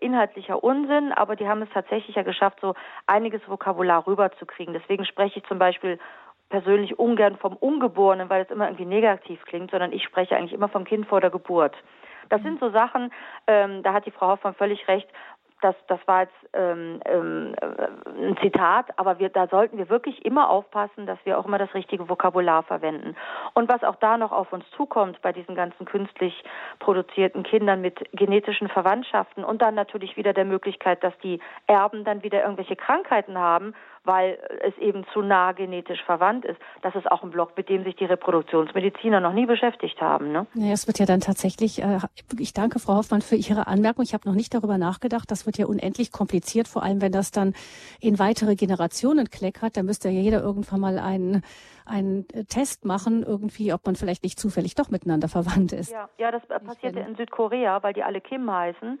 [0.00, 2.74] inhaltlicher Unsinn, aber die haben es tatsächlich ja geschafft, so
[3.06, 4.74] einiges Vokabular rüberzukriegen.
[4.74, 5.98] Deswegen spreche ich zum Beispiel
[6.48, 10.68] persönlich ungern vom Ungeborenen, weil es immer irgendwie negativ klingt, sondern ich spreche eigentlich immer
[10.68, 11.74] vom Kind vor der Geburt.
[12.28, 13.12] Das sind so Sachen,
[13.46, 15.08] ähm, da hat die Frau Hoffmann völlig recht.
[15.60, 20.22] Das, das war jetzt ähm, ähm, äh, ein Zitat, aber wir, da sollten wir wirklich
[20.22, 23.16] immer aufpassen, dass wir auch immer das richtige Vokabular verwenden.
[23.54, 26.44] Und was auch da noch auf uns zukommt bei diesen ganzen künstlich
[26.80, 32.22] produzierten Kindern mit genetischen Verwandtschaften und dann natürlich wieder der Möglichkeit, dass die Erben dann
[32.22, 33.74] wieder irgendwelche Krankheiten haben
[34.04, 36.60] weil es eben zu nah genetisch verwandt ist.
[36.82, 40.32] Das ist auch ein Block, mit dem sich die Reproduktionsmediziner noch nie beschäftigt haben.
[40.32, 40.46] Ne?
[40.54, 41.98] Ja, es wird ja dann tatsächlich, äh,
[42.38, 44.04] ich danke Frau Hoffmann für Ihre Anmerkung.
[44.04, 45.30] Ich habe noch nicht darüber nachgedacht.
[45.30, 47.54] Das wird ja unendlich kompliziert, vor allem wenn das dann
[48.00, 49.76] in weitere Generationen kleckert.
[49.76, 51.42] Da müsste ja jeder irgendwann mal einen
[51.86, 55.92] einen Test machen, irgendwie, ob man vielleicht nicht zufällig doch miteinander verwandt ist.
[55.92, 58.98] Ja, ja das passierte in Südkorea, weil die alle Kim heißen.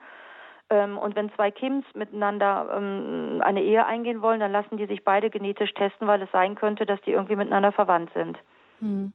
[0.74, 5.04] Ähm, und wenn zwei Kims miteinander ähm, eine Ehe eingehen wollen, dann lassen die sich
[5.04, 8.36] beide genetisch testen, weil es sein könnte, dass die irgendwie miteinander verwandt sind.
[8.80, 9.12] Hm.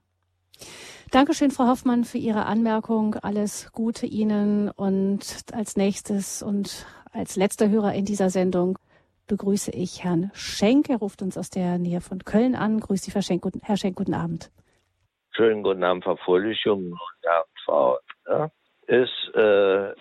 [1.11, 3.15] Dankeschön, Frau Hoffmann, für Ihre Anmerkung.
[3.15, 4.69] Alles Gute Ihnen.
[4.69, 8.77] Und als nächstes und als letzter Hörer in dieser Sendung
[9.27, 10.90] begrüße ich Herrn Schenk.
[10.90, 12.80] Er ruft uns aus der Nähe von Köln an.
[12.80, 13.41] Grüß Sie, Herr Schenk.
[13.41, 14.49] Guten, Herr Schenk, guten Abend.
[15.36, 16.61] Schönen guten Abend, Frau Fröhlich.
[16.64, 16.94] Guten
[17.27, 17.98] Abend, Frau.
[18.27, 18.49] Ja,
[18.88, 19.94] ist äh,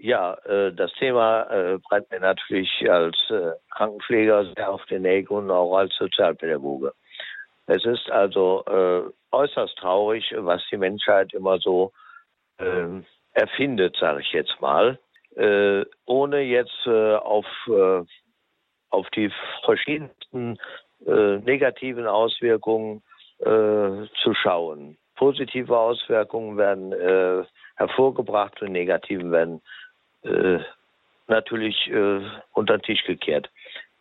[0.00, 5.44] ja, äh, das Thema äh, brennt mir natürlich als äh, Krankenpfleger sehr auf den Nägeln
[5.44, 6.92] und auch als Sozialpädagoge.
[7.66, 8.64] Es ist also
[9.30, 11.92] äußerst traurig, was die Menschheit immer so
[12.58, 13.00] äh,
[13.32, 14.98] erfindet, sage ich jetzt mal,
[16.04, 17.46] ohne jetzt auf,
[18.90, 19.30] auf die
[19.64, 20.58] verschiedensten
[20.98, 23.04] negativen Auswirkungen
[23.38, 24.98] zu schauen.
[25.14, 27.46] Positive Auswirkungen werden
[27.76, 29.62] hervorgebracht und negative werden
[30.22, 30.58] äh,
[31.26, 32.20] natürlich äh,
[32.52, 33.50] unter den Tisch gekehrt.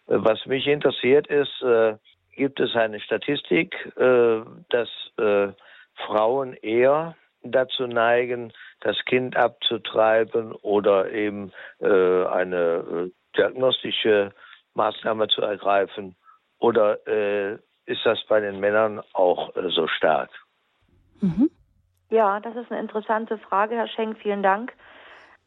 [0.08, 1.96] Äh, was mich interessiert ist, äh,
[2.36, 5.54] gibt es eine Statistik, äh, dass äh,
[6.06, 8.52] Frauen eher dazu neigen,
[8.82, 14.34] das Kind abzutreiben oder eben äh, eine diagnostische
[14.74, 16.16] Maßnahme zu ergreifen?
[16.60, 17.00] Oder
[17.86, 20.30] ist das bei den Männern auch so stark?
[21.22, 21.50] Mhm.
[22.10, 24.18] Ja, das ist eine interessante Frage, Herr Schenk.
[24.18, 24.74] Vielen Dank.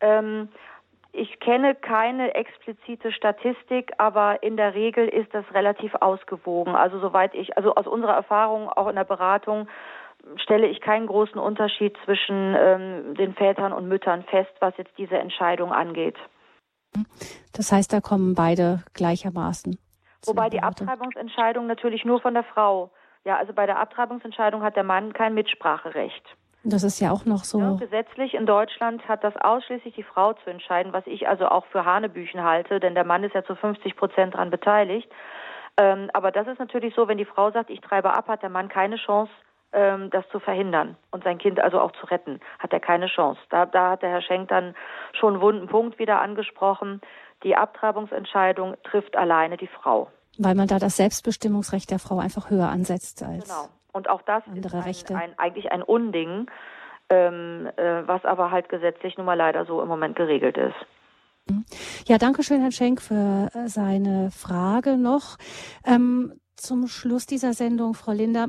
[0.03, 0.49] Ähm,
[1.13, 6.75] ich kenne keine explizite Statistik, aber in der Regel ist das relativ ausgewogen.
[6.75, 9.69] Also soweit ich, also aus unserer Erfahrung auch in der Beratung
[10.37, 15.19] stelle ich keinen großen Unterschied zwischen ähm, den Vätern und Müttern fest, was jetzt diese
[15.19, 16.17] Entscheidung angeht.
[17.53, 19.79] Das heißt, da kommen beide gleichermaßen.
[20.27, 22.91] Wobei die Abtreibungsentscheidung natürlich nur von der Frau.
[23.25, 26.25] Ja, also bei der Abtreibungsentscheidung hat der Mann kein Mitspracherecht.
[26.65, 27.59] Das ist ja auch noch so.
[27.59, 31.67] Ja, gesetzlich in Deutschland hat das ausschließlich die Frau zu entscheiden, was ich also auch
[31.67, 35.11] für Hanebüchen halte, denn der Mann ist ja zu 50 Prozent daran beteiligt.
[35.77, 38.51] Ähm, aber das ist natürlich so, wenn die Frau sagt, ich treibe ab, hat der
[38.51, 39.33] Mann keine Chance,
[39.73, 43.41] ähm, das zu verhindern und sein Kind also auch zu retten, hat er keine Chance.
[43.51, 44.75] Da, da hat der Herr Schenk dann
[45.19, 47.01] schon einen wunden Punkt wieder angesprochen.
[47.43, 50.09] Die Abtreibungsentscheidung trifft alleine die Frau.
[50.39, 53.45] Weil man da das Selbstbestimmungsrecht der Frau einfach höher ansetzt als.
[53.45, 53.69] Genau.
[53.93, 55.17] Und auch das andere ist ein, Rechte.
[55.17, 56.47] Ein, eigentlich ein Unding,
[57.11, 60.75] ähm, äh, was aber halt gesetzlich nun mal leider so im Moment geregelt ist.
[61.49, 61.65] Mhm.
[62.07, 65.37] Ja, danke schön, Herr Schenk, für äh, seine Frage noch.
[65.87, 68.47] Ähm, zum Schluss dieser Sendung, Frau Linder,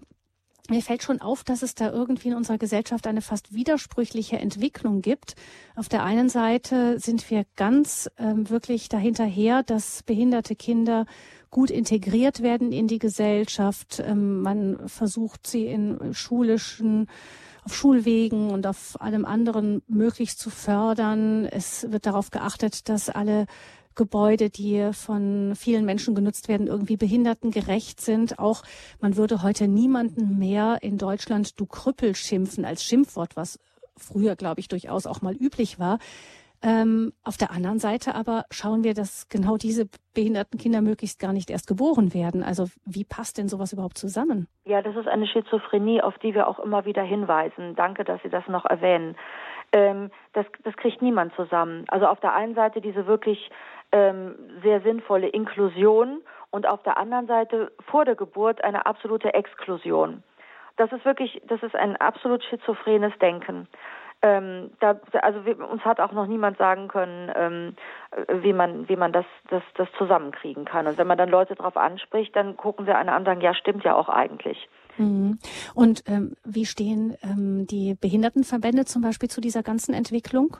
[0.70, 5.02] mir fällt schon auf, dass es da irgendwie in unserer Gesellschaft eine fast widersprüchliche Entwicklung
[5.02, 5.36] gibt.
[5.76, 11.06] Auf der einen Seite sind wir ganz ähm, wirklich dahinterher, dass behinderte Kinder
[11.54, 14.04] gut integriert werden in die Gesellschaft.
[14.06, 17.08] Ähm, man versucht sie in schulischen
[17.64, 21.46] auf Schulwegen und auf allem anderen möglichst zu fördern.
[21.46, 23.46] Es wird darauf geachtet, dass alle
[23.96, 28.40] Gebäude, die von vielen Menschen genutzt werden, irgendwie behindertengerecht sind.
[28.40, 28.64] Auch
[29.00, 33.60] man würde heute niemanden mehr in Deutschland du Krüppel schimpfen als Schimpfwort, was
[33.96, 36.00] früher, glaube ich, durchaus auch mal üblich war.
[36.66, 41.34] Ähm, auf der anderen Seite aber schauen wir, dass genau diese behinderten Kinder möglichst gar
[41.34, 42.42] nicht erst geboren werden.
[42.42, 44.48] Also wie passt denn sowas überhaupt zusammen?
[44.64, 47.76] Ja, das ist eine Schizophrenie, auf die wir auch immer wieder hinweisen.
[47.76, 49.18] Danke, dass Sie das noch erwähnen.
[49.74, 51.84] Ähm, das, das kriegt niemand zusammen.
[51.90, 53.50] Also auf der einen Seite diese wirklich
[53.92, 60.24] ähm, sehr sinnvolle Inklusion und auf der anderen Seite vor der Geburt eine absolute Exklusion.
[60.78, 63.68] Das ist wirklich, das ist ein absolut schizophrenes Denken
[64.24, 67.76] ähm, da, also wir, uns hat auch noch niemand sagen können, ähm,
[68.42, 70.88] wie man, wie man das, das, das zusammenkriegen kann.
[70.88, 73.54] Und wenn man dann Leute darauf anspricht, dann gucken sie einen an und sagen, ja,
[73.54, 74.70] stimmt ja auch eigentlich.
[74.98, 75.40] Mhm.
[75.76, 80.56] Und ähm, wie stehen ähm, die Behindertenverbände zum Beispiel zu dieser ganzen Entwicklung?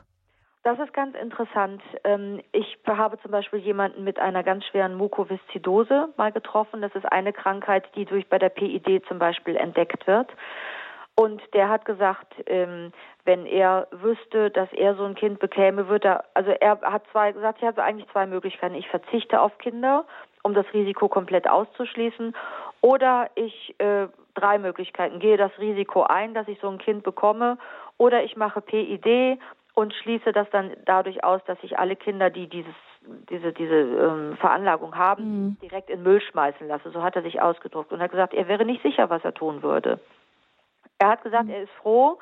[0.62, 1.82] Das ist ganz interessant.
[2.04, 6.82] Ähm, ich habe zum Beispiel jemanden mit einer ganz schweren Mukoviszidose mal getroffen.
[6.82, 10.30] Das ist eine Krankheit, die durch bei der PID zum Beispiel entdeckt wird.
[11.16, 12.92] Und der hat gesagt, ähm,
[13.24, 17.30] wenn er wüsste, dass er so ein Kind bekäme, würde er, also er hat zwei
[17.30, 18.74] gesagt, ich habe eigentlich zwei Möglichkeiten.
[18.74, 20.04] Ich verzichte auf Kinder,
[20.42, 22.34] um das Risiko komplett auszuschließen,
[22.80, 27.58] oder ich äh, drei Möglichkeiten gehe das Risiko ein, dass ich so ein Kind bekomme,
[27.96, 29.38] oder ich mache PID
[29.74, 32.74] und schließe das dann dadurch aus, dass ich alle Kinder, die dieses
[33.30, 35.56] diese diese ähm, Veranlagung haben, mhm.
[35.62, 36.90] direkt in Müll schmeißen lasse.
[36.90, 39.62] So hat er sich ausgedruckt und hat gesagt, er wäre nicht sicher, was er tun
[39.62, 40.00] würde.
[40.98, 42.18] Er hat gesagt, er ist froh,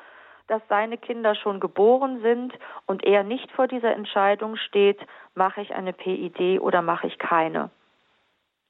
[0.47, 2.53] dass seine Kinder schon geboren sind
[2.85, 4.99] und er nicht vor dieser Entscheidung steht,
[5.35, 7.69] mache ich eine PID oder mache ich keine.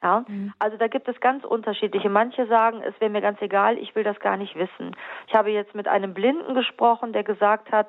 [0.03, 0.25] Ja?
[0.27, 0.53] Mhm.
[0.59, 2.09] Also da gibt es ganz unterschiedliche.
[2.09, 4.95] Manche sagen, es wäre mir ganz egal, ich will das gar nicht wissen.
[5.27, 7.88] Ich habe jetzt mit einem Blinden gesprochen, der gesagt hat,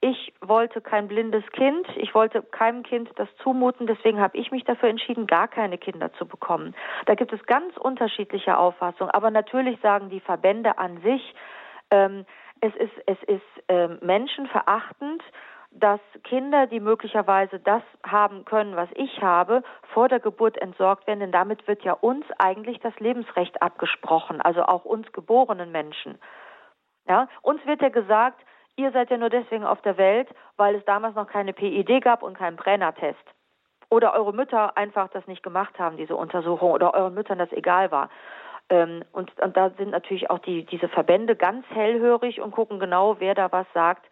[0.00, 4.64] ich wollte kein blindes Kind, ich wollte keinem Kind das zumuten, deswegen habe ich mich
[4.64, 6.74] dafür entschieden, gar keine Kinder zu bekommen.
[7.06, 11.34] Da gibt es ganz unterschiedliche Auffassungen, aber natürlich sagen die Verbände an sich,
[11.90, 12.26] ähm,
[12.60, 15.22] es ist, es ist ähm, menschenverachtend,
[15.70, 19.62] dass Kinder, die möglicherweise das haben können, was ich habe,
[19.92, 24.62] vor der Geburt entsorgt werden, denn damit wird ja uns eigentlich das Lebensrecht abgesprochen, also
[24.62, 26.18] auch uns geborenen Menschen.
[27.08, 28.40] Ja, uns wird ja gesagt,
[28.76, 32.22] ihr seid ja nur deswegen auf der Welt, weil es damals noch keine PID gab
[32.22, 33.18] und keinen Brenner-Test.
[33.88, 37.90] Oder eure Mütter einfach das nicht gemacht haben, diese Untersuchung, oder euren Müttern das egal
[37.90, 38.10] war.
[38.68, 43.20] Ähm, und, und da sind natürlich auch die, diese Verbände ganz hellhörig und gucken genau,
[43.20, 44.06] wer da was sagt.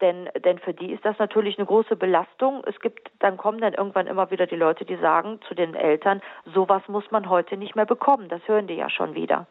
[0.00, 2.62] Denn, denn für die ist das natürlich eine große Belastung.
[2.66, 6.22] Es gibt, dann kommen dann irgendwann immer wieder die Leute, die sagen zu den Eltern,
[6.46, 8.28] sowas muss man heute nicht mehr bekommen.
[8.28, 9.46] Das hören die ja schon wieder.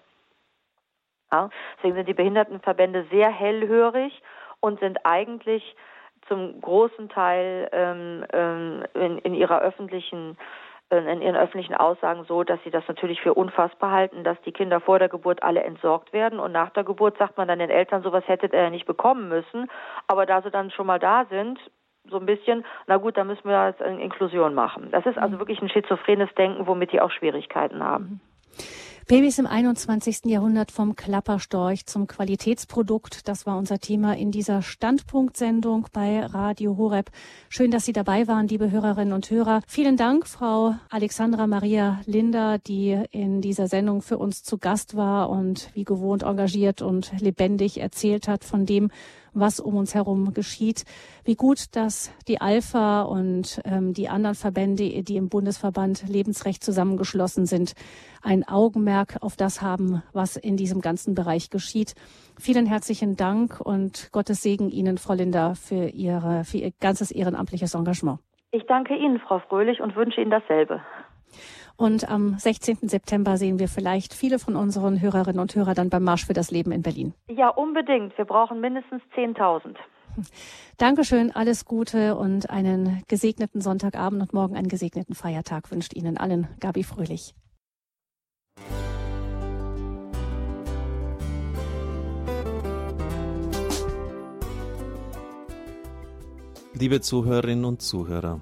[1.32, 4.22] Ja, deswegen sind die Behindertenverbände sehr hellhörig
[4.60, 5.76] und sind eigentlich
[6.28, 10.38] zum großen Teil ähm, ähm, in, in ihrer öffentlichen
[10.92, 14.80] in ihren öffentlichen Aussagen so, dass sie das natürlich für unfassbar halten, dass die Kinder
[14.80, 18.02] vor der Geburt alle entsorgt werden und nach der Geburt sagt man dann den Eltern,
[18.02, 19.70] sowas hättet ihr ja nicht bekommen müssen.
[20.08, 21.60] Aber da sie dann schon mal da sind,
[22.10, 24.90] so ein bisschen, na gut, dann müssen wir jetzt Inklusion machen.
[24.92, 25.40] Das ist also mhm.
[25.40, 28.04] wirklich ein schizophrenes Denken, womit die auch Schwierigkeiten haben.
[28.06, 28.20] Mhm.
[29.10, 30.26] Babys im 21.
[30.26, 33.28] Jahrhundert vom Klapperstorch zum Qualitätsprodukt.
[33.28, 37.10] Das war unser Thema in dieser Standpunktsendung bei Radio Horeb.
[37.50, 39.62] Schön, dass Sie dabei waren, liebe Hörerinnen und Hörer.
[39.66, 45.32] Vielen Dank, Frau Alexandra Maria Linder, die in dieser Sendung für uns zu Gast war
[45.32, 48.92] und wie gewohnt engagiert und lebendig erzählt hat von dem,
[49.34, 50.86] was um uns herum geschieht.
[51.24, 57.46] Wie gut, dass die Alpha und ähm, die anderen Verbände, die im Bundesverband Lebensrecht zusammengeschlossen
[57.46, 57.74] sind,
[58.22, 61.96] ein Augenmerk auf das haben, was in diesem ganzen Bereich geschieht.
[62.40, 67.74] Vielen herzlichen Dank und Gottes Segen Ihnen, Frau Linder, für, Ihre, für Ihr ganzes ehrenamtliches
[67.76, 68.20] Engagement.
[68.52, 70.82] Ich danke Ihnen, Frau Fröhlich, und wünsche Ihnen dasselbe.
[71.80, 72.90] Und am 16.
[72.90, 76.52] September sehen wir vielleicht viele von unseren Hörerinnen und Hörern dann beim Marsch für das
[76.52, 77.14] Leben in Berlin.
[77.30, 78.18] Ja, unbedingt.
[78.18, 79.76] Wir brauchen mindestens 10.000.
[80.78, 86.50] Dankeschön, alles Gute und einen gesegneten Sonntagabend und morgen einen gesegneten Feiertag wünscht Ihnen allen
[86.60, 87.34] Gabi Fröhlich.
[96.74, 98.42] Liebe Zuhörerinnen und Zuhörer,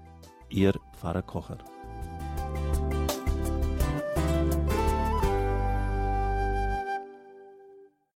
[0.51, 1.59] Ihr Pfarrer Kocher.